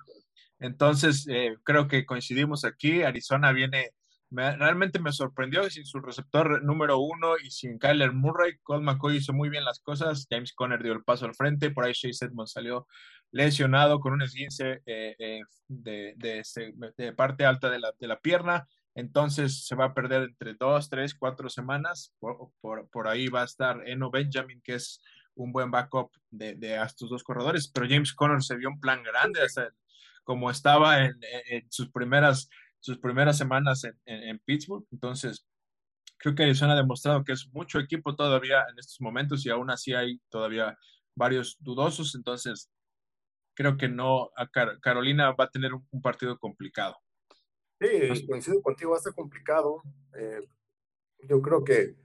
Entonces, 0.58 1.26
eh, 1.28 1.56
creo 1.62 1.86
que 1.86 2.06
coincidimos 2.06 2.64
aquí. 2.64 3.02
Arizona 3.02 3.52
viene 3.52 3.92
realmente 4.34 4.98
me 4.98 5.12
sorprendió 5.12 5.68
sin 5.70 5.84
su 5.84 6.00
receptor 6.00 6.62
número 6.62 6.98
uno 6.98 7.34
y 7.42 7.50
sin 7.50 7.78
Kyler 7.78 8.12
Murray. 8.12 8.58
Colt 8.62 8.82
McCoy 8.82 9.16
hizo 9.16 9.32
muy 9.32 9.48
bien 9.48 9.64
las 9.64 9.80
cosas. 9.80 10.26
James 10.30 10.52
Conner 10.52 10.82
dio 10.82 10.92
el 10.92 11.04
paso 11.04 11.26
al 11.26 11.34
frente. 11.34 11.70
Por 11.70 11.84
ahí 11.84 11.92
Chase 11.92 12.26
Edmonds 12.26 12.52
salió 12.52 12.86
lesionado 13.34 14.00
con 14.00 14.12
un 14.12 14.22
esguince 14.22 14.80
eh, 14.86 15.14
eh, 15.18 15.40
de, 15.68 16.14
de, 16.16 17.12
parte 17.12 17.44
alta 17.44 17.68
de 17.68 17.80
la, 17.80 17.92
de 17.98 18.06
la, 18.06 18.20
pierna. 18.20 18.66
Entonces 18.94 19.66
se 19.66 19.74
va 19.74 19.86
a 19.86 19.94
perder 19.94 20.22
entre 20.22 20.54
dos, 20.54 20.88
tres, 20.88 21.14
cuatro 21.14 21.50
semanas. 21.50 22.14
Por, 22.18 22.50
por, 22.60 22.88
por 22.88 23.08
ahí 23.08 23.28
va 23.28 23.42
a 23.42 23.46
estar 23.46 23.86
Eno 23.86 24.10
Benjamin, 24.10 24.62
que 24.62 24.76
es 24.76 25.02
un 25.34 25.52
buen 25.52 25.70
backup 25.70 26.12
de, 26.30 26.54
de 26.54 26.80
estos 26.80 27.10
dos 27.10 27.24
corredores. 27.24 27.68
Pero 27.68 27.88
James 27.88 28.14
Conner 28.14 28.42
se 28.42 28.56
vio 28.56 28.68
un 28.68 28.80
plan 28.80 29.02
grande, 29.02 29.40
como 30.22 30.50
estaba 30.50 31.04
en, 31.04 31.18
en 31.50 31.70
sus 31.70 31.90
primeras 31.90 32.48
sus 32.84 32.98
primeras 32.98 33.38
semanas 33.38 33.82
en, 34.04 34.38
Pittsburgh. 34.40 34.84
Entonces, 34.92 35.46
creo 36.18 36.34
que 36.34 36.42
Arizona 36.42 36.74
ha 36.74 36.76
demostrado 36.76 37.24
que 37.24 37.32
es 37.32 37.48
mucho 37.50 37.78
equipo 37.78 38.14
todavía 38.14 38.60
en 38.70 38.78
estos 38.78 39.00
momentos 39.00 39.46
y 39.46 39.48
aún 39.48 39.70
así 39.70 39.94
hay 39.94 40.20
todavía 40.28 40.76
varios 41.16 41.56
dudosos. 41.60 42.14
Entonces, 42.14 42.70
creo 43.54 43.76
que 43.76 43.88
no, 43.88 44.30
Carolina 44.80 45.32
va 45.32 45.44
a 45.44 45.50
tener 45.50 45.72
un, 45.74 46.02
partido 46.02 46.38
complicado. 46.38 46.96
Sí, 47.80 48.26
coincido 48.26 48.62
contigo, 48.62 48.92
va 48.92 48.98
a 48.98 49.00
ser 49.00 49.14
complicado. 49.14 49.82
Eh, 50.16 50.40
yo 51.28 51.40
creo 51.40 51.64
que 51.64 51.96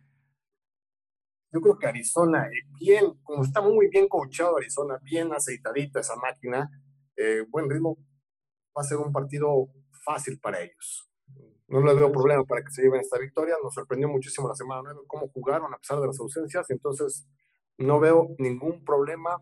yo 1.51 1.61
creo 1.61 1.79
que 1.79 1.87
Arizona, 1.87 2.45
eh, 2.45 2.67
bien, 2.79 3.13
como 3.23 3.43
está 3.43 3.61
muy 3.61 3.89
bien 3.89 4.07
coachado 4.07 4.57
Arizona, 4.57 4.99
bien 5.01 5.33
aceitadita 5.33 5.99
esa 5.99 6.15
máquina, 6.15 6.69
eh, 7.15 7.43
buen 7.49 7.69
ritmo, 7.69 7.97
va 8.77 8.81
a 8.81 8.83
ser 8.83 8.97
un 8.97 9.11
partido 9.11 9.67
fácil 10.05 10.39
para 10.39 10.61
ellos. 10.61 11.09
No 11.67 11.81
le 11.81 11.93
veo 11.93 12.11
problema 12.11 12.43
para 12.45 12.63
que 12.63 12.71
se 12.71 12.81
lleven 12.81 13.01
esta 13.01 13.19
victoria. 13.19 13.55
Nos 13.63 13.73
sorprendió 13.73 14.07
muchísimo 14.07 14.47
la 14.47 14.55
semana 14.55 14.81
9 14.83 15.01
cómo 15.07 15.27
jugaron 15.29 15.73
a 15.73 15.77
pesar 15.77 15.99
de 15.99 16.07
las 16.07 16.19
ausencias. 16.19 16.69
Entonces, 16.69 17.27
no 17.77 17.99
veo 17.99 18.35
ningún 18.39 18.83
problema 18.83 19.37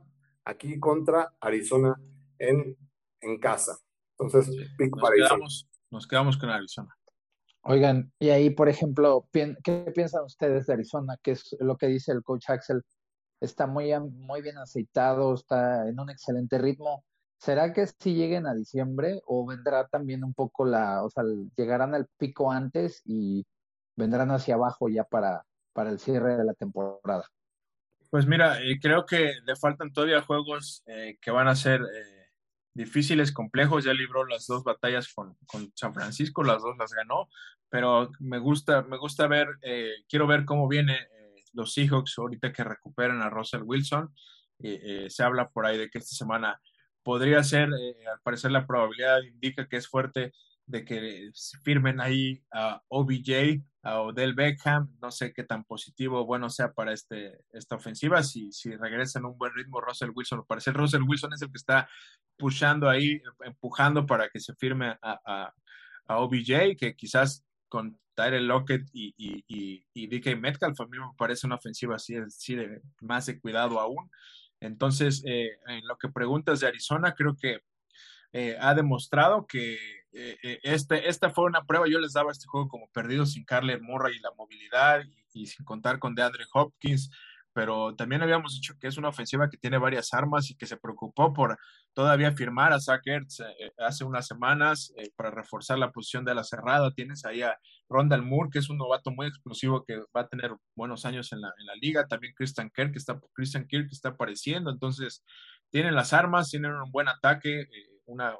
aquí 0.48 0.80
contra 0.80 1.34
Arizona 1.40 2.00
en, 2.40 2.78
en 3.22 3.40
casa. 3.40 3.78
Entonces, 4.18 4.56
pick 4.78 4.96
nos, 4.96 5.12
quedamos, 5.12 5.70
nos 5.92 6.08
quedamos 6.08 6.38
con 6.38 6.50
Arizona. 6.50 6.96
Oigan, 7.62 8.12
y 8.18 8.30
ahí, 8.30 8.50
por 8.50 8.70
ejemplo, 8.70 9.28
¿qué 9.32 9.92
piensan 9.94 10.24
ustedes 10.24 10.66
de 10.66 10.74
Arizona? 10.74 11.18
¿Qué 11.22 11.32
es 11.32 11.56
lo 11.60 11.76
que 11.76 11.88
dice 11.88 12.14
el 12.14 12.24
coach 12.24 12.50
Axel? 12.50 12.82
Está 13.42 13.68
muy, 13.68 13.92
muy 14.00 14.42
bien 14.42 14.58
aceitado, 14.58 15.34
está 15.34 15.88
en 15.88 16.00
un 16.00 16.10
excelente 16.10 16.58
ritmo. 16.58 17.04
¿Será 17.38 17.74
que 17.74 17.86
si 17.86 18.16
lleguen 18.16 18.48
a 18.48 18.56
diciembre 18.56 19.22
o 19.26 19.46
vendrá 19.46 19.86
también 19.88 20.24
un 20.24 20.34
poco 20.34 20.66
la, 20.66 21.04
o 21.04 21.10
sea, 21.10 21.24
llegarán 21.56 21.94
al 21.94 22.08
pico 22.18 22.52
antes 22.52 23.02
y 23.06 23.46
vendrán 23.96 24.32
hacia 24.32 24.56
abajo 24.56 24.90
ya 24.90 25.04
para, 25.04 25.46
para 25.74 25.92
el 25.92 26.00
cierre 26.00 26.38
de 26.38 26.46
la 26.46 26.54
temporada? 26.54 27.26
Pues 28.10 28.26
mira, 28.26 28.62
eh, 28.62 28.80
creo 28.82 29.06
que 29.06 29.34
le 29.46 29.56
faltan 29.56 29.92
todavía 29.92 30.22
juegos 30.22 30.84
eh, 30.88 31.18
que 31.22 31.32
van 31.32 31.48
a 31.48 31.56
ser 31.56 31.82
eh, 31.82 32.32
difíciles, 32.74 33.32
complejos. 33.32 33.84
Ya 33.84 33.94
libró 33.94 34.26
las 34.26 34.48
dos 34.48 34.64
batallas 34.64 35.14
con, 35.14 35.36
con, 35.46 35.72
San 35.76 35.94
Francisco, 35.94 36.44
las 36.44 36.62
dos 36.62 36.78
las 36.78 36.94
ganó, 36.94 37.30
pero 37.70 38.12
me 38.20 38.40
gusta, 38.40 38.84
me 38.84 38.98
gusta 38.98 39.28
ver, 39.28 39.48
quiero 40.08 40.28
ver 40.28 40.46
cómo 40.46 40.68
vienen 40.68 40.98
los 41.54 41.74
Seahawks 41.74 42.18
ahorita 42.18 42.54
que 42.54 42.64
recuperen 42.64 43.22
a 43.22 43.30
Russell 43.30 43.64
Wilson. 43.64 44.14
se 44.60 45.24
habla 45.24 45.50
por 45.50 45.66
ahí 45.66 45.78
de 45.78 45.90
que 45.90 45.98
esta 45.98 46.16
semana 46.16 46.62
podría 47.08 47.42
ser, 47.42 47.70
eh, 47.70 48.06
al 48.06 48.20
parecer 48.20 48.52
la 48.52 48.68
probabilidad 48.68 49.22
indica 49.22 49.66
que 49.66 49.78
es 49.78 49.88
fuerte 49.88 50.34
de 50.66 50.84
que 50.84 51.32
firmen 51.64 52.02
ahí 52.02 52.44
a 52.52 52.82
OBJ, 52.90 53.64
a 53.88 54.02
Odell 54.02 54.34
Beckham, 54.34 54.90
no 55.02 55.12
sé 55.12 55.32
qué 55.32 55.46
tan 55.46 55.64
positivo 55.64 56.26
bueno 56.26 56.50
sea 56.50 56.74
para 56.74 56.92
este, 56.92 57.40
esta 57.54 57.78
ofensiva, 57.78 58.22
si, 58.22 58.52
si 58.52 58.76
regresa 58.76 59.20
en 59.20 59.26
un 59.26 59.38
buen 59.38 59.54
ritmo 59.54 59.80
Russell 59.80 60.12
Wilson, 60.14 60.40
al 60.40 60.46
parecer 60.46 60.74
Russell 60.74 61.04
Wilson 61.08 61.32
es 61.32 61.42
el 61.42 61.50
que 61.50 61.58
está 61.58 61.88
pushando 62.38 62.90
ahí, 62.90 63.22
empujando 63.46 64.06
para 64.06 64.28
que 64.28 64.42
se 64.42 64.54
firme 64.56 64.98
a, 65.02 65.54
a, 66.06 66.18
OBJ, 66.18 66.76
que 66.78 66.96
quizás 66.98 67.46
con 67.70 67.98
Tyrell 68.14 68.48
Lockett 68.48 68.90
y, 68.92 69.14
y, 69.18 69.86
y, 69.94 70.08
DK 70.08 70.38
Metcalf 70.38 70.80
a 70.82 70.86
mí 70.86 71.00
me 71.00 71.06
parece 71.18 71.48
una 71.48 71.56
ofensiva 71.56 71.96
así, 71.96 72.16
así 72.18 72.56
de 72.56 72.82
más 73.00 73.28
de 73.28 73.40
cuidado 73.40 73.80
aún. 73.80 74.10
Entonces, 74.60 75.24
en 75.26 75.88
lo 75.88 75.98
que 75.98 76.10
preguntas 76.10 76.60
de 76.60 76.68
Arizona, 76.68 77.14
creo 77.14 77.38
que 77.38 77.62
ha 78.60 78.76
demostrado 78.76 79.48
que 79.48 79.78
este, 80.64 81.10
esta 81.10 81.30
fue 81.30 81.46
una 81.46 81.64
prueba. 81.64 81.88
Yo 81.90 82.00
les 82.00 82.14
daba 82.14 82.32
este 82.32 82.48
juego 82.48 82.68
como 82.68 82.90
perdido 82.90 83.26
sin 83.26 83.46
Carler 83.46 83.82
Murray 83.82 84.16
y 84.16 84.20
la 84.20 84.32
movilidad 84.38 85.02
y, 85.34 85.46
sin 85.46 85.66
contar 85.66 86.00
con 86.00 86.16
DeAndre 86.16 86.46
Hopkins 86.54 87.10
pero 87.58 87.96
también 87.96 88.22
habíamos 88.22 88.54
dicho 88.54 88.76
que 88.80 88.86
es 88.86 88.98
una 88.98 89.10
ofensiva 89.10 89.50
que 89.50 89.58
tiene 89.58 89.80
varias 89.80 90.14
armas 90.14 90.52
y 90.52 90.56
que 90.56 90.68
se 90.68 90.78
preocupó 90.78 91.34
por 91.34 91.58
todavía 91.96 92.32
firmar 92.34 92.72
a 92.72 92.80
Zach 92.80 93.02
Ertz 93.04 93.40
eh, 93.40 93.74
hace 93.80 94.04
unas 94.04 94.28
semanas 94.28 94.94
eh, 94.96 95.10
para 95.16 95.32
reforzar 95.32 95.80
la 95.80 95.92
posición 95.92 96.24
de 96.24 96.36
la 96.36 96.44
cerrada. 96.44 96.94
Tienes 96.94 97.26
ahí 97.26 97.42
a 97.42 97.58
Rondal 97.90 98.22
Moore, 98.22 98.52
que 98.54 98.60
es 98.60 98.70
un 98.70 98.78
novato 98.78 99.10
muy 99.10 99.26
explosivo 99.26 99.84
que 99.84 99.98
va 100.16 100.22
a 100.22 100.28
tener 100.28 100.52
buenos 100.76 101.04
años 101.06 101.34
en 101.34 101.42
la, 101.42 101.52
en 101.58 101.66
la 101.66 101.74
liga. 101.82 102.06
También 102.06 102.36
Christian 102.36 102.70
Kirk, 102.70 102.92
que 102.92 103.00
está, 103.00 103.20
Christian 103.34 103.66
Kirk 103.66 103.88
está 103.92 104.10
apareciendo. 104.10 104.70
Entonces, 104.70 105.24
tienen 105.72 105.96
las 105.96 106.14
armas, 106.14 106.52
tienen 106.52 106.74
un 106.74 106.92
buen 106.92 107.08
ataque, 107.08 107.62
eh, 107.62 107.68
una 108.08 108.36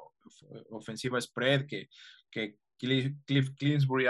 ofensiva 0.70 1.20
spread 1.20 1.66
que, 1.66 1.88
que 2.30 2.56
Cliff 2.78 3.50
Clinsbury 3.56 4.06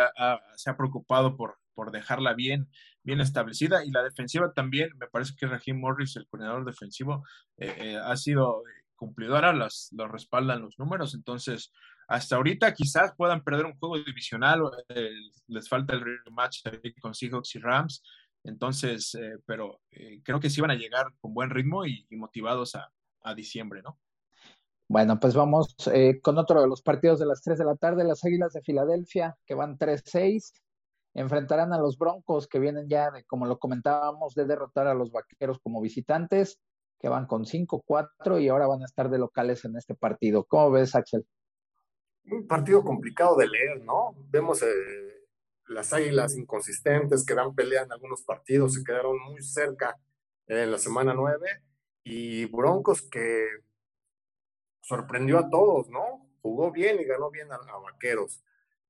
se 0.57 0.71
ha 0.71 0.77
preocupado 0.77 1.37
por, 1.37 1.59
por 1.79 1.93
dejarla 1.93 2.35
bien, 2.35 2.69
bien 3.05 3.21
establecida. 3.21 3.85
Y 3.85 3.91
la 3.93 4.03
defensiva 4.03 4.53
también, 4.53 4.91
me 4.99 5.07
parece 5.07 5.35
que 5.39 5.47
Raheem 5.47 5.79
Morris, 5.79 6.17
el 6.17 6.27
coordinador 6.27 6.65
defensivo, 6.65 7.25
eh, 7.57 7.73
eh, 7.79 7.97
ha 7.97 8.17
sido 8.17 8.65
cumplidora, 8.97 9.53
los, 9.53 9.89
los 9.93 10.11
respaldan 10.11 10.63
los 10.63 10.77
números. 10.77 11.15
Entonces, 11.15 11.73
hasta 12.09 12.35
ahorita 12.35 12.75
quizás 12.75 13.15
puedan 13.17 13.45
perder 13.45 13.67
un 13.67 13.79
juego 13.79 13.97
divisional, 13.97 14.63
les 15.47 15.69
falta 15.69 15.95
el 15.95 16.05
rematch 16.25 16.63
con 17.01 17.15
Seahawks 17.15 17.55
y 17.55 17.59
Rams. 17.61 18.03
Entonces, 18.43 19.15
eh, 19.15 19.37
pero 19.47 19.81
creo 20.25 20.41
que 20.41 20.51
sí 20.51 20.61
van 20.61 20.73
a 20.73 20.77
llegar 20.77 21.07
con 21.21 21.33
buen 21.33 21.51
ritmo 21.51 21.87
y, 21.87 22.07
motivados 22.11 22.75
a, 22.75 22.91
a, 23.23 23.35
diciembre, 23.37 23.83
¿no? 23.83 24.01
Bueno, 24.89 25.21
pues 25.21 25.35
vamos 25.35 25.77
con 26.23 26.39
otro 26.39 26.63
de 26.63 26.69
los 26.69 26.83
partidos 26.83 27.19
de 27.19 27.27
las 27.27 27.43
3 27.43 27.59
de 27.59 27.65
la 27.65 27.77
tarde, 27.77 28.05
las 28.05 28.25
Águilas 28.25 28.55
de 28.55 28.63
Filadelfia, 28.63 29.37
que 29.45 29.55
van 29.55 29.79
3-6 29.79 30.53
enfrentarán 31.15 31.73
a 31.73 31.79
los 31.79 31.99
Broncos 31.99 32.47
que 32.47 32.59
vienen 32.59 32.89
ya, 32.89 33.11
de, 33.11 33.25
como 33.25 33.47
lo 33.47 33.59
comentábamos, 33.59 34.35
de 34.35 34.47
derrotar 34.47 34.87
a 34.87 34.95
los 34.95 35.11
Vaqueros 35.11 35.59
como 35.59 35.81
visitantes, 35.81 36.61
que 37.01 37.09
van 37.09 37.27
con 37.27 37.45
5-4 37.45 38.41
y 38.41 38.49
ahora 38.49 38.67
van 38.67 38.83
a 38.83 38.85
estar 38.85 39.09
de 39.11 39.19
locales 39.19 39.65
en 39.65 39.77
este 39.77 39.95
partido. 39.95 40.45
¿Cómo 40.45 40.71
ves, 40.71 40.95
Axel? 40.95 41.27
Un 42.31 42.47
partido 42.47 42.83
complicado 42.83 43.37
de 43.37 43.49
leer, 43.49 43.85
¿no? 43.85 44.15
Vemos 44.31 44.63
eh, 44.63 44.67
las 45.67 45.93
águilas 45.93 46.37
inconsistentes 46.37 47.25
que 47.25 47.35
dan 47.35 47.55
pelea 47.55 47.83
en 47.83 47.93
algunos 47.93 48.23
partidos, 48.23 48.75
se 48.75 48.85
quedaron 48.85 49.19
muy 49.21 49.43
cerca 49.43 49.99
en 50.47 50.71
la 50.71 50.79
semana 50.79 51.15
9 51.15 51.47
y 52.05 52.47
Broncos 52.47 53.03
que 53.03 53.45
sorprendió 54.89 55.39
a 55.39 55.51
todos, 55.51 55.89
¿no? 55.91 56.27
Jugó 56.43 56.73
bien 56.73 56.99
y 57.01 57.05
ganó 57.05 57.31
bien 57.31 57.49
a 57.53 57.59
Vaqueros 57.79 58.43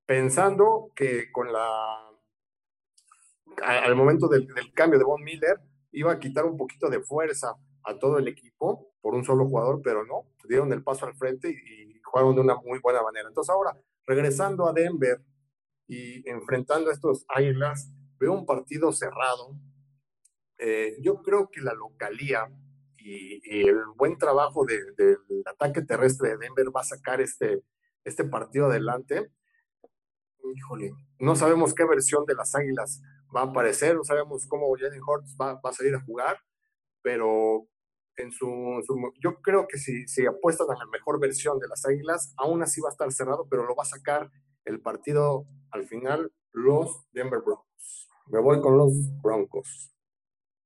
pensando 0.08 0.90
que 0.96 1.30
con 1.30 1.52
la 1.52 2.08
al 3.62 3.94
momento 3.94 4.26
del, 4.26 4.48
cambio 4.72 4.98
de 4.98 5.04
Von 5.04 5.22
Miller, 5.22 5.60
iba 5.92 6.12
a 6.12 6.18
quitar 6.18 6.46
un 6.46 6.56
poquito 6.56 6.88
de 6.88 7.00
fuerza 7.00 7.54
a 7.84 7.98
todo 7.98 8.18
el 8.18 8.26
equipo 8.26 8.92
por 9.02 9.14
un 9.14 9.24
solo 9.24 9.46
jugador, 9.46 9.82
pero 9.82 10.06
no, 10.06 10.26
dieron 10.48 10.72
el 10.72 10.82
paso 10.82 11.06
al 11.06 11.14
frente 11.14 11.50
y, 11.50 12.00
jugaron 12.04 12.34
de 12.36 12.40
una 12.40 12.56
muy 12.56 12.78
buena 12.78 13.02
manera. 13.02 13.28
Entonces 13.28 13.50
ahora, 13.50 13.76
regresando 14.06 14.66
a 14.66 14.72
Denver 14.72 15.20
y 15.86 16.26
enfrentando 16.26 16.88
a 16.88 16.94
estos 16.94 17.26
Águilas, 17.28 17.90
veo 18.18 18.32
un 18.32 18.46
partido 18.46 18.92
cerrado. 18.92 19.54
Eh, 20.56 20.96
yo 21.02 21.22
creo 21.22 21.50
que 21.50 21.60
la 21.60 21.74
localía 21.74 22.50
y, 23.08 23.68
el 23.68 23.84
buen 23.96 24.18
trabajo 24.18 24.64
del 24.64 24.94
ataque 25.46 25.82
terrestre 25.82 26.30
de 26.30 26.38
Denver 26.38 26.66
va 26.74 26.82
a 26.82 26.84
sacar 26.84 27.20
este, 27.20 27.62
este 28.04 28.24
partido 28.24 28.66
adelante. 28.66 29.30
Híjole, 30.54 30.92
no 31.18 31.36
sabemos 31.36 31.74
qué 31.74 31.84
versión 31.84 32.24
de 32.26 32.34
las 32.34 32.54
Águilas 32.54 33.00
va 33.34 33.42
a 33.42 33.44
aparecer, 33.44 33.94
no 33.96 34.04
sabemos 34.04 34.46
cómo 34.46 34.74
Jalen 34.78 35.02
Hurts 35.02 35.36
va, 35.40 35.60
a 35.62 35.72
salir 35.72 35.94
a 35.94 36.00
jugar, 36.00 36.38
pero 37.02 37.66
en 38.16 38.32
su, 38.32 38.82
yo 39.22 39.40
creo 39.42 39.66
que 39.68 39.78
si, 39.78 40.06
si 40.08 40.26
apuestan 40.26 40.70
a 40.70 40.78
la 40.78 40.86
mejor 40.86 41.20
versión 41.20 41.58
de 41.58 41.68
las 41.68 41.84
Águilas, 41.84 42.34
aún 42.36 42.62
así 42.62 42.80
va 42.80 42.88
a 42.88 42.92
estar 42.92 43.12
cerrado, 43.12 43.46
pero 43.48 43.66
lo 43.66 43.74
va 43.74 43.82
a 43.82 43.86
sacar 43.86 44.30
el 44.64 44.80
partido 44.80 45.46
al 45.70 45.86
final 45.86 46.32
los 46.52 47.06
Denver 47.12 47.40
Broncos. 47.40 48.08
Me 48.26 48.40
voy 48.40 48.60
con 48.60 48.76
los 48.76 48.92
Broncos. 49.22 49.92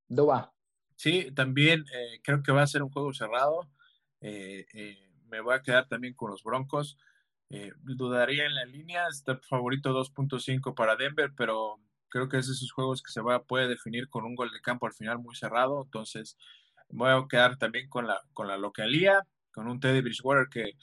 va 0.09 0.52
Sí, 0.95 1.31
también 1.35 1.85
eh, 1.93 2.21
creo 2.23 2.43
que 2.43 2.51
va 2.51 2.63
a 2.63 2.67
ser 2.67 2.83
un 2.83 2.91
juego 2.91 3.13
cerrado. 3.13 3.69
Eh, 4.21 4.65
eh, 4.73 4.97
me 5.27 5.41
voy 5.41 5.55
a 5.55 5.61
quedar 5.61 5.87
también 5.87 6.13
con 6.13 6.31
los 6.31 6.43
Broncos. 6.43 6.97
dudaría 7.81 8.45
en 8.45 8.55
la 8.55 8.65
línea, 8.65 9.07
está 9.07 9.37
favorito 9.49 9.93
2.5 9.93 10.73
para 10.75 10.95
Denver, 10.95 11.31
pero 11.35 11.79
Creo 12.13 12.29
que 12.29 12.37
es 12.37 12.45
de 12.45 12.53
esos 12.53 12.71
juegos 12.71 13.01
que 13.01 13.11
se 13.11 13.21
va, 13.21 13.43
puede 13.43 13.67
definir 13.67 14.07
con 14.07 14.23
un 14.23 14.35
gol 14.35 14.51
de 14.51 14.61
campo 14.61 14.85
al 14.85 14.93
final 14.93 15.17
muy 15.17 15.35
cerrado. 15.35 15.81
Entonces, 15.83 16.37
voy 16.89 17.09
a 17.09 17.25
quedar 17.27 17.57
también 17.57 17.89
con 17.89 18.05
la, 18.05 18.21
con 18.33 18.47
la 18.47 18.55
localía, 18.55 19.23
con 19.51 19.67
un 19.67 19.79
Teddy 19.79 20.01
Bridgewater 20.01 20.47
que, 20.47 20.73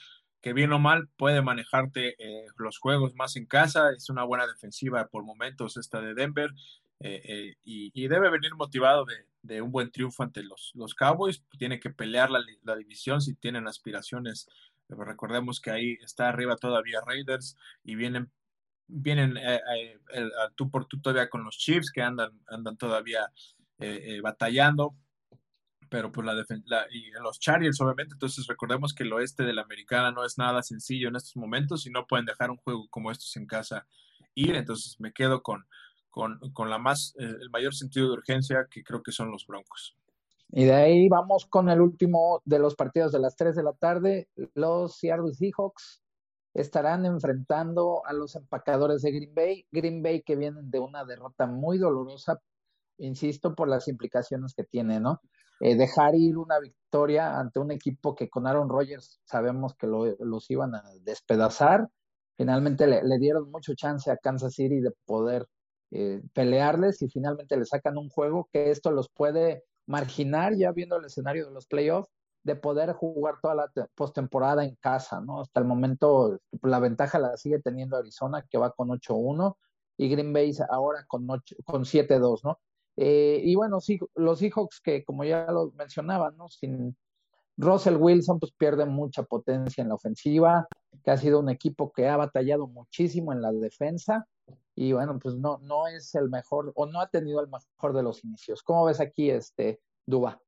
que 0.40 0.52
bien 0.52 0.72
o 0.72 0.80
mal 0.80 1.08
puede 1.16 1.40
manejarte 1.40 2.16
eh, 2.18 2.46
los 2.56 2.80
juegos 2.80 3.14
más 3.14 3.36
en 3.36 3.46
casa. 3.46 3.92
Es 3.96 4.10
una 4.10 4.24
buena 4.24 4.44
defensiva 4.48 5.06
por 5.06 5.22
momentos 5.22 5.76
esta 5.76 6.00
de 6.00 6.14
Denver. 6.14 6.50
Eh, 6.98 7.22
eh, 7.24 7.54
y, 7.62 8.08
debe 8.08 8.28
venir 8.28 8.56
motivado 8.56 9.04
de, 9.04 9.14
de, 9.42 9.62
un 9.62 9.72
buen 9.72 9.90
triunfo 9.90 10.22
ante 10.22 10.42
los, 10.42 10.72
los 10.74 10.94
Cowboys. 10.94 11.44
Tiene 11.58 11.80
que 11.80 11.90
pelear 11.90 12.30
la, 12.30 12.40
la 12.62 12.76
división 12.76 13.20
si 13.20 13.34
tienen 13.34 13.66
aspiraciones. 13.68 14.48
Recordemos 14.88 15.60
que 15.60 15.70
ahí 15.70 15.98
está 16.02 16.28
arriba 16.28 16.56
todavía 16.56 17.00
Raiders 17.06 17.56
y 17.84 17.94
vienen 17.94 18.30
vienen 18.90 19.36
eh, 19.36 19.60
eh, 20.14 20.30
tú 20.54 20.70
por 20.70 20.86
tú 20.86 21.00
todavía 21.00 21.30
con 21.30 21.44
los 21.44 21.56
Chiefs 21.56 21.90
que 21.90 22.02
andan, 22.02 22.30
andan 22.48 22.76
todavía 22.76 23.30
eh, 23.78 24.20
batallando, 24.20 24.94
pero 25.88 26.12
pues 26.12 26.26
la, 26.66 26.86
y 26.90 27.10
los 27.22 27.38
Chargers 27.38 27.80
obviamente, 27.80 28.14
entonces 28.14 28.46
recordemos 28.46 28.92
que 28.92 29.04
el 29.04 29.12
oeste 29.12 29.44
de 29.44 29.54
la 29.54 29.62
americana 29.62 30.12
no 30.12 30.24
es 30.24 30.38
nada 30.38 30.62
sencillo 30.62 31.08
en 31.08 31.16
estos 31.16 31.36
momentos 31.36 31.86
y 31.86 31.90
no 31.90 32.06
pueden 32.06 32.26
dejar 32.26 32.50
un 32.50 32.58
juego 32.58 32.88
como 32.90 33.10
estos 33.10 33.34
en 33.36 33.46
casa 33.46 33.86
ir, 34.34 34.54
entonces 34.54 34.98
me 35.00 35.12
quedo 35.12 35.42
con, 35.42 35.66
con, 36.10 36.38
con 36.52 36.70
la 36.70 36.78
más, 36.78 37.14
el 37.18 37.50
mayor 37.50 37.74
sentido 37.74 38.06
de 38.08 38.14
urgencia 38.14 38.66
que 38.70 38.82
creo 38.82 39.02
que 39.02 39.12
son 39.12 39.30
los 39.30 39.46
Broncos. 39.46 39.96
Y 40.52 40.64
de 40.64 40.74
ahí 40.74 41.08
vamos 41.08 41.46
con 41.46 41.68
el 41.68 41.80
último 41.80 42.42
de 42.44 42.58
los 42.58 42.74
partidos 42.74 43.12
de 43.12 43.20
las 43.20 43.36
3 43.36 43.54
de 43.54 43.62
la 43.62 43.72
tarde, 43.72 44.28
los 44.54 44.96
Seattle 44.96 45.32
Seahawks 45.32 46.02
estarán 46.54 47.06
enfrentando 47.06 48.02
a 48.04 48.12
los 48.12 48.34
empacadores 48.34 49.02
de 49.02 49.12
Green 49.12 49.34
Bay. 49.34 49.66
Green 49.70 50.02
Bay 50.02 50.22
que 50.22 50.36
vienen 50.36 50.70
de 50.70 50.80
una 50.80 51.04
derrota 51.04 51.46
muy 51.46 51.78
dolorosa, 51.78 52.40
insisto, 52.98 53.54
por 53.54 53.68
las 53.68 53.88
implicaciones 53.88 54.54
que 54.54 54.64
tiene, 54.64 55.00
¿no? 55.00 55.20
Eh, 55.60 55.76
dejar 55.76 56.14
ir 56.14 56.38
una 56.38 56.58
victoria 56.58 57.38
ante 57.38 57.60
un 57.60 57.70
equipo 57.70 58.14
que 58.14 58.28
con 58.28 58.46
Aaron 58.46 58.68
Rodgers 58.68 59.20
sabemos 59.24 59.74
que 59.74 59.86
los 59.86 60.50
iban 60.50 60.74
a 60.74 60.82
despedazar. 61.02 61.88
Finalmente 62.36 62.86
le, 62.86 63.18
dieron 63.18 63.50
mucho 63.50 63.74
chance 63.74 64.10
a 64.10 64.16
Kansas 64.16 64.54
City 64.54 64.80
de 64.80 64.92
poder 65.04 65.46
eh, 65.92 66.22
pelearles 66.32 67.02
y 67.02 67.08
finalmente 67.08 67.56
le 67.56 67.64
sacan 67.64 67.98
un 67.98 68.08
juego 68.08 68.48
que 68.52 68.70
esto 68.70 68.90
los 68.90 69.08
puede 69.08 69.64
marginar 69.86 70.54
ya 70.56 70.72
viendo 70.72 70.96
el 70.96 71.04
escenario 71.04 71.46
de 71.46 71.52
los 71.52 71.66
playoffs 71.66 72.08
de 72.42 72.56
poder 72.56 72.92
jugar 72.92 73.36
toda 73.42 73.54
la 73.54 73.70
postemporada 73.94 74.64
en 74.64 74.76
casa, 74.76 75.20
¿no? 75.20 75.40
Hasta 75.40 75.60
el 75.60 75.66
momento 75.66 76.38
la 76.62 76.78
ventaja 76.78 77.18
la 77.18 77.36
sigue 77.36 77.58
teniendo 77.58 77.96
Arizona, 77.96 78.44
que 78.48 78.56
va 78.56 78.72
con 78.72 78.88
8-1, 78.88 79.56
y 79.98 80.08
Green 80.08 80.32
Bay 80.32 80.52
ahora 80.70 81.04
con, 81.06 81.26
con 81.64 81.84
7-2, 81.84 82.40
¿no? 82.44 82.58
Eh, 82.96 83.40
y 83.44 83.54
bueno, 83.54 83.80
sí, 83.80 83.98
los 84.14 84.38
Seahawks 84.38 84.80
que 84.80 85.04
como 85.04 85.24
ya 85.24 85.46
lo 85.50 85.72
mencionaba, 85.72 86.30
¿no? 86.30 86.48
Sin 86.48 86.96
Russell 87.56 87.96
Wilson, 87.96 88.38
pues 88.38 88.52
pierde 88.52 88.86
mucha 88.86 89.22
potencia 89.22 89.82
en 89.82 89.88
la 89.88 89.94
ofensiva, 89.96 90.66
que 91.04 91.10
ha 91.10 91.16
sido 91.16 91.40
un 91.40 91.48
equipo 91.48 91.92
que 91.92 92.08
ha 92.08 92.16
batallado 92.16 92.66
muchísimo 92.66 93.32
en 93.32 93.42
la 93.42 93.52
defensa, 93.52 94.26
y 94.74 94.92
bueno, 94.92 95.18
pues 95.18 95.36
no, 95.36 95.58
no 95.62 95.88
es 95.88 96.14
el 96.14 96.30
mejor, 96.30 96.72
o 96.74 96.86
no 96.86 97.00
ha 97.00 97.08
tenido 97.08 97.40
el 97.40 97.48
mejor 97.48 97.92
de 97.94 98.02
los 98.02 98.24
inicios. 98.24 98.62
¿Cómo 98.62 98.86
ves 98.86 99.00
aquí, 99.00 99.30
este, 99.30 99.80
Duba? 100.06 100.40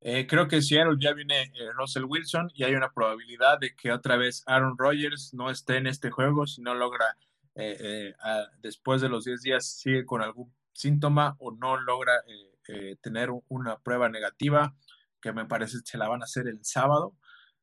Eh, 0.00 0.26
creo 0.28 0.46
que 0.46 0.62
Seattle 0.62 0.96
ya 1.00 1.12
viene 1.12 1.42
eh, 1.42 1.72
Russell 1.76 2.04
Wilson 2.04 2.50
y 2.54 2.62
hay 2.62 2.74
una 2.74 2.92
probabilidad 2.92 3.58
de 3.58 3.74
que 3.74 3.90
otra 3.90 4.16
vez 4.16 4.44
Aaron 4.46 4.78
Rodgers 4.78 5.34
no 5.34 5.50
esté 5.50 5.78
en 5.78 5.88
este 5.88 6.10
juego 6.10 6.46
si 6.46 6.62
no 6.62 6.74
logra, 6.74 7.16
eh, 7.56 8.14
después 8.60 9.00
de 9.00 9.08
los 9.08 9.24
10 9.24 9.42
días, 9.42 9.66
sigue 9.66 10.06
con 10.06 10.22
algún 10.22 10.54
síntoma 10.72 11.34
o 11.40 11.50
no 11.50 11.76
logra 11.76 12.12
tener 13.00 13.30
una 13.48 13.78
prueba 13.78 14.08
negativa, 14.08 14.76
que 15.20 15.32
me 15.32 15.46
parece 15.46 15.78
que 15.78 15.90
se 15.90 15.98
la 15.98 16.08
van 16.08 16.20
a 16.20 16.26
hacer 16.26 16.46
el 16.46 16.64
sábado. 16.64 17.14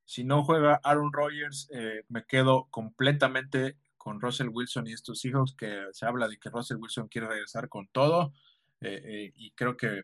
Si 0.06 0.24
no 0.24 0.44
juega 0.44 0.80
Aaron 0.84 1.12
Rodgers, 1.12 1.70
me 2.10 2.26
quedo 2.26 2.68
completamente 2.70 3.78
con 3.98 4.22
Russell 4.22 4.50
Wilson 4.50 4.88
y 4.88 4.94
estos 4.94 5.26
hijos, 5.26 5.56
que 5.56 5.88
se 5.92 6.06
habla 6.06 6.28
de 6.28 6.38
que 6.38 6.50
Russell 6.50 6.78
Wilson 6.78 7.08
quiere 7.08 7.28
regresar 7.28 7.70
con 7.70 7.88
todo 7.88 8.34
y 8.82 9.52
creo 9.52 9.76
que 9.78 10.04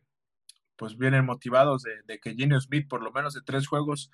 pues 0.76 0.98
vienen 0.98 1.26
motivados 1.26 1.84
de, 1.84 2.20
que 2.20 2.34
Gino 2.34 2.60
Smith 2.60 2.88
por 2.88 3.04
lo 3.04 3.12
menos 3.12 3.36
de 3.36 3.42
tres 3.42 3.68
juegos 3.68 4.10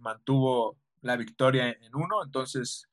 mantuvo 0.00 0.76
la 1.00 1.16
victoria 1.16 1.70
en 1.70 1.94
uno, 1.94 2.22
entonces 2.22 2.88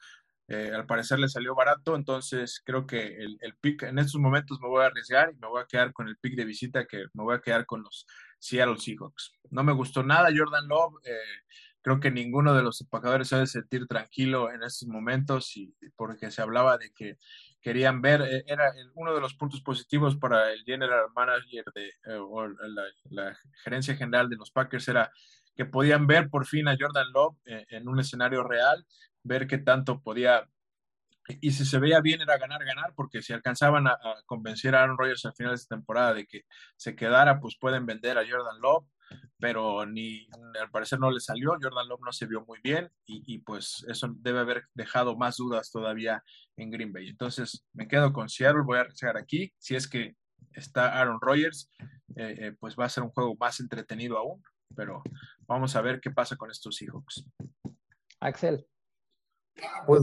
al 0.47 0.85
parecer 0.85 1.19
le 1.19 1.27
salió 1.27 1.55
barato, 1.55 1.95
entonces 1.95 2.61
creo 2.63 2.85
que 2.85 3.15
el, 3.17 3.37
el, 3.41 3.55
pick 3.55 3.83
en 3.83 3.97
estos 3.97 4.21
momentos 4.21 4.59
me 4.61 4.67
voy 4.67 4.83
a 4.83 4.87
arriesgar 4.87 5.31
y 5.31 5.39
me 5.39 5.47
voy 5.47 5.61
a 5.61 5.65
quedar 5.65 5.91
con 5.91 6.07
el 6.07 6.17
pick 6.17 6.35
de 6.35 6.45
visita 6.45 6.85
que 6.85 7.05
me 7.13 7.23
voy 7.23 7.35
a 7.35 7.41
quedar 7.41 7.65
con 7.65 7.81
los 7.81 8.05
Seattle 8.37 8.77
Seahawks. 8.77 9.33
No 9.49 9.63
me 9.63 9.73
gustó 9.73 10.03
nada 10.03 10.29
Jordan 10.35 10.67
Love, 10.67 11.01
creo 11.85 11.99
que 11.99 12.09
ninguno 12.09 12.55
de 12.55 12.63
los 12.63 12.81
empacadores 12.81 13.27
se 13.27 13.35
debe 13.35 13.47
sentir 13.47 13.85
tranquilo 13.85 14.51
en 14.51 14.63
estos 14.63 14.87
momentos 14.87 15.55
y 15.55 15.71
porque 15.95 16.31
se 16.31 16.41
hablaba 16.41 16.79
de 16.79 16.91
que 16.91 17.19
querían 17.61 18.01
ver, 18.01 18.23
eh, 18.23 18.43
era 18.47 18.73
uno 18.95 19.13
de 19.13 19.21
los 19.21 19.35
puntos 19.35 19.61
positivos 19.61 20.17
para 20.17 20.51
el 20.51 20.63
general 20.63 21.05
manager 21.15 21.63
de, 21.75 21.87
eh, 21.87 22.17
o 22.19 22.47
la, 22.47 23.37
gerencia 23.63 23.95
general 23.95 24.29
de 24.29 24.35
los 24.35 24.49
Packers 24.49 24.87
era 24.87 25.11
que 25.55 25.65
podían 25.65 26.07
ver 26.07 26.29
por 26.29 26.45
fin 26.45 26.67
a 26.67 26.75
Jordan 26.79 27.11
Love 27.13 27.37
eh, 27.45 27.65
en 27.69 27.87
un 27.87 27.99
escenario 27.99 28.43
real, 28.43 28.85
ver 29.23 29.47
qué 29.47 29.57
tanto 29.57 30.01
podía 30.01 30.47
y 31.41 31.51
si 31.51 31.65
se 31.65 31.79
veía 31.79 32.01
bien 32.01 32.21
era 32.21 32.37
ganar, 32.37 32.63
ganar, 32.63 32.93
porque 32.95 33.23
si 33.23 33.33
alcanzaban 33.33 33.87
a, 33.87 33.97
convencer 34.27 34.75
a 34.75 34.83
Aaron 34.83 34.95
Rodgers 34.95 35.25
al 35.25 35.33
final 35.33 35.53
de 35.53 35.55
esta 35.55 35.75
temporada 35.75 36.13
de 36.13 36.27
que 36.27 36.43
se 36.75 36.95
quedara, 36.95 37.39
pues 37.39 37.57
pueden 37.59 37.87
vender 37.87 38.19
a 38.19 38.23
Jordan 38.29 38.61
Love 38.61 38.85
pero 39.37 39.85
ni 39.85 40.27
al 40.59 40.69
parecer 40.71 40.99
no 40.99 41.11
le 41.11 41.19
salió, 41.19 41.51
Jordan 41.61 41.87
Love 41.87 42.01
no 42.03 42.11
se 42.11 42.25
vio 42.25 42.43
muy 42.45 42.59
bien 42.63 42.89
y, 43.05 43.39
pues 43.39 43.85
eso 43.87 44.13
debe 44.17 44.39
haber 44.39 44.63
dejado 44.73 45.15
más 45.17 45.37
dudas 45.37 45.71
todavía 45.71 46.23
en 46.57 46.71
Green 46.71 46.91
Bay. 46.91 47.09
Entonces 47.09 47.65
me 47.73 47.87
quedo 47.87 48.13
con 48.13 48.29
Seattle, 48.29 48.63
voy 48.63 48.79
a 48.79 48.83
regresar 48.83 49.17
aquí, 49.17 49.53
si 49.57 49.75
es 49.75 49.87
que 49.87 50.15
está 50.53 50.99
Aaron 50.99 51.19
Rodgers, 51.21 51.69
eh, 52.15 52.35
eh, 52.39 52.55
pues 52.59 52.75
va 52.79 52.85
a 52.85 52.89
ser 52.89 53.03
un 53.03 53.09
juego 53.09 53.35
más 53.39 53.59
entretenido 53.59 54.17
aún, 54.17 54.41
pero 54.75 55.03
vamos 55.47 55.75
a 55.75 55.81
ver 55.81 55.99
qué 55.99 56.11
pasa 56.11 56.35
con 56.35 56.49
estos 56.49 56.75
Seahawks. 56.77 57.25
Axel. 58.19 58.65
Pues 59.85 60.01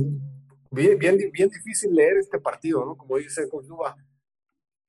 bien, 0.71 0.99
bien, 0.99 1.19
bien 1.33 1.49
difícil 1.49 1.95
leer 1.95 2.19
este 2.19 2.39
partido, 2.39 2.85
¿no? 2.85 2.97
Como 2.97 3.17
dice 3.17 3.49
Cochuba, 3.49 3.97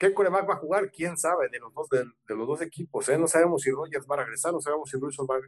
¿Qué 0.03 0.13
coreback 0.13 0.49
va 0.49 0.55
a 0.55 0.57
jugar? 0.57 0.91
¿Quién 0.91 1.17
sabe 1.17 1.47
de 1.47 1.59
los 1.59 1.73
dos, 1.73 1.87
de, 1.87 2.03
los 2.35 2.45
dos 2.45 2.61
equipos? 2.61 3.07
¿eh? 3.07 3.17
No 3.17 3.25
sabemos 3.25 3.61
si 3.61 3.71
Rogers 3.71 4.05
va 4.05 4.15
a 4.15 4.23
regresar, 4.23 4.51
no 4.51 4.59
sabemos 4.59 4.89
si 4.89 4.97
Wilson 4.97 5.25
va, 5.25 5.39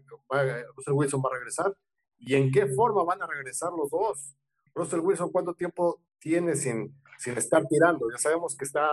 Russell 0.77 0.93
Wilson 0.93 1.21
va 1.21 1.29
a 1.29 1.37
regresar 1.37 1.75
y 2.17 2.35
en 2.35 2.49
qué 2.53 2.65
forma 2.67 3.03
van 3.03 3.21
a 3.21 3.27
regresar 3.27 3.71
los 3.73 3.89
dos. 3.89 4.33
Russell 4.73 5.01
Wilson, 5.01 5.29
¿cuánto 5.29 5.55
tiempo 5.55 6.01
tiene 6.19 6.55
sin, 6.55 6.95
sin 7.19 7.37
estar 7.37 7.65
tirando? 7.67 8.09
Ya 8.09 8.17
sabemos 8.17 8.55
que 8.55 8.63
está 8.63 8.87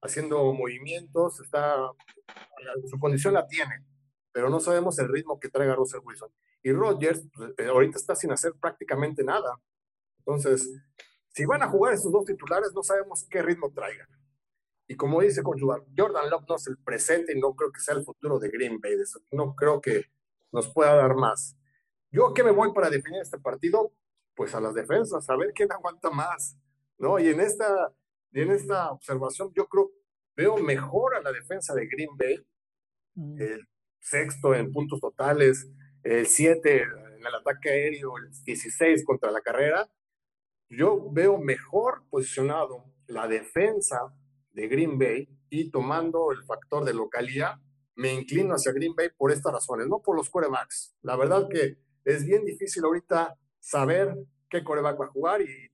haciendo 0.00 0.50
movimientos, 0.54 1.40
está, 1.40 1.76
su 2.88 2.98
condición 2.98 3.34
la 3.34 3.46
tiene, 3.46 3.84
pero 4.32 4.48
no 4.50 4.60
sabemos 4.60 4.98
el 4.98 5.08
ritmo 5.08 5.38
que 5.38 5.48
traiga 5.48 5.74
Russell 5.74 6.00
Wilson. 6.02 6.30
Y 6.62 6.72
Rogers 6.72 7.22
pues, 7.34 7.52
eh, 7.58 7.66
ahorita 7.66 7.98
está 7.98 8.14
sin 8.14 8.32
hacer 8.32 8.54
prácticamente 8.60 9.22
nada. 9.22 9.60
Entonces, 10.18 10.68
si 11.28 11.44
van 11.44 11.62
a 11.62 11.68
jugar 11.68 11.94
esos 11.94 12.10
dos 12.10 12.24
titulares, 12.24 12.72
no 12.74 12.82
sabemos 12.82 13.26
qué 13.28 13.42
ritmo 13.42 13.70
traigan. 13.72 14.08
Y 14.86 14.96
como 14.96 15.20
dice 15.20 15.42
Jordan 15.42 16.30
Love 16.30 16.44
no 16.48 16.56
es 16.56 16.66
el 16.66 16.76
presente 16.78 17.36
y 17.36 17.40
no 17.40 17.54
creo 17.54 17.72
que 17.72 17.80
sea 17.80 17.94
el 17.94 18.04
futuro 18.04 18.38
de 18.38 18.50
Green 18.50 18.80
Bay. 18.80 18.96
No 19.30 19.54
creo 19.54 19.80
que 19.80 20.06
nos 20.50 20.72
pueda 20.72 20.94
dar 20.94 21.14
más. 21.14 21.56
¿Yo 22.10 22.28
a 22.28 22.34
qué 22.34 22.42
me 22.42 22.50
voy 22.50 22.72
para 22.74 22.90
definir 22.90 23.22
este 23.22 23.38
partido? 23.38 23.92
Pues 24.34 24.54
a 24.54 24.60
las 24.60 24.74
defensas, 24.74 25.28
a 25.30 25.36
ver 25.36 25.52
quién 25.54 25.72
aguanta 25.72 26.10
más. 26.10 26.58
¿no? 26.98 27.18
Y 27.18 27.28
en 27.28 27.40
esta, 27.40 27.92
en 28.32 28.50
esta 28.50 28.90
observación 28.92 29.52
yo 29.54 29.66
creo, 29.66 29.90
veo 30.36 30.56
mejor 30.58 31.16
a 31.16 31.20
la 31.20 31.32
defensa 31.32 31.74
de 31.74 31.86
Green 31.86 32.16
Bay, 32.16 32.46
mm. 33.14 33.40
el 33.40 33.68
sexto 34.02 34.54
en 34.54 34.72
puntos 34.72 35.00
totales, 35.00 35.70
el 36.02 36.26
siete 36.26 36.82
en 36.82 37.26
el 37.26 37.34
ataque 37.34 37.70
aéreo, 37.70 38.18
el 38.18 38.30
16 38.44 39.04
contra 39.04 39.30
la 39.30 39.40
carrera. 39.40 39.88
Yo 40.68 41.10
veo 41.10 41.38
mejor 41.38 42.02
posicionado 42.10 42.84
la 43.06 43.28
defensa 43.28 44.14
de 44.50 44.68
Green 44.68 44.98
Bay 44.98 45.28
y 45.48 45.70
tomando 45.70 46.32
el 46.32 46.42
factor 46.44 46.84
de 46.84 46.94
localidad, 46.94 47.56
me 47.94 48.12
inclino 48.12 48.54
hacia 48.54 48.72
Green 48.72 48.94
Bay 48.94 49.10
por 49.16 49.30
estas 49.30 49.52
razones, 49.52 49.86
no 49.86 50.00
por 50.00 50.16
los 50.16 50.30
corebacks. 50.30 50.94
La 51.02 51.16
verdad 51.16 51.46
que 51.48 51.76
es 52.04 52.24
bien 52.24 52.44
difícil 52.44 52.84
ahorita 52.84 53.38
saber 53.60 54.16
qué 54.48 54.64
coreback 54.64 55.00
va 55.00 55.04
a 55.06 55.08
jugar 55.08 55.40
y, 55.42 55.70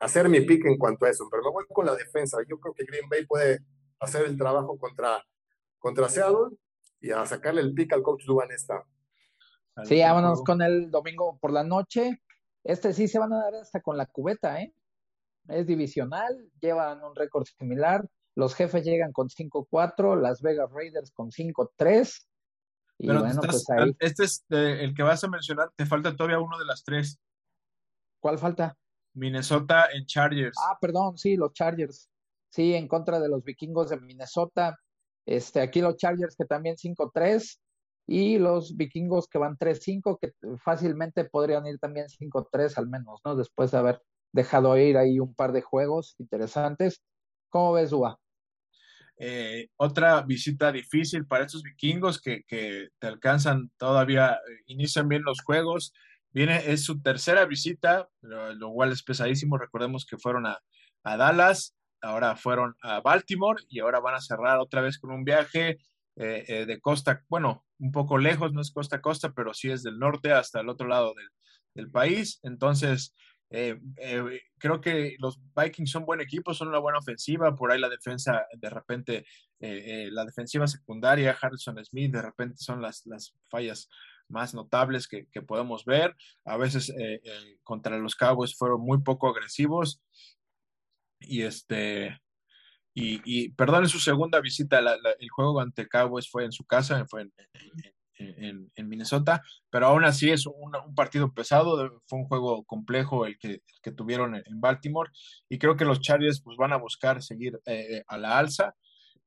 hacer 0.00 0.28
mi 0.28 0.40
pick 0.42 0.64
en 0.64 0.78
cuanto 0.78 1.06
a 1.06 1.10
eso, 1.10 1.26
pero 1.28 1.42
me 1.42 1.50
voy 1.50 1.64
con 1.72 1.84
la 1.84 1.96
defensa. 1.96 2.38
Yo 2.48 2.60
creo 2.60 2.72
que 2.72 2.84
Green 2.84 3.08
Bay 3.08 3.26
puede 3.26 3.58
hacer 3.98 4.26
el 4.26 4.38
trabajo 4.38 4.78
contra, 4.78 5.20
contra 5.80 6.08
Seattle 6.08 6.56
y 7.00 7.10
a 7.10 7.24
sacarle 7.26 7.60
el 7.60 7.74
pick 7.74 7.92
al 7.92 8.02
coach 8.02 8.24
Duban 8.24 8.50
esta. 8.50 8.84
Sí, 9.84 10.00
vámonos 10.00 10.42
con 10.42 10.60
el 10.62 10.90
domingo 10.90 11.38
por 11.40 11.52
la 11.52 11.62
noche. 11.62 12.20
Este 12.64 12.92
sí 12.92 13.06
se 13.06 13.18
van 13.18 13.32
a 13.32 13.38
dar 13.38 13.54
hasta 13.54 13.80
con 13.80 13.96
la 13.96 14.06
cubeta, 14.06 14.60
¿eh? 14.60 14.74
es 15.48 15.66
divisional, 15.66 16.50
llevan 16.60 17.02
un 17.02 17.14
récord 17.14 17.46
similar. 17.58 18.06
Los 18.34 18.54
jefes 18.54 18.84
llegan 18.84 19.12
con 19.12 19.28
5-4, 19.28 20.20
Las 20.20 20.42
Vegas 20.42 20.70
Raiders 20.72 21.10
con 21.10 21.30
5-3. 21.30 22.26
Y 22.98 23.06
bueno, 23.06 23.40
pues 23.40 23.68
ahí. 23.70 23.96
Este 23.98 24.24
es 24.24 24.44
eh, 24.50 24.78
el 24.80 24.94
que 24.94 25.02
vas 25.02 25.22
a 25.24 25.28
mencionar, 25.28 25.70
te 25.74 25.86
falta 25.86 26.14
todavía 26.14 26.40
uno 26.40 26.58
de 26.58 26.64
las 26.64 26.84
tres. 26.84 27.18
¿Cuál 28.20 28.38
falta? 28.38 28.76
Minnesota 29.14 29.88
en 29.92 30.04
Chargers. 30.06 30.56
Ah, 30.68 30.76
perdón, 30.80 31.16
sí, 31.16 31.36
los 31.36 31.52
Chargers. 31.52 32.08
Sí, 32.50 32.74
en 32.74 32.88
contra 32.88 33.20
de 33.20 33.28
los 33.28 33.44
vikingos 33.44 33.90
de 33.90 34.00
Minnesota. 34.00 34.78
Este, 35.28 35.60
aquí 35.60 35.82
los 35.82 35.96
Chargers 35.96 36.36
que 36.36 36.46
también 36.46 36.76
5-3 36.76 37.60
y 38.06 38.38
los 38.38 38.78
vikingos 38.78 39.28
que 39.28 39.36
van 39.36 39.58
3-5, 39.58 40.18
que 40.18 40.32
fácilmente 40.56 41.26
podrían 41.26 41.66
ir 41.66 41.78
también 41.78 42.06
5-3 42.06 42.78
al 42.78 42.88
menos, 42.88 43.20
¿no? 43.26 43.36
Después 43.36 43.70
de 43.70 43.76
haber 43.76 44.00
dejado 44.32 44.74
ir 44.78 44.96
ahí 44.96 45.20
un 45.20 45.34
par 45.34 45.52
de 45.52 45.60
juegos 45.60 46.14
interesantes. 46.18 47.02
¿Cómo 47.50 47.74
ves, 47.74 47.92
Uba? 47.92 48.18
Eh, 49.18 49.68
otra 49.76 50.22
visita 50.22 50.72
difícil 50.72 51.26
para 51.26 51.44
estos 51.44 51.62
vikingos 51.62 52.22
que, 52.22 52.44
te 52.48 53.06
alcanzan 53.06 53.70
todavía, 53.76 54.32
eh, 54.32 54.62
inician 54.66 55.08
bien 55.08 55.24
los 55.24 55.42
juegos. 55.42 55.92
Viene, 56.30 56.72
es 56.72 56.84
su 56.84 57.02
tercera 57.02 57.44
visita, 57.44 58.08
lo, 58.22 58.72
cual 58.72 58.92
es 58.92 59.02
pesadísimo. 59.02 59.58
Recordemos 59.58 60.06
que 60.06 60.16
fueron 60.16 60.46
a, 60.46 60.58
Dallas, 61.04 61.74
ahora 62.00 62.36
fueron 62.36 62.76
a 62.82 63.00
Baltimore 63.00 63.62
y 63.68 63.80
ahora 63.80 64.00
van 64.00 64.14
a 64.14 64.20
cerrar 64.20 64.58
otra 64.58 64.80
vez 64.80 64.98
con 64.98 65.10
un 65.10 65.24
viaje 65.24 65.78
eh, 66.16 66.64
de 66.66 66.80
costa, 66.80 67.24
bueno, 67.28 67.64
un 67.78 67.92
poco 67.92 68.18
lejos, 68.18 68.52
no 68.52 68.60
es 68.60 68.70
costa 68.70 68.96
a 68.96 69.00
costa, 69.00 69.32
pero 69.32 69.54
sí 69.54 69.70
es 69.70 69.82
del 69.82 69.98
norte 69.98 70.32
hasta 70.32 70.60
el 70.60 70.68
otro 70.68 70.88
lado 70.88 71.14
del, 71.14 71.90
país. 71.92 72.40
Entonces, 72.42 73.14
eh, 73.50 73.78
eh, 73.98 74.40
creo 74.58 74.80
que 74.80 75.14
los 75.20 75.38
Vikings 75.54 75.92
son 75.92 76.04
buen 76.04 76.20
equipo, 76.20 76.52
son 76.52 76.68
una 76.68 76.80
buena 76.80 76.98
ofensiva, 76.98 77.54
por 77.54 77.70
ahí 77.70 77.78
la 77.78 77.88
defensa, 77.88 78.46
de 78.52 78.68
repente, 78.68 79.24
eh, 79.60 80.08
la 80.10 80.24
defensiva 80.24 80.66
secundaria, 80.66 81.38
Harrison 81.40 81.82
Smith, 81.84 82.12
de 82.12 82.22
repente 82.22 82.56
son 82.58 82.82
las, 82.82 83.06
las 83.06 83.32
fallas 83.48 83.88
más 84.26 84.54
notables 84.54 85.06
que, 85.06 85.28
que 85.28 85.40
podemos 85.40 85.84
ver. 85.84 86.16
A 86.44 86.56
veces 86.56 86.92
contra 87.62 87.96
los 87.96 88.16
Cowboys 88.16 88.56
fueron 88.56 88.80
muy 88.80 89.00
poco 89.02 89.28
agresivos 89.28 90.02
y 91.20 91.42
este... 91.42 92.18
Y, 92.94 93.20
y 93.24 93.50
perdón, 93.50 93.84
en 93.84 93.88
su 93.88 94.00
segunda 94.00 94.40
visita, 94.40 94.80
el 94.80 95.30
juego 95.30 95.60
ante 95.60 95.86
Cowboys 95.86 96.28
fue 96.28 96.44
en 96.44 96.50
su 96.50 96.64
casa, 96.64 97.06
fue 97.08 97.22
en, 97.22 98.70
en, 98.74 98.88
Minnesota, 98.88 99.42
pero 99.70 99.86
aún 99.86 100.04
así 100.04 100.30
es 100.30 100.46
un, 100.46 100.72
partido 100.94 101.32
pesado, 101.32 102.00
fue 102.06 102.18
un 102.18 102.24
juego 102.26 102.64
complejo 102.64 103.26
el 103.26 103.38
que, 103.38 103.62
que, 103.82 103.92
tuvieron 103.92 104.34
en 104.34 104.60
Baltimore 104.60 105.10
y 105.48 105.58
creo 105.58 105.76
que 105.76 105.84
los 105.84 106.00
Chargers 106.00 106.40
pues 106.42 106.56
van 106.56 106.72
a 106.72 106.76
buscar 106.76 107.22
seguir 107.22 107.60
eh, 107.66 108.02
a 108.06 108.18
la 108.18 108.38
alza. 108.38 108.74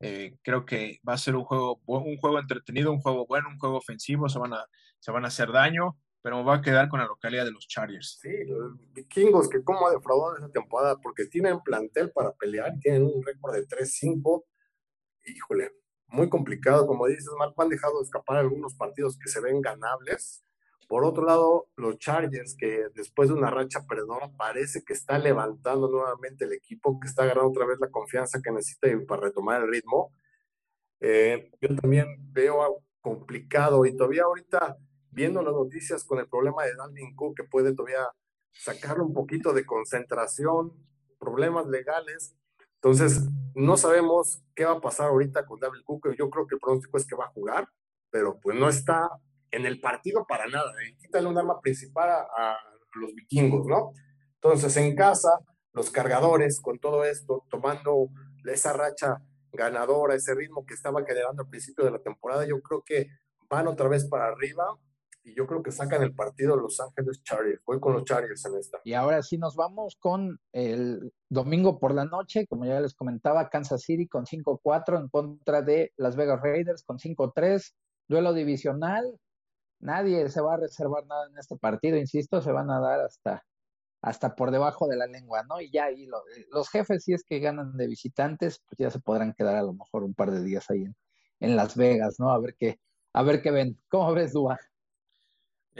Eh, 0.04 0.36
creo 0.42 0.66
que 0.66 1.00
va 1.08 1.14
a 1.14 1.18
ser 1.18 1.36
un 1.36 1.44
juego, 1.44 1.80
un 1.86 2.18
juego 2.18 2.40
entretenido, 2.40 2.92
un 2.92 3.02
juego 3.02 3.28
bueno, 3.28 3.50
un 3.50 3.60
juego 3.60 3.78
ofensivo, 3.78 4.28
se 4.30 4.40
van 4.40 4.54
a, 4.54 4.66
se 5.00 5.12
van 5.12 5.26
a 5.26 5.28
hacer 5.28 5.52
daño, 5.52 5.96
pero 6.22 6.44
va 6.44 6.56
a 6.56 6.62
quedar 6.62 6.88
con 6.90 7.00
la 7.00 7.08
localidad 7.08 7.46
de 7.46 7.52
los 7.52 7.68
Chargers. 7.68 8.20
Sí, 8.22 8.46
los 8.46 8.78
vikingos 8.94 9.50
que 9.50 9.64
como 9.64 9.88
ha 9.88 9.92
defraudado 9.92 10.38
esa 10.38 10.50
temporada 10.50 10.98
porque 10.98 11.26
tienen 11.26 11.62
plantel 11.62 12.12
para 12.12 12.32
pelear, 12.34 12.78
tienen 12.80 13.04
un 13.04 13.24
récord 13.24 13.56
de 13.56 13.68
3-5. 13.68 14.44
Híjole, 15.26 15.72
muy 16.08 16.30
complicado, 16.30 16.86
como 16.86 17.08
dices, 17.08 17.30
Marco, 17.40 17.62
han 17.62 17.70
dejado 17.70 18.02
escapar 18.02 18.38
algunos 18.38 18.76
partidos 18.76 19.18
que 19.18 19.30
se 19.30 19.42
ven 19.42 19.62
ganables. 19.62 20.44
Por 20.88 21.06
otro 21.06 21.26
lado, 21.26 21.70
los 21.78 21.98
Chargers, 21.98 22.56
que 22.58 22.88
después 22.94 23.30
de 23.30 23.36
una 23.36 23.50
racha 23.50 23.86
perdedora, 23.88 24.30
parece 24.38 24.84
que 24.84 24.94
está 24.94 25.18
levantando 25.18 25.90
nuevamente 25.90 26.46
el 26.46 26.54
equipo, 26.54 27.00
que 27.00 27.08
está 27.08 27.24
agarrando 27.24 27.50
otra 27.50 27.66
vez 27.66 27.80
la 27.80 27.90
confianza 27.90 28.42
que 28.44 28.52
necesita 28.52 28.90
para 29.08 29.22
retomar 29.22 29.62
el 29.62 29.72
ritmo. 29.72 30.14
Eh, 31.00 31.50
yo 31.62 31.76
también 31.78 32.08
veo 32.34 32.84
complicado 33.00 33.86
y 33.86 33.96
todavía 33.96 34.24
ahorita 34.24 34.78
viendo 35.12 35.42
las 35.42 35.54
noticias 35.54 36.04
con 36.04 36.20
el 36.20 36.28
problema 36.28 36.64
de 36.64 36.76
Dalvin 36.76 37.16
Cook, 37.16 37.36
que 37.38 37.44
puede 37.44 37.74
todavía 37.76 38.08
sacarle 38.54 39.04
un 39.04 39.14
poquito 39.14 39.54
de 39.54 39.66
concentración, 39.66 40.74
problemas 41.20 41.68
legales, 41.68 42.36
Entonces, 42.76 43.22
no 43.54 43.78
sabemos 43.78 44.42
qué 44.56 44.66
va 44.66 44.72
a 44.72 44.82
pasar 44.82 45.10
ahorita 45.10 45.46
con 45.46 45.60
David 45.60 45.82
Cook. 45.86 46.16
Yo 46.18 46.32
creo 46.32 46.48
que 46.48 46.56
el 46.56 46.60
pronóstico 46.60 46.98
es 46.98 47.06
que 47.06 47.16
va 47.16 47.26
a 47.26 47.32
jugar, 47.32 47.68
pero 48.10 48.40
pues 48.40 48.58
no 48.58 48.70
está 48.70 49.08
en 49.52 49.68
el 49.68 49.80
partido 49.80 50.26
para 50.28 50.48
nada. 50.48 50.72
¿eh? 50.84 50.96
Quítale 51.00 51.28
un 51.28 51.38
arma 51.38 51.62
principal 51.62 52.10
a, 52.10 52.58
los 52.96 53.14
vikingos, 53.14 53.68
¿no? 53.68 53.94
Entonces, 54.34 54.76
en 54.78 54.96
casa, 54.96 55.30
los 55.74 55.92
cargadores, 55.92 56.60
con 56.60 56.80
todo 56.80 57.06
esto, 57.06 57.46
tomando 57.50 58.10
esa 58.46 58.74
racha 58.74 59.22
ganadora, 59.54 60.16
ese 60.16 60.34
ritmo 60.34 60.66
que 60.66 60.74
estaba 60.74 61.06
generando 61.06 61.44
al 61.44 61.50
principio 61.50 61.86
de 61.86 61.92
la 61.92 62.00
temporada, 62.00 62.46
yo 62.46 62.60
creo 62.62 62.82
que 62.84 63.08
van 63.48 63.68
otra 63.68 63.88
vez 63.88 64.06
para 64.10 64.26
arriba 64.26 64.78
y 65.24 65.36
yo 65.36 65.46
creo 65.46 65.62
que 65.62 65.72
sacan 65.72 66.02
el 66.04 66.14
partido 66.14 66.56
Los 66.56 66.80
Ángeles 66.80 67.22
Chargers. 67.24 67.62
Voy 67.66 67.80
con 67.80 67.94
los 67.94 68.04
Chargers 68.06 68.46
en 68.46 68.58
esta. 68.58 68.80
Y 68.84 68.94
ahora 68.94 69.22
sí 69.22 69.38
nos 69.38 69.56
vamos 69.56 69.96
con 70.00 70.40
el 70.52 71.14
domingo 71.30 71.80
por 71.80 71.94
la 71.94 72.06
noche, 72.06 72.48
como 72.48 72.66
ya 72.66 72.80
les 72.80 72.94
comentaba, 72.94 73.50
Kansas 73.50 73.84
City 73.84 74.08
con 74.08 74.26
5-4 74.26 75.00
en 75.00 75.10
contra 75.10 75.62
de 75.62 75.94
Las 75.98 76.16
Vegas 76.16 76.42
Raiders 76.42 76.84
con 76.84 76.98
5-3, 76.98 77.74
duelo 78.08 78.34
divisional. 78.34 79.20
Nadie 79.80 80.30
se 80.30 80.42
va 80.42 80.56
a 80.56 80.58
reservar 80.58 81.06
nada 81.06 81.28
en 81.28 81.38
este 81.38 81.58
partido, 81.58 81.98
insisto, 81.98 82.42
se 82.42 82.52
van 82.52 82.70
a 82.70 82.80
dar 82.80 83.02
hasta 83.02 83.44
hasta 84.04 84.36
por 84.36 84.50
debajo 84.50 84.88
de 84.88 84.98
la 84.98 85.06
lengua, 85.06 85.44
¿no? 85.44 85.62
Y 85.62 85.70
ya 85.70 85.86
ahí 85.86 86.08
los 86.52 86.70
jefes, 86.70 87.04
si 87.04 87.14
es 87.14 87.24
que 87.24 87.40
ganan 87.40 87.78
de 87.78 87.88
visitantes, 87.88 88.60
pues 88.68 88.78
ya 88.80 88.90
se 88.90 89.00
podrán 89.00 89.34
quedar 89.34 89.56
a 89.56 89.62
lo 89.62 89.74
mejor 89.74 90.04
un 90.04 90.16
par 90.16 90.32
de 90.32 90.42
días 90.42 90.68
ahí 90.72 90.86
en, 90.86 90.96
en 91.40 91.56
Las 91.56 91.76
Vegas, 91.76 92.20
¿no? 92.20 92.32
A 92.32 92.40
ver 92.40 92.56
qué, 92.58 92.80
a 93.14 93.24
ver 93.24 93.42
qué 93.44 93.52
ven. 93.52 93.80
¿Cómo 93.90 94.12
ves, 94.14 94.34
Dua? 94.34 94.60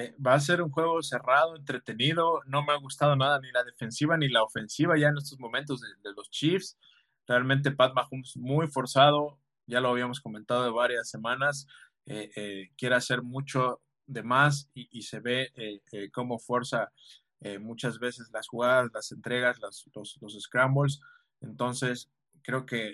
Eh, 0.02 0.16
va 0.26 0.34
a 0.34 0.40
ser 0.40 0.62
un 0.64 0.72
juego 0.72 1.02
cerrado, 1.04 1.56
entretenido. 1.56 2.42
No 2.48 2.64
me 2.64 2.74
ha 2.74 2.78
gustado 2.78 3.16
nada 3.16 3.40
ni 3.40 3.52
la 3.52 3.64
defensiva 3.64 4.18
ni 4.18 4.30
la 4.30 4.44
ofensiva 4.44 4.98
ya 4.98 5.10
en 5.10 5.18
estos 5.18 5.40
momentos 5.40 5.82
de, 5.82 6.12
los 6.16 6.30
Chiefs. 6.32 6.78
Realmente 7.28 7.72
Pat 7.72 7.94
Mahomes 7.94 8.36
muy 8.36 8.68
forzado, 8.68 9.38
ya 9.68 9.80
lo 9.80 9.90
habíamos 9.90 10.20
comentado 10.20 10.64
de 10.64 10.72
varias 10.72 11.10
semanas. 11.10 11.68
Eh, 12.08 12.32
eh, 12.36 12.72
quiere 12.78 12.96
hacer 12.96 13.22
mucho 13.22 13.82
de 14.08 14.24
más 14.24 14.70
y, 14.74 15.04
se 15.04 15.20
ve 15.20 15.52
cómo 16.12 16.40
fuerza 16.40 16.92
muchas 17.60 18.00
veces 18.00 18.30
las 18.34 18.48
jugadas, 18.48 18.90
las 18.94 19.12
entregas, 19.12 19.60
los, 19.60 20.18
los 20.20 20.38
scrambles. 20.42 21.00
Entonces, 21.42 22.10
creo 22.42 22.66
que 22.66 22.92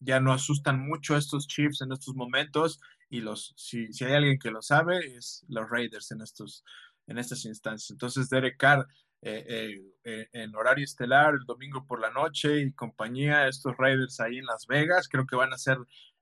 ya 0.00 0.18
no 0.20 0.32
asustan 0.32 0.80
mucho 0.80 1.16
estos 1.16 1.46
Chiefs 1.46 1.82
en 1.82 1.92
estos 1.92 2.14
momentos 2.14 2.80
y 3.10 3.20
los, 3.20 3.52
si, 3.56 3.92
si, 3.92 4.04
hay 4.04 4.14
alguien 4.14 4.38
que 4.38 4.52
lo 4.52 4.62
sabe, 4.62 5.16
es 5.16 5.44
los 5.48 5.68
Raiders 5.68 6.12
en, 6.12 6.22
estos, 6.22 6.64
en 7.08 7.18
estas 7.18 7.44
instancias. 7.44 7.90
Entonces, 7.90 8.30
Derek 8.30 8.56
Carr 8.56 8.86
eh, 9.22 9.44
eh, 9.48 9.82
eh, 10.04 10.28
en 10.32 10.54
horario 10.54 10.84
estelar, 10.84 11.34
el 11.34 11.44
domingo 11.44 11.84
por 11.86 12.00
la 12.00 12.10
noche 12.10 12.60
y 12.60 12.72
compañía, 12.72 13.48
estos 13.48 13.76
Raiders 13.76 14.20
ahí 14.20 14.38
en 14.38 14.46
Las 14.46 14.66
Vegas, 14.66 15.08
creo 15.08 15.26
que 15.26 15.36
van 15.36 15.52
a 15.52 15.58
ser 15.58 15.78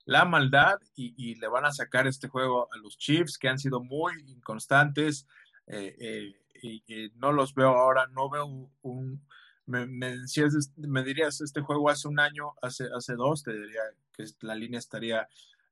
la 0.06 0.24
maldad 0.24 0.78
y, 0.96 1.14
y 1.16 1.34
le 1.36 1.46
van 1.48 1.66
a 1.66 1.72
sacar 1.72 2.06
este 2.06 2.28
juego 2.28 2.68
a 2.72 2.78
los 2.78 2.96
Chiefs, 2.96 3.36
que 3.36 3.48
han 3.48 3.58
sido 3.58 3.80
muy 3.82 4.14
inconstantes. 4.26 5.26
Y, 5.70 6.82
y, 6.86 7.12
no 7.16 7.30
los 7.32 7.54
veo 7.54 7.68
ahora, 7.68 8.06
no 8.08 8.30
veo 8.30 8.46
un... 8.80 9.22
me, 9.66 9.86
me 9.86 11.04
dirías, 11.04 11.42
este 11.42 11.60
juego 11.60 11.90
hace 11.90 12.08
un 12.08 12.18
año, 12.18 12.54
hace, 12.62 12.88
hace 12.96 13.14
dos, 13.14 13.42
te 13.42 13.52
diría 13.52 13.82
que 14.14 14.24
la 14.40 14.54
línea 14.54 14.78
estaría 14.78 15.28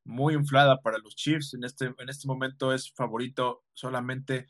muy 0.07 0.35
inflada 0.35 0.81
para 0.81 0.99
los 0.99 1.17
Chiefs. 1.17 1.55
En 1.55 1.65
este, 1.65 1.93
en 1.99 2.09
este 2.09 2.27
momento 2.27 2.73
es 2.73 2.93
favorito 2.93 3.65
solamente 3.75 4.47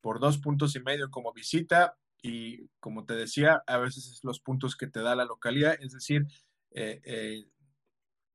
por 0.00 0.20
dos 0.20 0.38
puntos 0.38 0.76
y 0.76 0.80
medio 0.80 1.10
como 1.10 1.32
visita 1.32 1.96
y 2.22 2.68
como 2.80 3.04
te 3.04 3.14
decía, 3.14 3.62
a 3.66 3.78
veces 3.78 4.06
es 4.06 4.24
los 4.24 4.40
puntos 4.40 4.76
que 4.76 4.86
te 4.86 5.00
da 5.00 5.14
la 5.14 5.24
localidad, 5.24 5.76
es 5.80 5.92
decir, 5.92 6.26
eh, 6.70 7.00
eh, 7.04 7.46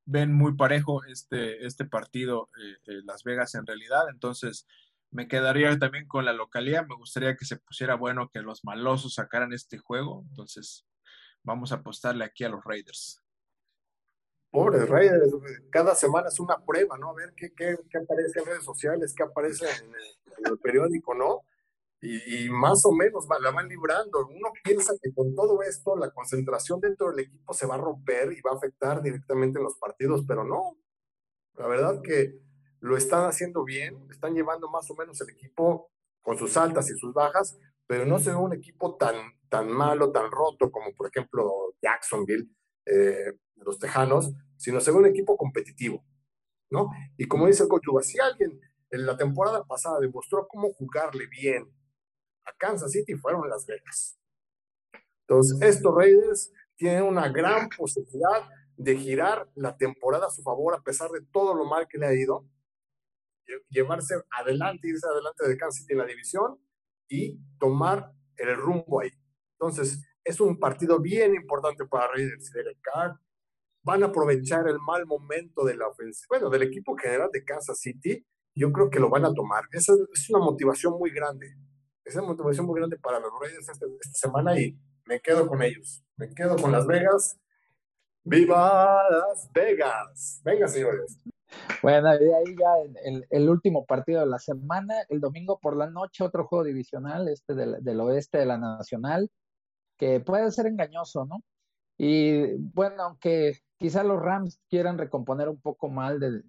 ven 0.05 0.33
muy 0.33 0.55
parejo 0.55 1.03
este, 1.05 1.65
este 1.65 1.85
partido 1.85 2.49
eh, 2.87 3.01
Las 3.05 3.23
Vegas 3.23 3.55
en 3.55 3.65
realidad, 3.65 4.09
entonces 4.09 4.67
me 5.11 5.27
quedaría 5.27 5.77
también 5.77 6.07
con 6.07 6.25
la 6.25 6.33
localidad, 6.33 6.85
me 6.87 6.95
gustaría 6.95 7.35
que 7.35 7.45
se 7.45 7.57
pusiera 7.57 7.95
bueno 7.95 8.29
que 8.29 8.41
los 8.41 8.63
malosos 8.65 9.15
sacaran 9.15 9.53
este 9.53 9.77
juego, 9.77 10.25
entonces 10.29 10.85
vamos 11.43 11.71
a 11.71 11.75
apostarle 11.75 12.25
aquí 12.25 12.43
a 12.43 12.49
los 12.49 12.63
Raiders 12.63 13.24
pobres 14.55 14.87
Raiders, 14.87 15.31
cada 15.69 15.93
semana 15.95 16.29
es 16.29 16.39
una 16.39 16.57
prueba, 16.65 16.97
¿no? 16.97 17.09
A 17.09 17.13
ver 17.13 17.33
qué, 17.35 17.53
qué, 17.53 17.77
qué 17.89 17.97
aparece 17.97 18.39
en 18.39 18.45
redes 18.45 18.63
sociales, 18.63 19.13
qué 19.15 19.23
aparece 19.23 19.65
en 19.65 20.51
el, 20.51 20.57
periódico, 20.59 21.13
¿no? 21.13 21.41
Y, 22.01 22.49
más 22.49 22.85
o 22.85 22.91
menos 22.91 23.25
la 23.41 23.51
van 23.51 23.67
librando. 23.67 24.27
Uno 24.27 24.51
piensa 24.63 24.93
que 25.01 25.13
con 25.13 25.35
todo 25.35 25.61
esto 25.63 25.95
la 25.95 26.11
concentración 26.11 26.79
dentro 26.79 27.09
del 27.09 27.25
equipo 27.25 27.53
se 27.53 27.65
va 27.65 27.75
a 27.75 27.79
romper 27.79 28.31
y 28.31 28.41
va 28.41 28.51
a 28.51 28.55
afectar 28.55 29.01
directamente 29.01 29.59
en 29.59 29.65
los 29.65 29.77
partidos, 29.77 30.23
pero 30.27 30.43
no. 30.43 30.77
La 31.55 31.67
verdad 31.67 32.01
que 32.01 32.39
lo 32.79 32.95
están 32.95 33.25
haciendo 33.25 33.63
bien, 33.63 34.07
están 34.11 34.35
llevando 34.35 34.69
más 34.69 34.89
o 34.91 34.95
menos 34.95 35.19
el 35.21 35.29
equipo 35.31 35.89
con 36.21 36.37
sus 36.37 36.55
altas 36.57 36.89
y 36.89 36.97
sus 36.97 37.13
bajas, 37.13 37.57
pero 37.87 38.05
no 38.05 38.19
se 38.19 38.29
ve 38.29 38.35
un 38.35 38.53
equipo 38.53 38.95
tan, 38.95 39.15
tan 39.49 39.69
malo, 39.69 40.11
tan 40.11 40.31
roto 40.31 40.71
como 40.71 40.93
por 40.93 41.07
ejemplo 41.07 41.73
Jacksonville, 41.81 42.49
eh, 42.85 43.33
los 43.55 43.79
Tejanos, 43.79 44.31
sino 44.57 44.79
se 44.79 44.91
ve 44.91 44.97
un 44.97 45.05
equipo 45.05 45.37
competitivo, 45.37 46.03
¿no? 46.69 46.89
Y 47.17 47.27
como 47.27 47.47
dice 47.47 47.63
el 47.63 47.69
coach 47.69 47.85
si 48.03 48.19
alguien 48.19 48.59
en 48.91 49.05
la 49.05 49.17
temporada 49.17 49.63
pasada 49.63 49.99
demostró 49.99 50.47
cómo 50.47 50.71
jugarle 50.73 51.27
bien 51.27 51.69
a 52.45 52.53
Kansas 52.57 52.91
City, 52.91 53.15
fueron 53.15 53.49
Las 53.49 53.65
Vegas. 53.65 54.17
Entonces, 55.27 55.61
estos 55.61 55.93
Raiders 55.95 56.53
tienen 56.75 57.03
una 57.03 57.29
gran 57.29 57.69
posibilidad 57.69 58.47
de 58.77 58.97
girar 58.97 59.49
la 59.55 59.75
temporada 59.75 60.27
a 60.27 60.29
su 60.29 60.43
favor, 60.43 60.75
a 60.75 60.81
pesar 60.81 61.09
de 61.09 61.21
todo 61.31 61.55
lo 61.55 61.65
mal 61.65 61.87
que 61.87 61.97
le 61.97 62.05
ha 62.05 62.13
ido, 62.13 62.45
llevarse 63.69 64.15
adelante, 64.31 64.87
irse 64.87 65.07
adelante 65.07 65.47
de 65.47 65.57
Kansas 65.57 65.81
City 65.81 65.93
en 65.93 65.99
la 65.99 66.05
división 66.05 66.59
y 67.07 67.39
tomar 67.59 68.11
el 68.37 68.55
rumbo 68.55 69.01
ahí. 69.01 69.11
Entonces, 69.53 70.05
es 70.25 70.41
un 70.41 70.59
partido 70.59 70.99
bien 70.99 71.35
importante 71.35 71.85
para 71.85 72.11
Raiders 72.11 72.49
y 72.49 72.53
Derek 72.53 72.79
Carr 72.81 73.17
van 73.83 74.01
a 74.01 74.07
aprovechar 74.07 74.67
el 74.67 74.79
mal 74.79 75.05
momento 75.05 75.63
de 75.63 75.77
la 75.77 75.87
ofensiva, 75.87 76.25
bueno, 76.29 76.49
del 76.49 76.63
equipo 76.63 76.97
general 76.97 77.29
de 77.31 77.45
Kansas 77.45 77.79
City, 77.79 78.25
yo 78.55 78.71
creo 78.71 78.89
que 78.89 78.99
lo 78.99 79.09
van 79.09 79.25
a 79.25 79.33
tomar. 79.33 79.65
Esa 79.71 79.93
es 80.11 80.29
una 80.31 80.39
motivación 80.39 80.97
muy 80.97 81.11
grande. 81.11 81.55
Es 82.03 82.15
una 82.15 82.25
motivación 82.25 82.65
muy 82.65 82.79
grande 82.79 82.97
para 82.97 83.19
los 83.19 83.31
Raiders 83.39 83.69
esta, 83.69 83.85
semana 84.13 84.59
y 84.59 84.75
me 85.05 85.19
quedo 85.19 85.45
con 85.47 85.61
ellos. 85.61 86.03
Me 86.17 86.33
quedo 86.33 86.55
con 86.55 86.71
Las 86.71 86.87
Vegas. 86.87 87.37
¡Viva 88.23 89.07
Las 89.09 89.51
Vegas! 89.53 90.41
Venga, 90.43 90.67
señores. 90.67 91.19
Bueno, 91.83 92.17
de 92.17 92.35
ahí 92.35 92.55
ya 92.57 93.23
el, 93.29 93.49
último 93.49 93.85
partido 93.85 94.21
de 94.21 94.25
la 94.25 94.39
semana, 94.39 94.95
el 95.09 95.19
domingo 95.19 95.59
por 95.59 95.77
la 95.77 95.89
noche, 95.91 96.23
otro 96.23 96.47
juego 96.47 96.63
divisional, 96.63 97.27
este 97.27 97.53
del 97.53 97.99
oeste 97.99 98.39
de 98.39 98.47
la 98.47 98.57
Nacional, 98.57 99.29
que 99.97 100.19
puede 100.19 100.51
ser 100.51 100.67
engañoso, 100.67 101.25
¿no? 101.25 101.43
Y 101.97 102.53
bueno, 102.57 103.03
aunque 103.03 103.59
quizá 103.77 104.03
los 104.03 104.21
Rams 104.21 104.59
quieran 104.69 104.97
recomponer 104.97 105.49
un 105.49 105.59
poco 105.59 105.89
mal 105.89 106.19
de, 106.19 106.43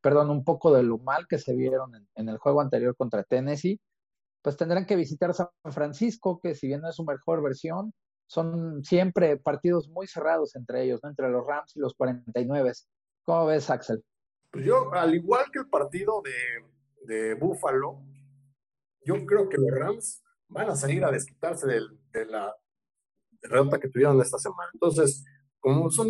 perdón, 0.00 0.30
un 0.30 0.44
poco 0.44 0.72
de 0.72 0.82
lo 0.82 0.98
mal 0.98 1.26
que 1.28 1.38
se 1.38 1.54
vieron 1.54 1.92
en, 2.14 2.28
el 2.28 2.38
juego 2.38 2.60
anterior 2.60 2.96
contra 2.96 3.24
Tennessee, 3.24 3.80
pues 4.42 4.56
tendrán 4.56 4.86
que 4.86 4.96
visitar 4.96 5.34
San 5.34 5.48
Francisco, 5.70 6.40
que 6.40 6.54
si 6.54 6.68
bien 6.68 6.80
no 6.80 6.88
es 6.88 6.96
su 6.96 7.04
mejor 7.04 7.42
versión, 7.42 7.92
son 8.28 8.84
siempre 8.84 9.36
partidos 9.36 9.88
muy 9.88 10.06
cerrados 10.06 10.56
entre 10.56 10.84
ellos, 10.84 11.00
¿no? 11.02 11.10
entre 11.10 11.28
los 11.28 11.46
Rams 11.46 11.76
y 11.76 11.80
los 11.80 11.94
49. 11.94 12.72
¿Cómo 13.24 13.46
ves, 13.46 13.68
Axel? 13.70 14.04
Pues 14.50 14.64
yo, 14.64 14.92
al 14.94 15.14
igual 15.14 15.46
que 15.52 15.60
el 15.60 15.68
partido 15.68 16.22
de, 16.22 17.14
de 17.14 17.34
Buffalo, 17.34 18.00
yo 19.02 19.26
creo 19.26 19.48
que 19.48 19.58
los 19.58 19.70
Rams 19.70 20.22
van 20.48 20.70
a 20.70 20.76
salir 20.76 21.04
a 21.04 21.10
desquitarse 21.10 21.66
de 21.66 22.26
la 22.26 22.54
derrota 23.48 23.78
que 23.78 23.88
tuvieron 23.88 24.20
esta 24.20 24.38
semana. 24.38 24.70
Entonces, 24.72 25.24
como 25.60 25.90
son 25.90 26.08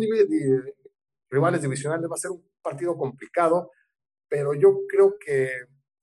rivales 1.29 1.61
divisionales, 1.61 2.09
va 2.09 2.15
a 2.15 2.17
ser 2.17 2.31
un 2.31 2.43
partido 2.61 2.97
complicado, 2.97 3.71
pero 4.29 4.53
yo 4.53 4.79
creo 4.87 5.15
que, 5.19 5.49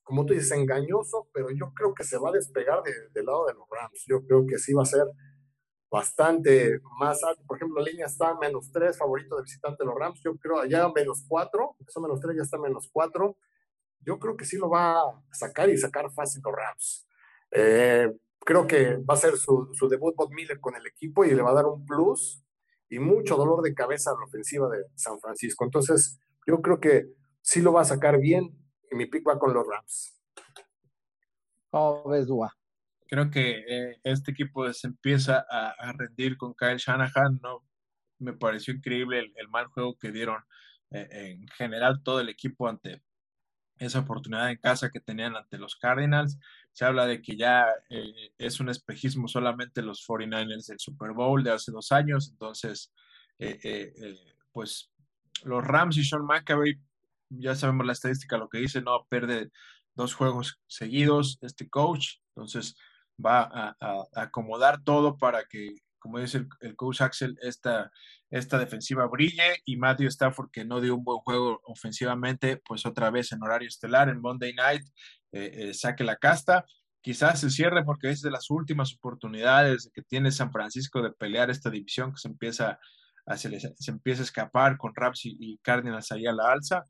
como 0.03 0.24
tú 0.26 0.35
dices, 0.35 0.53
engañoso, 0.53 1.28
pero 1.32 1.51
yo 1.51 1.72
creo 1.74 1.95
que 1.95 2.05
se 2.05 2.18
va 2.18 2.30
a 2.30 2.32
despegar 2.32 2.82
del 2.82 3.24
lado 3.24 3.47
de 3.47 3.55
los 3.55 3.66
Rams. 3.70 4.05
Yo 4.07 4.24
creo 4.26 4.47
que 4.47 4.59
sí 4.59 4.72
va 4.72 4.82
a 4.82 4.87
ser 4.87 5.07
bastante 5.91 6.80
más 6.99 7.22
alto. 7.22 7.43
Por 7.47 7.57
ejemplo, 7.57 7.80
la 7.80 7.89
línea 7.89 8.07
está 8.07 8.37
menos 8.37 8.72
3, 8.72 8.99
favorito 8.99 9.37
de 9.37 9.43
visitante 9.43 9.85
de 9.85 9.87
los 9.87 9.95
Rams. 9.97 10.20
Yo 10.24 10.37
creo 10.37 10.59
allá 10.59 10.89
menos 10.93 11.24
4, 11.28 11.76
eso 11.87 12.01
menos 12.01 12.20
3 12.20 12.37
ya 12.37 12.43
está 12.43 12.59
menos 12.59 12.89
4. 12.93 13.37
Yo 14.01 14.18
creo 14.18 14.37
que 14.37 14.45
sí 14.45 14.57
lo 14.57 14.68
va 14.68 14.99
a 14.99 15.22
sacar 15.30 15.70
y 15.70 15.78
sacar 15.78 16.11
fácil 16.12 16.43
los 16.45 16.53
Rams. 16.53 17.07
Eh, 17.53 18.12
creo 18.45 18.66
que 18.66 18.97
va 18.97 19.14
a 19.14 19.18
ser 19.18 19.36
su, 19.36 19.70
su 19.72 19.88
debut 19.88 20.14
Bob 20.16 20.32
Miller 20.32 20.61
con 20.61 20.76
el 20.76 20.86
equipo 20.86 21.24
y 21.24 21.34
le 21.34 21.42
va 21.42 21.51
a 21.51 21.55
dar 21.55 21.66
un 21.66 21.84
plus 21.84 22.45
y 22.88 22.99
mucho 22.99 23.36
dolor 23.36 23.62
de 23.62 23.74
cabeza 23.74 24.11
a 24.11 24.14
la 24.14 24.24
ofensiva 24.24 24.68
de 24.68 24.84
San 24.95 25.18
Francisco. 25.18 25.64
Entonces, 25.64 26.20
yo 26.47 26.61
creo 26.61 26.80
que 26.80 27.07
sí 27.40 27.61
lo 27.61 27.72
va 27.72 27.82
a 27.82 27.86
sacar 27.86 28.20
bien 28.20 28.57
y 28.90 28.95
mi 28.97 29.07
pick 29.07 29.26
va 29.26 29.38
con 29.38 29.53
los 29.53 29.66
Rams. 29.66 30.14
¿Cómo 31.70 32.09
ves, 32.09 32.26
Dua? 32.26 32.55
Creo 33.07 33.30
que 33.30 33.64
eh, 33.68 34.01
este 34.05 34.30
equipo 34.30 34.72
se 34.72 34.86
empieza 34.86 35.45
a, 35.49 35.92
rendir 35.92 36.36
con 36.36 36.55
Kyle 36.55 36.78
Shanahan, 36.78 37.40
¿no? 37.42 37.64
me 38.18 38.32
pareció 38.32 38.72
increíble 38.72 39.32
el, 39.34 39.49
mal 39.49 39.66
juego 39.66 39.99
que 39.99 40.11
dieron 40.11 40.42
eh, 40.90 41.09
en 41.11 41.49
general 41.49 42.03
todo 42.03 42.20
el 42.20 42.28
equipo 42.28 42.68
ante 42.68 43.03
esa 43.78 44.01
oportunidad 44.01 44.51
en 44.51 44.59
casa 44.59 44.90
que 44.90 45.01
tenían 45.01 45.36
ante 45.36 45.59
los 45.59 45.76
Cardinals. 45.76 46.38
Se 46.75 46.85
habla 46.85 47.07
de 47.07 47.22
que 47.22 47.37
ya 47.37 47.64
eh, 47.89 48.12
es 48.37 48.61
un 48.61 48.68
espejismo 48.68 49.27
solamente 49.27 49.81
los 49.81 50.07
49ers 50.07 50.66
del 50.66 50.79
Super 50.79 51.12
Bowl 51.12 51.43
de 51.43 51.53
hace 51.53 51.72
dos 51.72 51.91
años, 51.93 52.29
entonces, 52.31 52.93
pues 54.53 54.91
los 55.45 55.64
Rams 55.64 55.97
y 55.97 56.05
Sean 56.05 56.25
McAvey, 56.25 56.79
ya 57.31 57.55
sabemos 57.55 57.87
la 57.87 57.93
estadística, 57.93 58.37
lo 58.37 58.49
que 58.49 58.59
dice, 58.59 58.81
no 58.83 59.07
pierde 59.09 59.51
dos 59.95 60.14
juegos 60.14 60.61
seguidos 60.66 61.39
este 61.43 61.68
coach, 61.68 62.16
entonces 62.29 62.77
va 63.25 63.75
a, 63.81 64.05
acomodar 64.14 64.83
todo 64.83 65.16
para 65.16 65.45
que, 65.45 65.77
como 65.99 66.18
dice 66.18 66.47
el, 66.61 66.77
coach 66.77 67.01
Axel, 67.01 67.39
esta, 67.43 67.91
esta 68.31 68.59
defensiva 68.59 69.07
brille 69.07 69.62
y 69.64 69.77
Matthew 69.77 70.09
Stafford, 70.09 70.51
que 70.51 70.64
no 70.64 70.81
dio 70.81 70.97
un 70.97 71.05
buen 71.05 71.18
juego 71.20 71.61
ofensivamente, 71.64 72.57
pues 72.57 72.85
otra 72.87 73.11
vez 73.11 73.33
en 73.33 73.43
horario 73.43 73.68
estelar, 73.68 74.09
en 74.09 74.20
Monday 74.20 74.53
Night, 74.55 74.83
eh, 75.35 75.70
eh, 75.70 75.74
saque 75.74 76.05
la 76.05 76.16
casta. 76.16 76.64
Quizás 77.01 77.41
se 77.41 77.51
cierre 77.51 77.85
porque 77.85 78.11
es 78.11 78.22
de 78.22 78.30
las 78.30 78.51
últimas 78.51 78.95
oportunidades 78.95 79.91
que 79.93 80.03
tiene 80.03 80.30
San 80.30 80.53
Francisco 80.53 81.03
de 81.03 81.12
pelear 81.12 81.51
esta 81.51 81.70
división 81.70 82.12
que 82.12 82.18
se 82.18 82.28
empieza 82.28 82.78
a, 83.26 83.37
se, 83.37 83.51
empieza 83.89 84.22
a 84.22 84.24
escapar 84.24 84.78
con 84.78 84.95
Raps 84.95 85.22
y, 85.24 85.59
Cardinals 85.59 86.12
ahí 86.12 86.26
a 86.26 86.32
la 86.32 86.53
alza. 86.53 86.85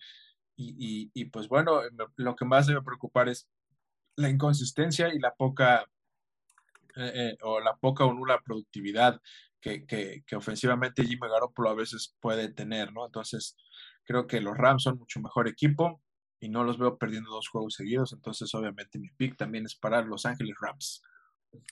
Y, 0.56 1.10
y, 1.12 1.24
pues 1.26 1.48
bueno, 1.48 1.80
lo 2.16 2.36
que 2.36 2.44
más 2.44 2.68
debe 2.68 2.82
preocupar 2.82 3.28
es 3.28 3.48
la 4.16 4.28
inconsistencia 4.28 5.12
y 5.12 5.18
la 5.18 5.34
poca 5.34 5.84
eh, 6.96 7.12
eh, 7.14 7.36
o 7.42 7.58
la 7.58 7.74
poca 7.76 8.04
o 8.04 8.14
nula 8.14 8.40
productividad 8.44 9.20
que, 9.60 9.84
que, 9.84 10.22
que, 10.24 10.36
ofensivamente 10.36 11.04
Jimmy 11.04 11.28
Garoppolo 11.28 11.70
a 11.70 11.74
veces 11.74 12.14
puede 12.20 12.52
tener, 12.52 12.92
¿no? 12.92 13.06
Entonces, 13.06 13.56
creo 14.04 14.28
que 14.28 14.40
los 14.40 14.56
Rams 14.56 14.84
son 14.84 14.98
mucho 14.98 15.20
mejor 15.20 15.48
equipo 15.48 16.03
y 16.44 16.50
no 16.50 16.62
los 16.62 16.76
veo 16.76 16.98
perdiendo 16.98 17.30
dos 17.30 17.48
juegos 17.48 17.74
seguidos, 17.74 18.12
entonces 18.12 18.54
obviamente 18.54 18.98
mi 18.98 19.08
pick 19.08 19.36
también 19.36 19.64
es 19.64 19.74
para 19.74 20.02
Los 20.02 20.26
Ángeles 20.26 20.54
Rams. 20.60 21.02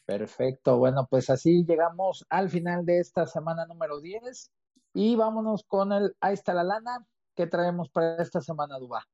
Perfecto, 0.07 0.79
bueno, 0.79 1.07
pues 1.11 1.29
así 1.29 1.65
llegamos 1.67 2.25
al 2.31 2.49
final 2.49 2.87
de 2.87 3.01
esta 3.01 3.27
semana 3.27 3.67
número 3.67 4.01
10 4.01 4.51
y 4.95 5.15
vámonos 5.15 5.65
con 5.65 5.93
el 5.93 6.15
Ahí 6.21 6.35
está 6.35 6.55
la 6.55 6.65
lana. 6.65 7.05
¿Qué 7.37 7.47
traemos 7.47 7.91
para 7.91 8.17
esta 8.23 8.41
semana, 8.41 8.79
Duba? 8.79 9.07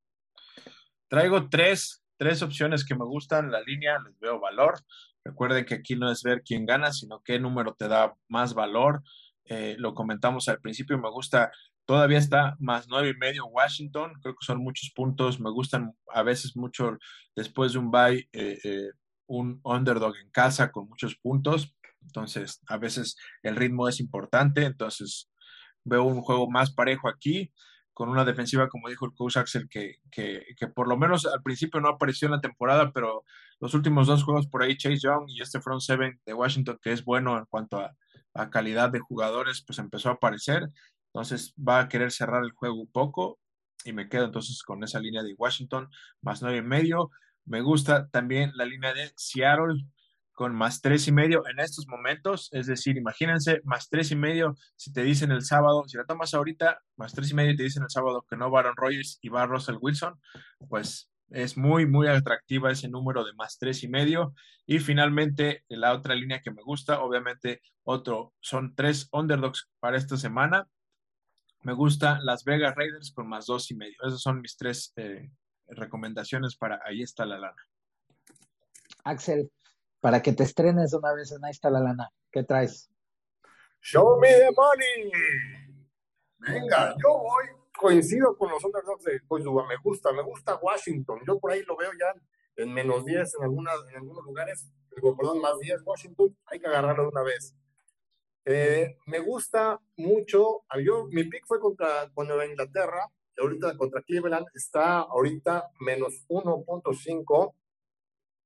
Traigo 1.08 1.48
tres, 1.48 2.04
tres 2.16 2.42
opciones 2.42 2.84
que 2.84 2.94
me 2.94 3.04
gustan, 3.04 3.50
la 3.50 3.60
línea, 3.62 3.98
les 3.98 4.18
veo 4.20 4.38
valor. 4.38 4.74
Recuerden 5.24 5.64
que 5.64 5.74
aquí 5.74 5.96
no 5.96 6.10
es 6.10 6.22
ver 6.22 6.42
quién 6.42 6.66
gana, 6.66 6.92
sino 6.92 7.20
qué 7.22 7.40
número 7.40 7.74
te 7.74 7.88
da 7.88 8.14
más 8.28 8.54
valor. 8.54 9.02
Eh, 9.44 9.74
lo 9.78 9.94
comentamos 9.94 10.48
al 10.48 10.60
principio, 10.60 10.98
me 10.98 11.10
gusta, 11.10 11.50
todavía 11.88 12.18
está 12.18 12.54
más 12.60 12.86
nueve 12.86 13.14
y 13.16 13.16
medio 13.16 13.46
Washington, 13.46 14.12
creo 14.20 14.34
que 14.34 14.44
son 14.44 14.58
muchos 14.58 14.92
puntos, 14.94 15.40
me 15.40 15.50
gustan 15.50 15.96
a 16.12 16.22
veces 16.22 16.54
mucho 16.54 16.98
después 17.34 17.72
de 17.72 17.78
un 17.78 17.90
bye, 17.90 18.28
eh, 18.30 18.58
eh, 18.62 18.90
un 19.26 19.58
underdog 19.64 20.14
en 20.18 20.28
casa 20.28 20.70
con 20.70 20.86
muchos 20.86 21.16
puntos, 21.16 21.74
entonces 22.02 22.60
a 22.68 22.76
veces 22.76 23.16
el 23.42 23.56
ritmo 23.56 23.88
es 23.88 24.00
importante, 24.00 24.66
entonces 24.66 25.30
veo 25.82 26.02
un 26.02 26.20
juego 26.20 26.50
más 26.50 26.70
parejo 26.70 27.08
aquí 27.08 27.54
con 27.94 28.10
una 28.10 28.26
defensiva, 28.26 28.68
como 28.68 28.90
dijo 28.90 29.06
el 29.06 29.14
coach 29.14 29.38
Axel, 29.38 29.66
que, 29.66 29.96
que, 30.10 30.44
que, 30.58 30.66
por 30.66 30.88
lo 30.88 30.98
menos 30.98 31.24
al 31.24 31.42
principio 31.42 31.80
no 31.80 31.88
apareció 31.88 32.26
en 32.26 32.32
la 32.32 32.42
temporada, 32.42 32.92
pero 32.92 33.24
los 33.60 33.72
últimos 33.72 34.06
dos 34.06 34.24
juegos 34.24 34.46
por 34.46 34.62
ahí, 34.62 34.76
Chase 34.76 34.98
Young 34.98 35.24
y 35.30 35.40
este 35.40 35.58
front 35.58 35.80
seven 35.80 36.20
de 36.26 36.34
Washington, 36.34 36.78
que 36.82 36.92
es 36.92 37.02
bueno 37.02 37.38
en 37.38 37.46
cuanto 37.46 37.80
a, 37.80 37.96
a 38.34 38.50
calidad 38.50 38.90
de 38.90 39.00
jugadores, 39.00 39.64
pues 39.66 39.78
empezó 39.78 40.10
a 40.10 40.12
aparecer. 40.12 40.68
Entonces 41.18 41.52
va 41.56 41.80
a 41.80 41.88
querer 41.88 42.12
cerrar 42.12 42.44
el 42.44 42.52
juego 42.52 42.76
un 42.76 42.92
poco 42.92 43.40
y 43.84 43.92
me 43.92 44.08
quedo 44.08 44.26
entonces 44.26 44.62
con 44.62 44.84
esa 44.84 45.00
línea 45.00 45.24
de 45.24 45.34
Washington 45.34 45.90
más 46.20 46.42
nueve 46.42 46.58
y 46.58 46.62
medio. 46.62 47.10
Me 47.44 47.60
gusta 47.60 48.08
también 48.10 48.52
la 48.54 48.64
línea 48.64 48.94
de 48.94 49.10
Seattle 49.16 49.82
con 50.30 50.54
más 50.54 50.80
tres 50.80 51.08
y 51.08 51.12
medio 51.12 51.42
en 51.48 51.58
estos 51.58 51.88
momentos. 51.88 52.48
Es 52.52 52.68
decir, 52.68 52.96
imagínense, 52.96 53.60
más 53.64 53.88
tres 53.88 54.12
y 54.12 54.16
medio, 54.16 54.54
si 54.76 54.92
te 54.92 55.02
dicen 55.02 55.32
el 55.32 55.42
sábado, 55.42 55.82
si 55.88 55.96
la 55.96 56.04
tomas 56.04 56.34
ahorita, 56.34 56.78
más 56.96 57.12
tres 57.12 57.32
y 57.32 57.34
medio 57.34 57.50
y 57.50 57.56
te 57.56 57.64
dicen 57.64 57.82
el 57.82 57.90
sábado 57.90 58.24
que 58.30 58.36
no 58.36 58.48
va 58.48 58.60
Aaron 58.60 58.76
Rodgers 58.76 59.18
y 59.20 59.28
va 59.28 59.44
Russell 59.46 59.78
Wilson, 59.80 60.20
pues 60.68 61.10
es 61.30 61.56
muy, 61.56 61.84
muy 61.84 62.06
atractiva 62.06 62.70
ese 62.70 62.88
número 62.88 63.24
de 63.24 63.32
más 63.34 63.58
tres 63.58 63.82
y 63.82 63.88
medio. 63.88 64.34
Y 64.66 64.78
finalmente, 64.78 65.64
la 65.66 65.94
otra 65.94 66.14
línea 66.14 66.42
que 66.42 66.52
me 66.52 66.62
gusta, 66.62 67.00
obviamente, 67.00 67.60
otro, 67.82 68.34
son 68.38 68.76
tres 68.76 69.08
underdogs 69.10 69.68
para 69.80 69.96
esta 69.96 70.16
semana. 70.16 70.68
Me 71.62 71.72
gusta 71.72 72.18
Las 72.22 72.44
Vegas 72.44 72.74
Raiders 72.76 73.12
con 73.12 73.28
más 73.28 73.46
dos 73.46 73.70
y 73.70 73.74
medio. 73.74 73.96
Esas 74.02 74.20
son 74.20 74.40
mis 74.40 74.56
tres 74.56 74.92
eh, 74.96 75.30
recomendaciones 75.66 76.56
para 76.56 76.80
ahí 76.84 77.02
está 77.02 77.26
la 77.26 77.38
lana. 77.38 77.62
Axel, 79.04 79.50
para 80.00 80.22
que 80.22 80.32
te 80.32 80.44
estrenes 80.44 80.92
una 80.94 81.12
vez 81.12 81.32
en 81.32 81.44
Ahí 81.44 81.50
está 81.50 81.70
la 81.70 81.80
lana. 81.80 82.10
¿Qué 82.30 82.42
traes? 82.42 82.90
Show 83.80 84.18
me 84.20 84.28
the 84.28 84.50
money. 84.56 85.10
Venga, 86.38 86.94
yo 87.02 87.18
voy. 87.18 87.46
Coincido 87.76 88.36
con 88.36 88.50
los 88.50 88.64
underdogs 88.64 89.04
de 89.04 89.20
Coach 89.28 89.44
Me 89.44 89.76
gusta, 89.76 90.12
me 90.12 90.22
gusta 90.22 90.56
Washington. 90.56 91.20
Yo 91.26 91.38
por 91.38 91.52
ahí 91.52 91.62
lo 91.62 91.76
veo 91.76 91.90
ya 91.92 92.12
en 92.56 92.72
menos 92.74 93.04
10 93.04 93.36
en, 93.36 93.44
algunas, 93.44 93.76
en 93.90 93.96
algunos 93.96 94.24
lugares. 94.24 94.68
Digo, 94.96 95.16
perdón, 95.16 95.40
más 95.40 95.58
10 95.60 95.82
Washington. 95.84 96.36
Hay 96.46 96.58
que 96.58 96.66
agarrarlo 96.66 97.04
de 97.04 97.08
una 97.10 97.22
vez. 97.22 97.54
Eh, 98.44 98.96
me 99.06 99.20
gusta 99.20 99.80
mucho. 99.96 100.64
Yo, 100.84 101.06
mi 101.10 101.24
pick 101.24 101.46
fue 101.46 101.60
contra 101.60 102.10
cuando 102.14 102.42
Inglaterra. 102.44 103.10
Ahorita 103.38 103.76
contra 103.76 104.02
Cleveland 104.02 104.46
está 104.54 105.00
ahorita 105.00 105.70
menos 105.80 106.24
1.5. 106.28 107.54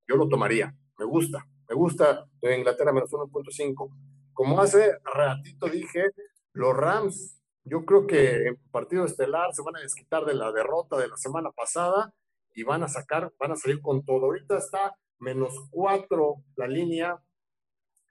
Yo 0.07 0.15
lo 0.15 0.27
tomaría 0.27 0.75
me 0.97 1.05
gusta, 1.05 1.45
me 1.69 1.75
gusta 1.75 2.25
Inglaterra 2.41 2.93
menos 2.93 3.11
1.5. 3.11 3.89
Como 4.33 4.59
hace 4.59 4.97
ratito 5.03 5.67
dije, 5.67 6.05
los 6.53 6.75
Rams, 6.75 7.39
yo 7.63 7.85
creo 7.85 8.07
que 8.07 8.47
en 8.47 8.57
partido 8.71 9.05
estelar 9.05 9.53
se 9.53 9.61
van 9.61 9.77
a 9.77 9.81
desquitar 9.81 10.25
de 10.25 10.33
la 10.33 10.51
derrota 10.51 10.97
de 10.97 11.07
la 11.07 11.17
semana 11.17 11.51
pasada 11.51 12.13
y 12.53 12.63
van 12.63 12.83
a 12.83 12.87
sacar, 12.87 13.31
van 13.39 13.51
a 13.51 13.55
salir 13.55 13.81
con 13.81 14.03
todo. 14.05 14.25
Ahorita 14.25 14.57
está 14.57 14.95
menos 15.19 15.53
4 15.71 16.35
la 16.55 16.67
línea, 16.67 17.21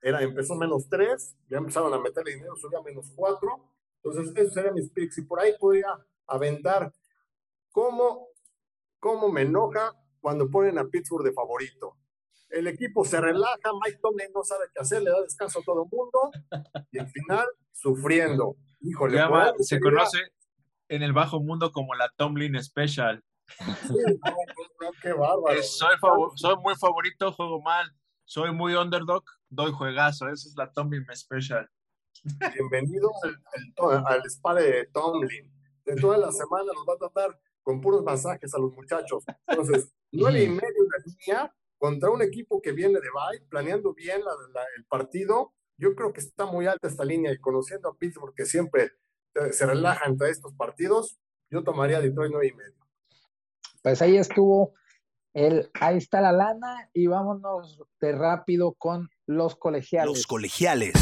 era, 0.03 0.20
empezó 0.22 0.55
menos 0.57 0.88
3, 0.88 1.36
ya 1.48 1.59
empezaron 1.59 1.94
a 1.94 1.98
meterle 1.98 2.34
dinero, 2.34 2.57
subía 2.57 2.82
menos 2.82 3.11
4. 3.14 3.48
Entonces, 4.03 4.36
esos 4.36 4.53
serían 4.53 4.74
mis 4.74 4.90
picks. 4.90 5.18
Y 5.18 5.22
por 5.22 5.40
ahí 5.40 5.53
podría 5.59 5.88
aventar 6.26 6.92
cómo, 7.70 8.28
cómo 8.98 9.30
me 9.30 9.42
enoja 9.42 9.92
cuando 10.20 10.50
ponen 10.50 10.78
a 10.78 10.84
Pittsburgh 10.84 11.24
de 11.24 11.32
favorito 11.32 11.96
el 12.53 12.66
equipo 12.66 13.05
se 13.05 13.20
relaja, 13.20 13.70
Mike 13.84 13.98
Tomlin 14.00 14.28
no 14.34 14.44
sabe 14.44 14.66
qué 14.72 14.80
hacer, 14.80 15.03
le 15.03 15.11
da 15.11 15.20
descanso 15.22 15.61
a 15.61 15.62
todo 15.62 15.84
el 15.84 15.88
mundo 15.90 16.30
y 16.90 16.98
al 16.98 17.09
final 17.09 17.46
sufriendo. 17.72 18.57
Híjole, 18.80 19.20
se 19.61 19.80
conoce 19.80 20.18
en 20.88 21.03
el 21.03 21.12
bajo 21.12 21.40
mundo 21.40 21.72
como 21.72 21.94
la 21.94 22.11
Tomlin 22.16 22.62
Special. 22.62 23.22
qué 25.03 25.12
bárbaro. 25.12 25.62
soy, 25.62 26.57
muy 26.62 26.74
favorito, 26.76 27.32
juego 27.32 27.61
mal. 27.61 27.90
Soy 28.24 28.53
muy 28.53 28.74
underdog, 28.74 29.24
doy 29.53 29.70
juegazo. 29.72 30.28
Esa 30.28 30.48
es 30.48 30.57
la 30.57 30.72
Tomlin 30.72 31.05
Special. 31.14 31.68
Bienvenido 32.55 33.11
al, 33.22 34.05
al, 34.07 34.22
spa 34.26 34.55
de 34.55 34.86
Tomlin. 34.92 35.53
De 35.84 35.96
toda 35.96 36.16
la 36.16 36.32
semana 36.32 36.72
nos 36.72 36.86
va 36.88 36.94
a 36.94 36.98
tratar 36.98 37.40
con 37.62 37.80
puros 37.80 38.03
masajes 38.03 38.55
a 38.55 38.59
los 38.59 38.72
muchachos. 38.72 39.24
Entonces, 39.46 39.92
nueve 40.12 40.42
y 40.42 40.48
medio 40.48 40.62
de 40.62 41.12
línea 41.12 41.55
contra 41.78 42.11
un 42.11 42.22
equipo 42.22 42.62
que 42.62 42.72
viene 42.72 42.94
de 43.00 43.09
bye, 43.11 43.46
planeando 43.48 43.92
bien 43.92 44.22
el 44.76 44.84
partido. 44.86 45.53
Yo 45.76 45.94
creo 45.94 46.12
que 46.12 46.20
está 46.20 46.46
muy 46.46 46.66
alta 46.66 46.88
esta 46.88 47.05
línea 47.05 47.32
y 47.32 47.38
conociendo 47.38 47.88
a 47.88 47.96
Pittsburgh 47.96 48.34
que 48.34 48.46
siempre 48.46 48.92
eh, 49.34 49.53
se 49.53 49.66
relaja 49.66 50.07
entre 50.07 50.30
estos 50.30 50.55
partidos, 50.55 51.18
yo 51.50 51.64
tomaría 51.64 52.00
Detroit 52.00 52.30
9 52.30 52.46
y 52.46 52.53
medio. 52.53 52.86
Pues 53.82 54.00
ahí 54.00 54.16
estuvo 54.16 54.74
el, 55.35 55.70
ahí 55.80 55.97
está 55.97 56.20
la 56.20 56.33
lana 56.33 56.91
y 56.93 57.07
vámonos 57.07 57.83
de 58.01 58.12
rápido 58.12 58.74
con 58.74 59.09
los 59.26 59.57
colegiales. 59.57 60.14
Los 60.14 60.26
colegiales. 60.26 60.93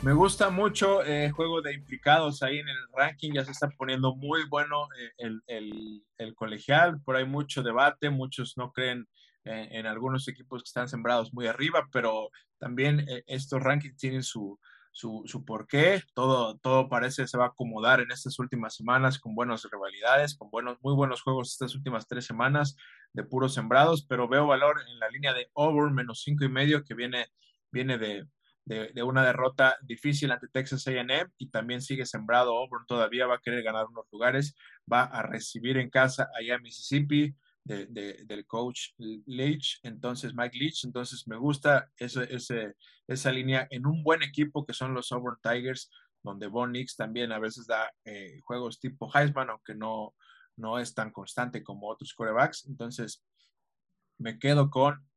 Me 0.00 0.12
gusta 0.12 0.48
mucho 0.48 1.02
el 1.02 1.24
eh, 1.24 1.30
juego 1.30 1.60
de 1.60 1.74
implicados 1.74 2.42
ahí 2.42 2.60
en 2.60 2.68
el 2.68 2.76
ranking, 2.96 3.32
ya 3.34 3.44
se 3.44 3.50
está 3.50 3.68
poniendo 3.68 4.14
muy 4.14 4.48
bueno 4.48 4.86
eh, 5.18 5.32
el, 5.48 6.34
colegial, 6.36 7.00
por 7.02 7.16
ahí 7.16 7.24
mucho 7.26 7.62
debate, 7.62 8.08
muchos 8.08 8.56
no 8.56 8.72
creen 8.72 9.08
eh, 9.44 9.68
en 9.72 9.86
algunos 9.86 10.28
equipos 10.28 10.62
que 10.62 10.68
están 10.68 10.88
sembrados 10.88 11.34
muy 11.34 11.48
arriba, 11.48 11.88
pero 11.92 12.30
también 12.58 13.04
estos 13.26 13.60
rankings 13.60 13.96
tienen 13.96 14.22
su, 14.22 14.58
su, 14.98 15.22
su 15.26 15.44
porqué. 15.44 16.02
Todo, 16.12 16.58
todo 16.58 16.88
parece 16.88 17.28
se 17.28 17.38
va 17.38 17.44
a 17.44 17.48
acomodar 17.48 18.00
en 18.00 18.10
estas 18.10 18.36
últimas 18.40 18.74
semanas 18.74 19.20
con 19.20 19.36
buenas 19.36 19.62
rivalidades, 19.70 20.36
con 20.36 20.50
buenos, 20.50 20.76
muy 20.82 20.92
buenos 20.92 21.22
juegos 21.22 21.52
estas 21.52 21.76
últimas 21.76 22.08
tres 22.08 22.26
semanas 22.26 22.76
de 23.12 23.22
puros 23.22 23.54
sembrados, 23.54 24.04
pero 24.04 24.28
veo 24.28 24.48
valor 24.48 24.82
en 24.88 24.98
la 24.98 25.08
línea 25.08 25.32
de 25.34 25.50
over 25.52 25.92
menos 25.92 26.22
cinco 26.24 26.44
y 26.44 26.48
medio 26.48 26.82
que 26.82 26.94
viene, 26.94 27.26
viene 27.70 27.96
de, 27.96 28.26
de, 28.64 29.02
una 29.04 29.24
derrota 29.24 29.76
difícil 29.82 30.32
ante 30.32 30.48
Texas 30.48 30.88
AM 30.88 31.30
y 31.38 31.48
también 31.48 31.80
sigue 31.80 32.04
sembrado 32.04 32.58
Auburn 32.58 32.84
todavía, 32.86 33.28
va 33.28 33.36
a 33.36 33.40
querer 33.40 33.62
ganar 33.62 33.86
unos 33.86 34.06
lugares, 34.10 34.56
va 34.92 35.04
a 35.04 35.22
recibir 35.22 35.78
en 35.78 35.90
casa 35.90 36.28
allá 36.36 36.56
en 36.56 36.62
Mississippi 36.62 37.36
de, 37.62 37.86
del 38.26 38.46
coach 38.46 38.94
Leach, 39.26 39.78
entonces 39.84 40.34
Mike 40.34 40.58
Leach, 40.58 40.84
entonces 40.84 41.28
me 41.28 41.36
gusta 41.36 41.88
ese, 41.98 42.34
ese, 42.34 42.74
esa 43.08 43.32
línea 43.32 43.66
en 43.70 43.86
un 43.86 44.02
buen 44.04 44.22
equipo 44.22 44.64
que 44.64 44.74
son 44.74 44.94
los 44.94 45.10
Auburn 45.10 45.38
Tigers, 45.42 45.90
donde 46.22 46.46
Von 46.46 46.72
Nix 46.72 46.94
también 46.94 47.32
a 47.32 47.38
veces 47.38 47.66
da 47.66 47.90
eh, 48.04 48.40
juegos 48.44 48.78
tipo 48.78 49.10
Heisman, 49.12 49.50
aunque 49.50 49.74
no, 49.74 50.14
no 50.56 50.78
es 50.78 50.94
tan 50.94 51.10
constante 51.10 51.62
como 51.62 51.88
otros 51.88 52.14
quarterbacks, 52.14 52.66
entonces 52.66 53.24
me 54.18 54.38
quedo 54.38 54.70
con 54.70 55.08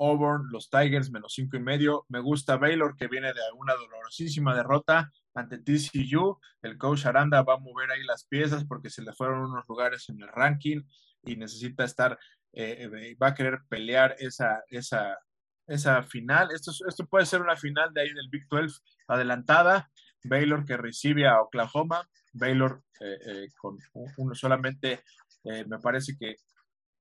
Auburn, 0.00 0.48
los 0.50 0.70
Tigers, 0.70 1.10
menos 1.10 1.34
cinco 1.34 1.56
y 1.58 1.60
medio. 1.60 2.06
Me 2.08 2.20
gusta 2.20 2.56
Baylor, 2.56 2.96
que 2.96 3.06
viene 3.06 3.28
de 3.28 3.40
una 3.54 3.74
dolorosísima 3.74 4.56
derrota 4.56 5.12
ante 5.34 5.58
TCU. 5.58 6.40
El 6.62 6.78
coach 6.78 7.04
Aranda 7.04 7.42
va 7.42 7.54
a 7.54 7.58
mover 7.58 7.90
ahí 7.90 8.02
las 8.04 8.24
piezas 8.24 8.64
porque 8.64 8.88
se 8.88 9.02
le 9.02 9.12
fueron 9.12 9.42
unos 9.42 9.64
lugares 9.68 10.08
en 10.08 10.22
el 10.22 10.28
ranking 10.28 10.82
y 11.22 11.36
necesita 11.36 11.84
estar, 11.84 12.18
eh, 12.52 12.88
eh, 12.90 13.16
va 13.22 13.28
a 13.28 13.34
querer 13.34 13.60
pelear 13.68 14.16
esa, 14.18 14.64
esa, 14.68 15.18
esa 15.66 16.02
final. 16.02 16.50
Esto, 16.52 16.72
esto 16.86 17.06
puede 17.06 17.26
ser 17.26 17.40
una 17.42 17.56
final 17.56 17.92
de 17.92 18.02
ahí 18.02 18.12
del 18.12 18.28
Big 18.30 18.46
12 18.48 18.80
adelantada. 19.08 19.90
Baylor 20.24 20.64
que 20.64 20.76
recibe 20.76 21.26
a 21.26 21.40
Oklahoma. 21.40 22.08
Baylor 22.32 22.82
eh, 23.00 23.48
con 23.60 23.78
uno 24.18 24.34
solamente, 24.34 25.02
me 25.44 25.78
parece 25.80 26.16
que 26.16 26.36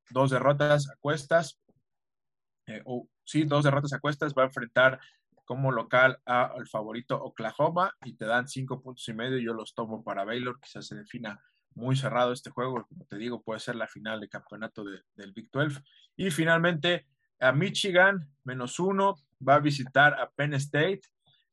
dos 0.10 0.32
derrotas 0.32 0.90
a 0.90 0.96
cuestas 1.00 1.60
eh, 2.70 2.84
sí, 3.26 3.44
dos 3.44 3.64
derrotas 3.64 3.94
a 3.94 4.00
cuestas, 4.00 4.34
va 4.38 4.44
a 4.44 4.46
enfrentar 4.46 5.00
como 5.46 5.72
local 5.72 6.20
al 6.26 6.68
favorito 6.68 7.20
Oklahoma 7.20 7.92
y 8.06 8.16
te 8.16 8.26
dan 8.26 8.48
cinco 8.48 8.82
puntos 8.82 9.08
y 9.10 9.14
medio. 9.14 9.40
Yo 9.40 9.54
los 9.54 9.74
tomo 9.74 10.04
para 10.04 10.24
Baylor, 10.24 10.60
quizás 10.60 10.86
se 10.86 10.96
defina 10.96 11.42
muy 11.74 11.96
cerrado 11.96 12.32
este 12.32 12.52
juego. 12.52 12.86
Como 12.88 13.06
te 13.06 13.18
digo, 13.18 13.42
puede 13.42 13.60
ser 13.60 13.76
la 13.76 13.88
final 13.88 14.20
de 14.20 14.30
campeonato 14.30 14.84
del 14.84 15.34
Big 15.34 15.50
12. 15.52 15.82
Y 16.18 16.30
finalmente, 16.30 17.08
a 17.40 17.52
Michigan, 17.52 18.30
menos 18.44 18.80
uno, 18.80 19.16
va 19.48 19.56
a 19.56 19.60
visitar 19.60 20.14
a 20.14 20.30
Penn 20.30 20.54
State. 20.56 21.02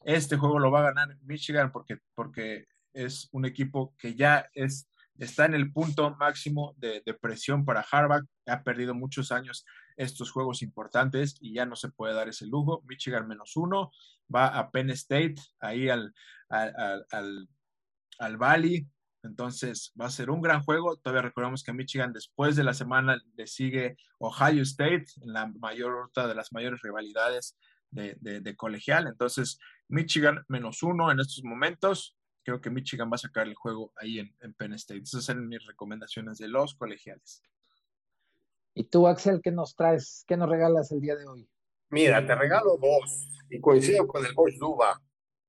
Este 0.04 0.36
juego 0.36 0.58
lo 0.58 0.70
va 0.70 0.80
a 0.80 0.92
ganar 0.92 1.16
Michigan 1.22 1.72
porque, 1.72 1.98
porque 2.14 2.66
es 2.92 3.28
un 3.32 3.44
equipo 3.44 3.94
que 3.98 4.14
ya 4.14 4.48
es, 4.54 4.88
está 5.18 5.44
en 5.44 5.54
el 5.54 5.72
punto 5.72 6.14
máximo 6.16 6.74
de, 6.78 7.02
presión 7.20 7.64
para 7.64 7.84
Harvard. 7.88 8.24
Ha 8.46 8.62
perdido 8.62 8.94
muchos 8.94 9.32
años 9.32 9.64
estos 9.96 10.30
juegos 10.30 10.62
importantes 10.62 11.36
y 11.40 11.54
ya 11.54 11.66
no 11.66 11.76
se 11.76 11.90
puede 11.90 12.14
dar 12.14 12.28
ese 12.28 12.46
lujo. 12.46 12.82
Michigan 12.86 13.26
menos 13.26 13.56
uno, 13.56 13.90
va 14.34 14.46
a 14.46 14.70
Penn 14.70 14.90
State, 14.90 15.36
ahí 15.60 15.88
al, 15.88 16.14
al, 16.48 17.06
al, 17.10 17.48
al 18.18 18.36
Valley. 18.36 18.86
Entonces 19.26 19.92
va 20.00 20.06
a 20.06 20.10
ser 20.10 20.30
un 20.30 20.40
gran 20.40 20.62
juego. 20.62 20.96
Todavía 20.96 21.22
recordamos 21.22 21.62
que 21.62 21.72
Michigan 21.72 22.12
después 22.12 22.56
de 22.56 22.64
la 22.64 22.74
semana 22.74 23.20
le 23.36 23.46
sigue 23.46 23.96
Ohio 24.18 24.62
State 24.62 25.06
en 25.22 25.32
la 25.32 25.46
mayor, 25.46 26.10
de 26.14 26.34
las 26.34 26.52
mayores 26.52 26.80
rivalidades 26.82 27.56
de, 27.90 28.16
de, 28.20 28.56
colegial. 28.56 29.06
Entonces 29.06 29.58
Michigan 29.88 30.44
menos 30.48 30.82
uno 30.82 31.10
en 31.10 31.20
estos 31.20 31.44
momentos. 31.44 32.16
Creo 32.42 32.60
que 32.60 32.70
Michigan 32.70 33.10
va 33.10 33.16
a 33.16 33.18
sacar 33.18 33.46
el 33.46 33.54
juego 33.54 33.92
ahí 33.96 34.20
en, 34.20 34.34
en 34.40 34.54
Penn 34.54 34.72
State. 34.74 35.02
Esas 35.02 35.24
son 35.24 35.48
mis 35.48 35.64
recomendaciones 35.66 36.38
de 36.38 36.48
los 36.48 36.74
colegiales. 36.74 37.42
¿Y 38.74 38.84
tú, 38.84 39.06
Axel, 39.06 39.40
qué 39.42 39.50
nos 39.50 39.74
traes? 39.74 40.24
¿Qué 40.26 40.36
nos 40.36 40.48
regalas 40.48 40.92
el 40.92 41.00
día 41.00 41.16
de 41.16 41.26
hoy? 41.26 41.48
Mira, 41.88 42.24
te 42.26 42.34
regalo 42.34 42.76
dos 42.76 43.26
y 43.48 43.60
coincido 43.60 44.06
con 44.06 44.24
el 44.24 44.34
coach 44.34 44.54
Duba. 44.58 45.00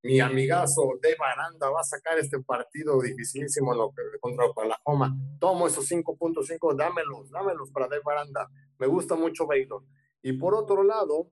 Mi 0.03 0.19
amigazo 0.19 0.93
de 1.01 1.15
Baranda 1.15 1.69
va 1.69 1.81
a 1.81 1.83
sacar 1.83 2.17
este 2.17 2.39
partido 2.39 3.01
dificilísimo 3.01 3.73
contra 4.19 4.45
Oklahoma. 4.45 5.15
Tomo 5.39 5.67
esos 5.67 5.89
5.5, 5.89 6.75
dámelos, 6.75 7.29
dámelos 7.31 7.71
para 7.71 7.87
de 7.87 7.99
Baranda. 7.99 8.47
Me 8.77 8.87
gusta 8.87 9.15
mucho 9.15 9.47
Baylor. 9.47 9.83
Y 10.21 10.33
por 10.33 10.53
otro 10.55 10.83
lado, 10.83 11.31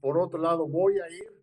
por 0.00 0.18
otro 0.18 0.40
lado, 0.40 0.66
voy 0.66 0.98
a 0.98 1.08
ir 1.10 1.42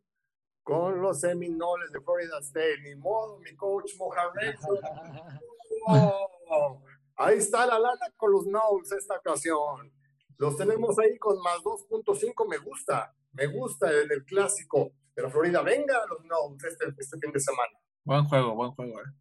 con 0.64 1.02
los 1.02 1.22
Seminoles 1.22 1.92
de 1.92 2.02
Florida 2.02 2.40
State. 2.40 2.82
Ni 2.84 2.96
modo, 2.96 3.40
mi 3.40 3.56
coach 3.56 3.92
Mohamed. 3.98 4.56
Oh, 5.88 6.82
Ahí 7.16 7.38
está 7.38 7.66
la 7.66 7.78
lana 7.78 8.14
con 8.16 8.32
los 8.32 8.46
Knowles 8.46 8.94
esta 8.94 9.18
ocasión. 9.18 9.92
Los 10.38 10.56
tenemos 10.56 10.98
ahí 11.00 11.18
con 11.18 11.38
más 11.42 11.58
2.5. 11.58 12.48
Me 12.50 12.58
gusta, 12.60 13.14
me 13.34 13.48
gusta 13.48 13.92
el, 13.92 14.24
clásico 14.24 14.94
Florida. 15.28 15.62
Venga 15.62 15.96
los 16.08 16.22
Knowles 16.24 16.64
este, 16.64 16.86
este, 16.98 17.18
fin 17.18 17.32
de 17.32 17.40
semana. 17.40 17.72
Buen 18.06 18.26
juego, 18.26 18.56
buen 18.56 18.72
juego. 18.72 19.00
Eh. 19.00 19.12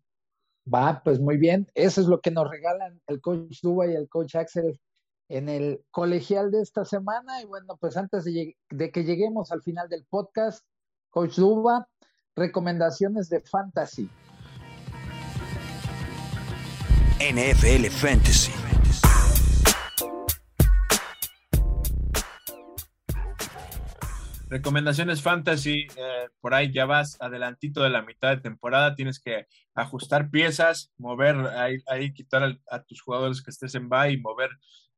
Va, 0.73 1.03
pues 1.03 1.19
muy 1.19 1.39
bien. 1.39 1.67
Eso 1.75 2.01
es 2.01 2.07
lo 2.07 2.21
que 2.21 2.31
nos 2.31 2.49
regalan 2.49 3.01
el 3.07 3.21
coach 3.21 3.61
Duba 3.63 3.87
y 3.87 3.95
el 3.95 4.09
coach 4.09 4.35
Axel 4.37 4.79
en 5.29 5.49
el 5.49 5.85
colegial 5.91 6.51
de 6.51 6.63
esta 6.63 6.85
semana. 6.85 7.41
Y 7.43 7.47
bueno, 7.47 7.77
pues 7.81 7.97
antes 7.97 8.25
de, 8.25 8.57
de 8.71 8.91
que 8.91 9.05
lleguemos 9.05 9.51
al 9.51 9.63
final 9.63 9.89
del 9.89 10.05
podcast, 10.05 10.65
coach 11.11 11.37
Duba, 11.37 11.89
recomendaciones 12.37 13.29
de 13.29 13.41
fantasy. 13.41 14.11
NFL 17.21 17.91
Fantasy. 17.91 18.68
Recomendaciones 24.49 25.23
fantasy, 25.23 25.87
eh, 25.97 26.29
por 26.41 26.55
ahí 26.55 26.73
ya 26.73 26.87
vas 26.87 27.17
adelantito 27.21 27.83
de 27.83 27.91
la 27.91 28.03
mitad 28.03 28.31
de 28.31 28.41
temporada, 28.41 28.95
tienes 28.95 29.21
que 29.21 29.47
ajustar 29.75 30.31
piezas, 30.31 30.91
mover, 30.97 31.37
ahí, 31.37 31.79
ahí 31.87 32.13
quitar 32.13 32.59
a 32.71 32.83
tus 32.83 33.03
jugadores 33.03 33.43
que 33.43 33.51
estés 33.51 33.75
en 33.75 33.89
bye 33.89 34.19
mover 34.19 34.51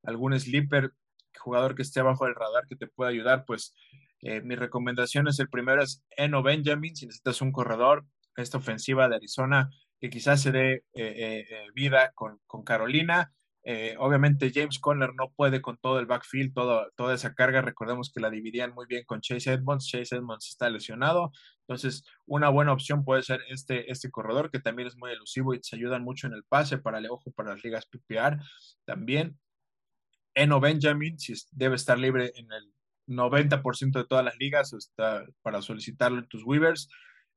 algún 0.04 0.38
sleeper, 0.38 0.92
jugador 1.38 1.74
que 1.74 1.82
esté 1.82 2.00
abajo 2.00 2.26
del 2.26 2.34
radar 2.34 2.66
que 2.68 2.76
te 2.76 2.86
pueda 2.86 3.10
ayudar, 3.10 3.44
pues 3.44 3.74
eh, 4.22 4.40
mi 4.42 4.54
recomendación 4.54 5.28
es 5.28 5.38
el 5.40 5.48
primero 5.48 5.82
es 5.82 6.04
Eno 6.10 6.42
Benjamin, 6.42 6.94
si 6.94 7.06
necesitas 7.06 7.40
un 7.40 7.52
corredor, 7.52 8.06
esta 8.36 8.58
ofensiva 8.58 9.08
de 9.08 9.16
Arizona 9.16 9.70
que 10.00 10.10
quizás 10.10 10.40
se 10.40 10.50
dé 10.50 10.72
eh, 10.72 10.82
eh, 10.94 11.46
eh, 11.50 11.66
vida 11.74 12.12
con 12.14 12.64
Carolina. 12.64 13.32
Obviamente 13.98 14.50
James 14.54 14.78
Conner 14.78 15.10
no 15.14 15.32
puede 15.36 15.60
con 15.60 15.76
todo 15.76 15.98
el 15.98 16.06
backfield, 16.06 16.52
toda 16.54 17.14
esa 17.14 17.34
carga. 17.34 17.62
Recordemos 17.62 18.10
que 18.12 18.20
la 18.20 18.30
dividían 18.30 18.72
muy 18.74 18.86
bien 18.86 19.04
con 19.06 19.20
Chase 19.20 19.52
Edmonds. 19.52 19.86
Chase 19.86 20.16
Edmonds 20.16 20.48
está 20.48 20.70
lesionado. 20.70 21.32
Entonces, 21.68 22.04
una 22.26 22.48
buena 22.48 22.72
opción 22.72 23.04
puede 23.04 23.22
ser 23.22 23.42
este, 23.48 23.90
este 23.92 24.10
corredor, 24.10 24.50
que 24.50 24.58
también 24.58 24.88
es 24.88 24.96
muy 24.96 25.12
elusivo 25.12 25.54
y 25.54 25.60
se 25.62 25.76
ayudan 25.76 26.02
mucho 26.02 26.26
en 26.26 26.32
el 26.32 26.42
pase 26.44 26.78
para 26.78 26.98
el 26.98 27.10
ojo, 27.10 27.30
para 27.32 27.50
las 27.50 27.62
ligas 27.62 27.86
PPR. 27.86 28.38
También 28.84 29.38
Eno 30.34 30.60
Benjamin, 30.60 31.18
si 31.18 31.34
debe 31.52 31.76
estar 31.76 31.98
libre 31.98 32.32
en 32.34 32.50
el 32.52 32.72
90% 33.06 33.92
de 33.92 34.04
todas 34.04 34.24
las 34.24 34.36
ligas, 34.38 34.72
está 34.72 35.24
para 35.42 35.62
solicitarlo 35.62 36.18
en 36.18 36.28
tus 36.28 36.44
Weavers. 36.44 36.88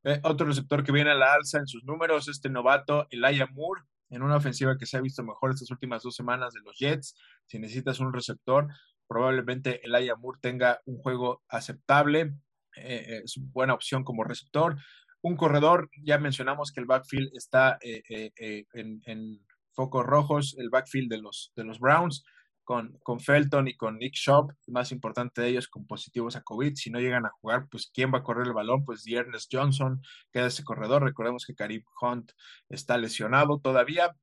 Eh, 0.03 0.19
otro 0.23 0.47
receptor 0.47 0.83
que 0.83 0.91
viene 0.91 1.11
a 1.11 1.15
la 1.15 1.33
alza 1.33 1.59
en 1.59 1.67
sus 1.67 1.83
números, 1.83 2.27
este 2.27 2.49
novato, 2.49 3.07
Elijah 3.09 3.47
Moore, 3.53 3.81
en 4.13 4.21
una 4.21 4.37
ofensiva 4.37 4.77
que 4.77 4.85
se 4.85 4.97
ha 4.97 5.01
visto 5.01 5.23
mejor 5.23 5.51
estas 5.51 5.71
últimas 5.71 6.03
dos 6.03 6.15
semanas 6.15 6.53
de 6.53 6.61
los 6.61 6.77
Jets. 6.77 7.15
Si 7.47 7.59
necesitas 7.59 7.99
un 7.99 8.13
receptor, 8.13 8.67
probablemente 9.07 9.81
Elijah 9.83 10.15
Moore 10.15 10.39
tenga 10.41 10.79
un 10.85 10.97
juego 10.97 11.43
aceptable. 11.49 12.33
Eh, 12.75 13.21
es 13.23 13.37
buena 13.37 13.73
opción 13.73 14.03
como 14.03 14.23
receptor. 14.23 14.77
Un 15.21 15.35
corredor, 15.35 15.89
ya 16.03 16.17
mencionamos 16.17 16.71
que 16.71 16.81
el 16.81 16.85
backfield 16.85 17.31
está 17.33 17.77
eh, 17.81 18.33
en, 18.73 19.01
en, 19.05 19.39
focos 19.75 20.05
rojos, 20.05 20.55
el 20.59 20.69
backfield 20.69 21.09
de 21.09 21.17
los, 21.17 21.51
de 21.55 21.63
los 21.63 21.79
Browns 21.79 22.23
con, 22.63 22.97
con 23.03 23.19
Felton 23.19 23.67
y 23.67 23.75
con 23.75 23.97
Nick 23.97 24.13
Shop, 24.15 24.51
más 24.67 24.91
importante 24.91 25.41
de 25.41 25.49
ellos 25.49 25.67
con 25.67 25.85
positivos 25.85 26.35
a 26.35 26.41
COVID. 26.41 26.75
Si 26.75 26.89
no 26.89 26.99
llegan 26.99 27.25
a 27.25 27.31
jugar, 27.41 27.67
pues 27.69 27.91
¿quién 27.93 28.13
va 28.13 28.19
a 28.19 28.23
correr 28.23 28.47
el 28.47 28.53
balón? 28.53 28.85
Pues 28.85 29.05
Ernest 29.07 29.49
Johnson 29.51 30.01
queda 30.31 30.47
ese 30.47 30.63
corredor. 30.63 31.03
Recordemos 31.03 31.45
que 31.45 31.55
Karim 31.55 31.83
Hunt 32.01 32.31
está 32.69 32.97
lesionado 32.97 33.59
todavía. 33.59 34.15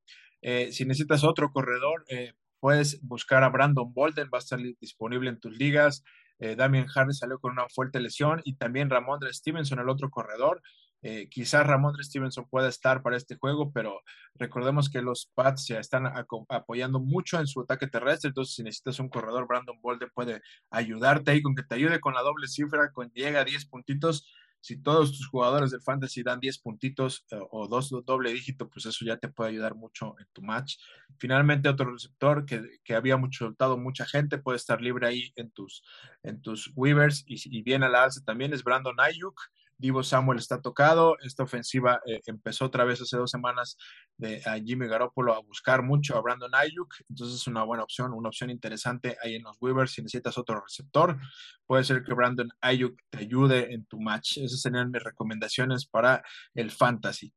Eh, 0.43 0.73
si 0.73 0.85
necesitas 0.85 1.25
otro 1.25 1.53
corredor, 1.53 2.05
eh, 2.09 2.33
puedes 2.61 3.01
buscar 3.03 3.43
a 3.43 3.49
Brandon 3.49 3.93
Bolden, 3.93 4.29
va 4.33 4.39
a 4.39 4.41
estar 4.41 4.59
disponible 4.81 5.31
en 5.31 5.41
tus 5.41 5.57
ligas. 5.57 6.03
Eh, 6.39 6.57
Damian 6.57 6.87
Harris 6.95 7.19
salió 7.19 7.39
con 7.39 7.53
una 7.53 7.69
fuerte 7.69 8.01
lesión 8.01 8.41
y 8.45 8.57
también 8.57 8.89
Ramondre 8.89 9.33
Stevenson, 9.33 9.79
el 9.79 9.89
otro 9.89 10.11
corredor. 10.11 10.63
Eh, 11.03 11.29
quizás 11.31 11.67
Ramón 11.67 11.95
Stevenson 12.03 12.47
pueda 12.49 12.69
estar 12.69 13.03
para 13.03 13.17
este 13.17 13.37
juego, 13.37 13.73
pero 13.73 14.01
recordemos 14.35 14.91
que 14.91 15.01
los 15.01 15.31
Pats 15.35 15.67
ya 15.69 15.81
están 15.81 16.07
apoyando 16.49 17.01
mucho 17.01 17.41
en 17.41 17.47
su 17.47 17.63
ataque 17.63 17.87
terrestre, 17.87 18.29
entonces 18.29 18.55
si 18.55 18.63
necesitas 18.63 19.01
un 19.01 19.09
corredor, 19.09 19.47
Brandon 19.47 19.81
Bolden 19.81 20.11
puede 20.15 20.43
ayudarte 20.71 21.31
ahí 21.31 21.43
con 21.43 21.55
que 21.55 21.63
te 21.63 21.75
ayude 21.75 22.01
con 22.01 22.15
la 22.15 22.23
doble 22.23 22.49
cifra, 22.49 22.93
con 22.93 23.11
llega 23.13 23.41
a 23.41 23.45
10 23.45 23.67
puntitos, 23.67 24.27
Si 24.63 24.77
todos 24.83 25.13
tus 25.13 25.27
jugadores 25.27 25.71
del 25.71 25.81
fantasy 25.81 26.23
dan 26.23 26.39
10 26.39 26.59
puntitos 26.59 27.25
eh, 27.31 27.39
o 27.51 27.67
dos 27.67 27.89
doble 28.05 28.31
dígito, 28.31 28.69
pues 28.69 28.85
eso 28.85 29.07
ya 29.07 29.17
te 29.17 29.29
puede 29.29 29.51
ayudar 29.51 29.75
mucho 29.75 30.15
en 30.19 30.27
tu 30.35 30.43
match. 30.43 30.77
Finalmente, 31.19 31.71
otro 31.71 31.91
receptor 31.93 32.45
que, 32.45 32.61
que 32.85 32.95
había 32.95 33.17
mucho, 33.17 33.47
soltado 33.47 33.79
mucha 33.79 34.05
gente 34.05 34.37
puede 34.37 34.57
estar 34.59 34.83
libre 34.83 35.07
ahí 35.07 35.33
en 35.37 35.51
tus, 35.51 35.83
en 36.23 36.43
tus 36.43 36.71
Weavers 36.77 37.25
y, 37.27 37.37
y 37.59 37.63
bien 37.63 37.83
a 37.85 37.89
la 37.89 38.03
alza 38.05 38.21
también 38.23 38.53
es 38.53 38.63
Brandon 38.63 39.01
Ayuk. 39.01 39.41
Divo 39.81 40.03
Samuel 40.03 40.39
está 40.39 40.61
tocado. 40.61 41.17
Esta 41.23 41.45
ofensiva 41.45 42.03
eh, 42.05 42.21
empezó 42.27 42.67
otra 42.67 42.85
vez 42.85 43.01
hace 43.01 43.17
dos 43.17 43.31
semanas 43.31 43.79
de 44.19 44.43
a 44.45 44.59
Jimmy 44.59 44.87
Garoppolo 44.87 45.33
a 45.33 45.41
buscar 45.41 45.83
mucho 45.83 46.19
a 46.19 46.21
Brandon 46.21 46.55
Ayuk. 46.55 46.95
Entonces 47.09 47.37
es 47.41 47.47
una 47.47 47.65
buena 47.65 47.83
opción, 47.83 48.13
una 48.13 48.29
opción 48.29 48.51
interesante 48.51 49.17
ahí 49.23 49.37
en 49.37 49.43
los 49.43 49.57
Weavers. 49.59 49.93
Si 49.93 50.03
necesitas 50.03 50.37
otro 50.37 50.61
receptor, 50.61 51.19
puede 51.67 51.83
ser 51.85 52.05
que 52.05 52.13
Brandon 52.13 52.51
Ayuk 52.61 52.95
te 53.09 53.21
ayude 53.21 53.73
en 53.73 53.87
tu 53.87 53.99
match. 53.99 54.37
Esas 54.37 54.61
serían 54.61 54.91
mis 54.91 55.03
recomendaciones 55.03 55.87
para 55.87 56.23
el 56.55 56.71
fantasy. 56.71 57.33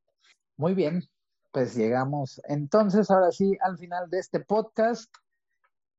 Muy 0.57 0.73
bien, 0.73 1.01
pues 1.53 1.75
llegamos 1.75 2.41
entonces 2.49 3.09
ahora 3.09 3.31
sí 3.31 3.57
al 3.61 3.77
final 3.77 4.09
de 4.09 4.19
este 4.19 4.41
podcast. 4.41 5.09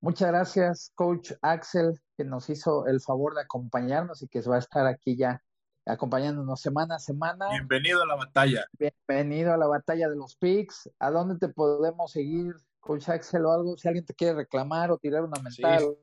Muchas 0.02 0.28
gracias, 0.28 0.92
coach 0.94 1.32
Axel, 1.40 1.98
que 2.18 2.24
nos 2.24 2.50
hizo 2.50 2.86
el 2.86 3.00
favor 3.00 3.34
de 3.34 3.40
acompañarnos 3.40 4.20
y 4.20 4.28
que 4.28 4.42
va 4.42 4.56
a 4.56 4.58
estar 4.58 4.86
aquí 4.86 5.16
ya 5.16 5.42
acompañándonos 5.86 6.60
semana 6.60 6.96
a 6.96 6.98
semana. 6.98 7.48
Bienvenido 7.50 8.02
a 8.02 8.06
la 8.06 8.16
batalla. 8.16 8.66
Bienvenido 8.78 9.52
a 9.52 9.56
la 9.56 9.66
batalla 9.66 10.08
de 10.08 10.16
los 10.16 10.36
picks. 10.36 10.90
¿A 10.98 11.10
dónde 11.10 11.38
te 11.38 11.52
podemos 11.52 12.12
seguir, 12.12 12.54
Coach 12.80 13.08
Axel 13.08 13.44
o 13.44 13.52
algo? 13.52 13.76
Si 13.76 13.88
alguien 13.88 14.04
te 14.04 14.14
quiere 14.14 14.34
reclamar 14.34 14.90
o 14.90 14.98
tirar 14.98 15.22
una 15.22 15.40
mental. 15.42 15.80
Sí. 15.80 15.98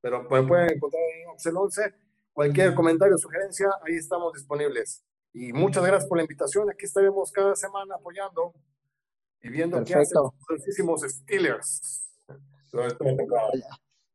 Pero 0.00 0.28
pues, 0.28 0.46
pueden 0.46 0.70
encontrar 0.70 1.02
en 1.02 1.30
Axel 1.30 1.56
11 1.56 1.94
cualquier 2.32 2.74
comentario 2.74 3.14
o 3.14 3.18
sugerencia, 3.18 3.70
ahí 3.86 3.94
estamos 3.94 4.32
disponibles. 4.34 5.04
Y 5.32 5.52
muchas 5.52 5.84
gracias 5.84 6.08
por 6.08 6.18
la 6.18 6.24
invitación. 6.24 6.70
Aquí 6.70 6.84
estaremos 6.84 7.32
cada 7.32 7.56
semana 7.56 7.94
apoyando 7.94 8.52
y 9.40 9.48
viendo 9.48 9.78
Perfecto. 9.78 9.98
qué 9.98 10.02
hacen 10.02 10.22
los 10.22 10.58
muchísimos 10.58 11.00
Steelers. 11.02 12.10
Ya, 12.72 13.68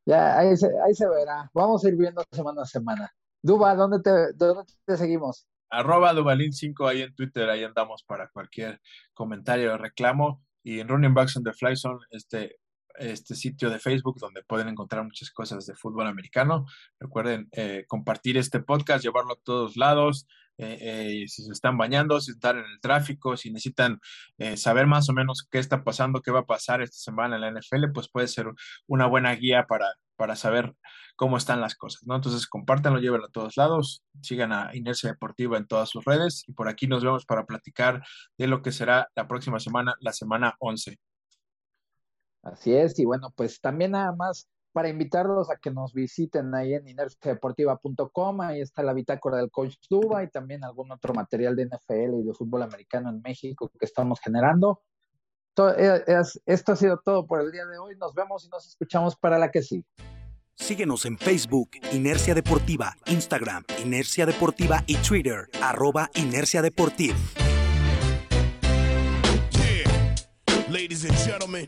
ya 0.05 0.37
ahí, 0.37 0.57
se, 0.57 0.67
ahí 0.81 0.93
se 0.93 1.07
verá. 1.07 1.49
Vamos 1.53 1.83
a 1.83 1.87
ir 1.87 1.95
viendo 1.95 2.23
semana 2.31 2.61
a 2.61 2.65
semana. 2.65 3.13
Duba, 3.41 3.75
¿dónde 3.75 3.99
te, 4.01 4.33
dónde 4.33 4.63
te 4.85 4.97
seguimos? 4.97 5.47
Arroba 5.69 6.13
Dubalín5 6.13 6.89
ahí 6.89 7.01
en 7.01 7.13
Twitter, 7.13 7.49
ahí 7.49 7.63
andamos 7.63 8.03
para 8.03 8.29
cualquier 8.29 8.81
comentario 9.13 9.73
o 9.73 9.77
reclamo. 9.77 10.43
Y 10.63 10.79
en 10.79 10.87
Running 10.87 11.13
Backs 11.13 11.37
on 11.37 11.43
the 11.43 11.53
Fly 11.53 11.75
Zone, 11.75 11.99
este, 12.11 12.57
este 12.95 13.35
sitio 13.35 13.69
de 13.69 13.79
Facebook 13.79 14.19
donde 14.19 14.43
pueden 14.43 14.67
encontrar 14.67 15.03
muchas 15.03 15.29
cosas 15.31 15.65
de 15.65 15.75
fútbol 15.75 16.07
americano. 16.07 16.65
Recuerden 16.99 17.47
eh, 17.51 17.85
compartir 17.87 18.37
este 18.37 18.59
podcast, 18.59 19.03
llevarlo 19.03 19.33
a 19.33 19.39
todos 19.43 19.77
lados. 19.77 20.27
Eh, 20.61 21.21
eh, 21.23 21.27
si 21.29 21.43
se 21.43 21.53
están 21.53 21.77
bañando, 21.77 22.19
si 22.19 22.31
están 22.31 22.57
en 22.57 22.65
el 22.65 22.81
tráfico, 22.81 23.37
si 23.37 23.49
necesitan 23.49 23.97
eh, 24.37 24.57
saber 24.57 24.87
más 24.87 25.07
o 25.07 25.13
menos 25.13 25.47
qué 25.49 25.57
está 25.57 25.85
pasando, 25.85 26.21
qué 26.21 26.31
va 26.31 26.39
a 26.41 26.45
pasar 26.45 26.81
esta 26.81 26.97
semana 26.97 27.37
en 27.37 27.41
la 27.41 27.61
NFL, 27.61 27.91
pues 27.93 28.09
puede 28.09 28.27
ser 28.27 28.51
una 28.85 29.05
buena 29.07 29.33
guía 29.35 29.65
para, 29.67 29.87
para 30.17 30.35
saber 30.35 30.75
cómo 31.15 31.37
están 31.37 31.61
las 31.61 31.75
cosas, 31.75 32.05
¿no? 32.05 32.15
Entonces, 32.15 32.45
compártanlo, 32.45 32.99
llévenlo 32.99 33.27
a 33.27 33.31
todos 33.31 33.55
lados, 33.55 34.03
sigan 34.21 34.51
a 34.51 34.75
Inercia 34.75 35.11
Deportiva 35.11 35.57
en 35.57 35.65
todas 35.65 35.89
sus 35.89 36.03
redes 36.03 36.43
y 36.45 36.51
por 36.51 36.67
aquí 36.67 36.87
nos 36.87 37.05
vemos 37.05 37.25
para 37.25 37.45
platicar 37.45 38.03
de 38.37 38.47
lo 38.47 38.61
que 38.61 38.73
será 38.73 39.09
la 39.15 39.29
próxima 39.29 39.61
semana, 39.61 39.95
la 40.01 40.11
semana 40.11 40.55
11. 40.59 40.99
Así 42.41 42.73
es, 42.73 42.99
y 42.99 43.05
bueno, 43.05 43.31
pues 43.33 43.61
también 43.61 43.91
nada 43.91 44.13
más 44.13 44.49
para 44.79 44.87
invitarlos 44.87 45.51
a 45.51 45.57
que 45.57 45.71
nos 45.71 45.93
visiten 45.93 46.55
ahí 46.55 46.73
en 46.73 46.87
inerciadeportiva.com, 46.87 48.39
ahí 48.39 48.61
está 48.61 48.81
la 48.81 48.93
bitácora 48.93 49.35
del 49.35 49.51
coach 49.51 49.75
Duba 49.89 50.23
y 50.23 50.29
también 50.29 50.63
algún 50.63 50.89
otro 50.89 51.13
material 51.13 51.53
de 51.57 51.65
NFL 51.65 52.21
y 52.21 52.23
de 52.23 52.33
fútbol 52.33 52.61
americano 52.61 53.09
en 53.09 53.21
México 53.21 53.69
que 53.77 53.85
estamos 53.85 54.21
generando. 54.21 54.81
Eh, 55.77 56.01
esto 56.45 56.71
ha 56.71 56.75
sido 56.77 56.97
todo 57.03 57.27
por 57.27 57.41
el 57.41 57.51
día 57.51 57.65
de 57.65 57.77
hoy. 57.77 57.97
Nos 57.97 58.13
vemos 58.13 58.45
y 58.45 58.47
nos 58.47 58.69
escuchamos 58.69 59.17
para 59.17 59.37
la 59.37 59.51
que 59.51 59.63
sí. 59.63 59.83
Síguenos 60.55 61.03
en 61.03 61.17
Facebook, 61.17 61.71
Inercia 61.91 62.33
Deportiva, 62.33 62.95
Instagram, 63.05 63.65
Inercia 63.83 64.25
Deportiva 64.25 64.85
y 64.87 64.95
Twitter, 64.95 65.49
arroba 65.61 66.09
Inercia 66.15 66.61
Deportiva. 66.61 67.17
Yeah. 69.51 70.15
Ladies 70.69 71.03
and 71.03 71.17
gentlemen, 71.17 71.67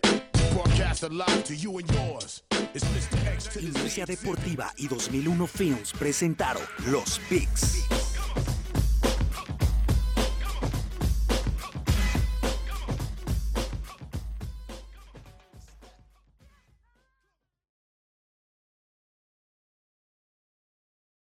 Inercia 3.60 4.06
Deportiva 4.06 4.74
y 4.78 4.88
2001 4.88 5.47
Films 5.47 5.93
presentaron 5.93 6.64
Los 6.88 7.20
Picks. 7.30 8.01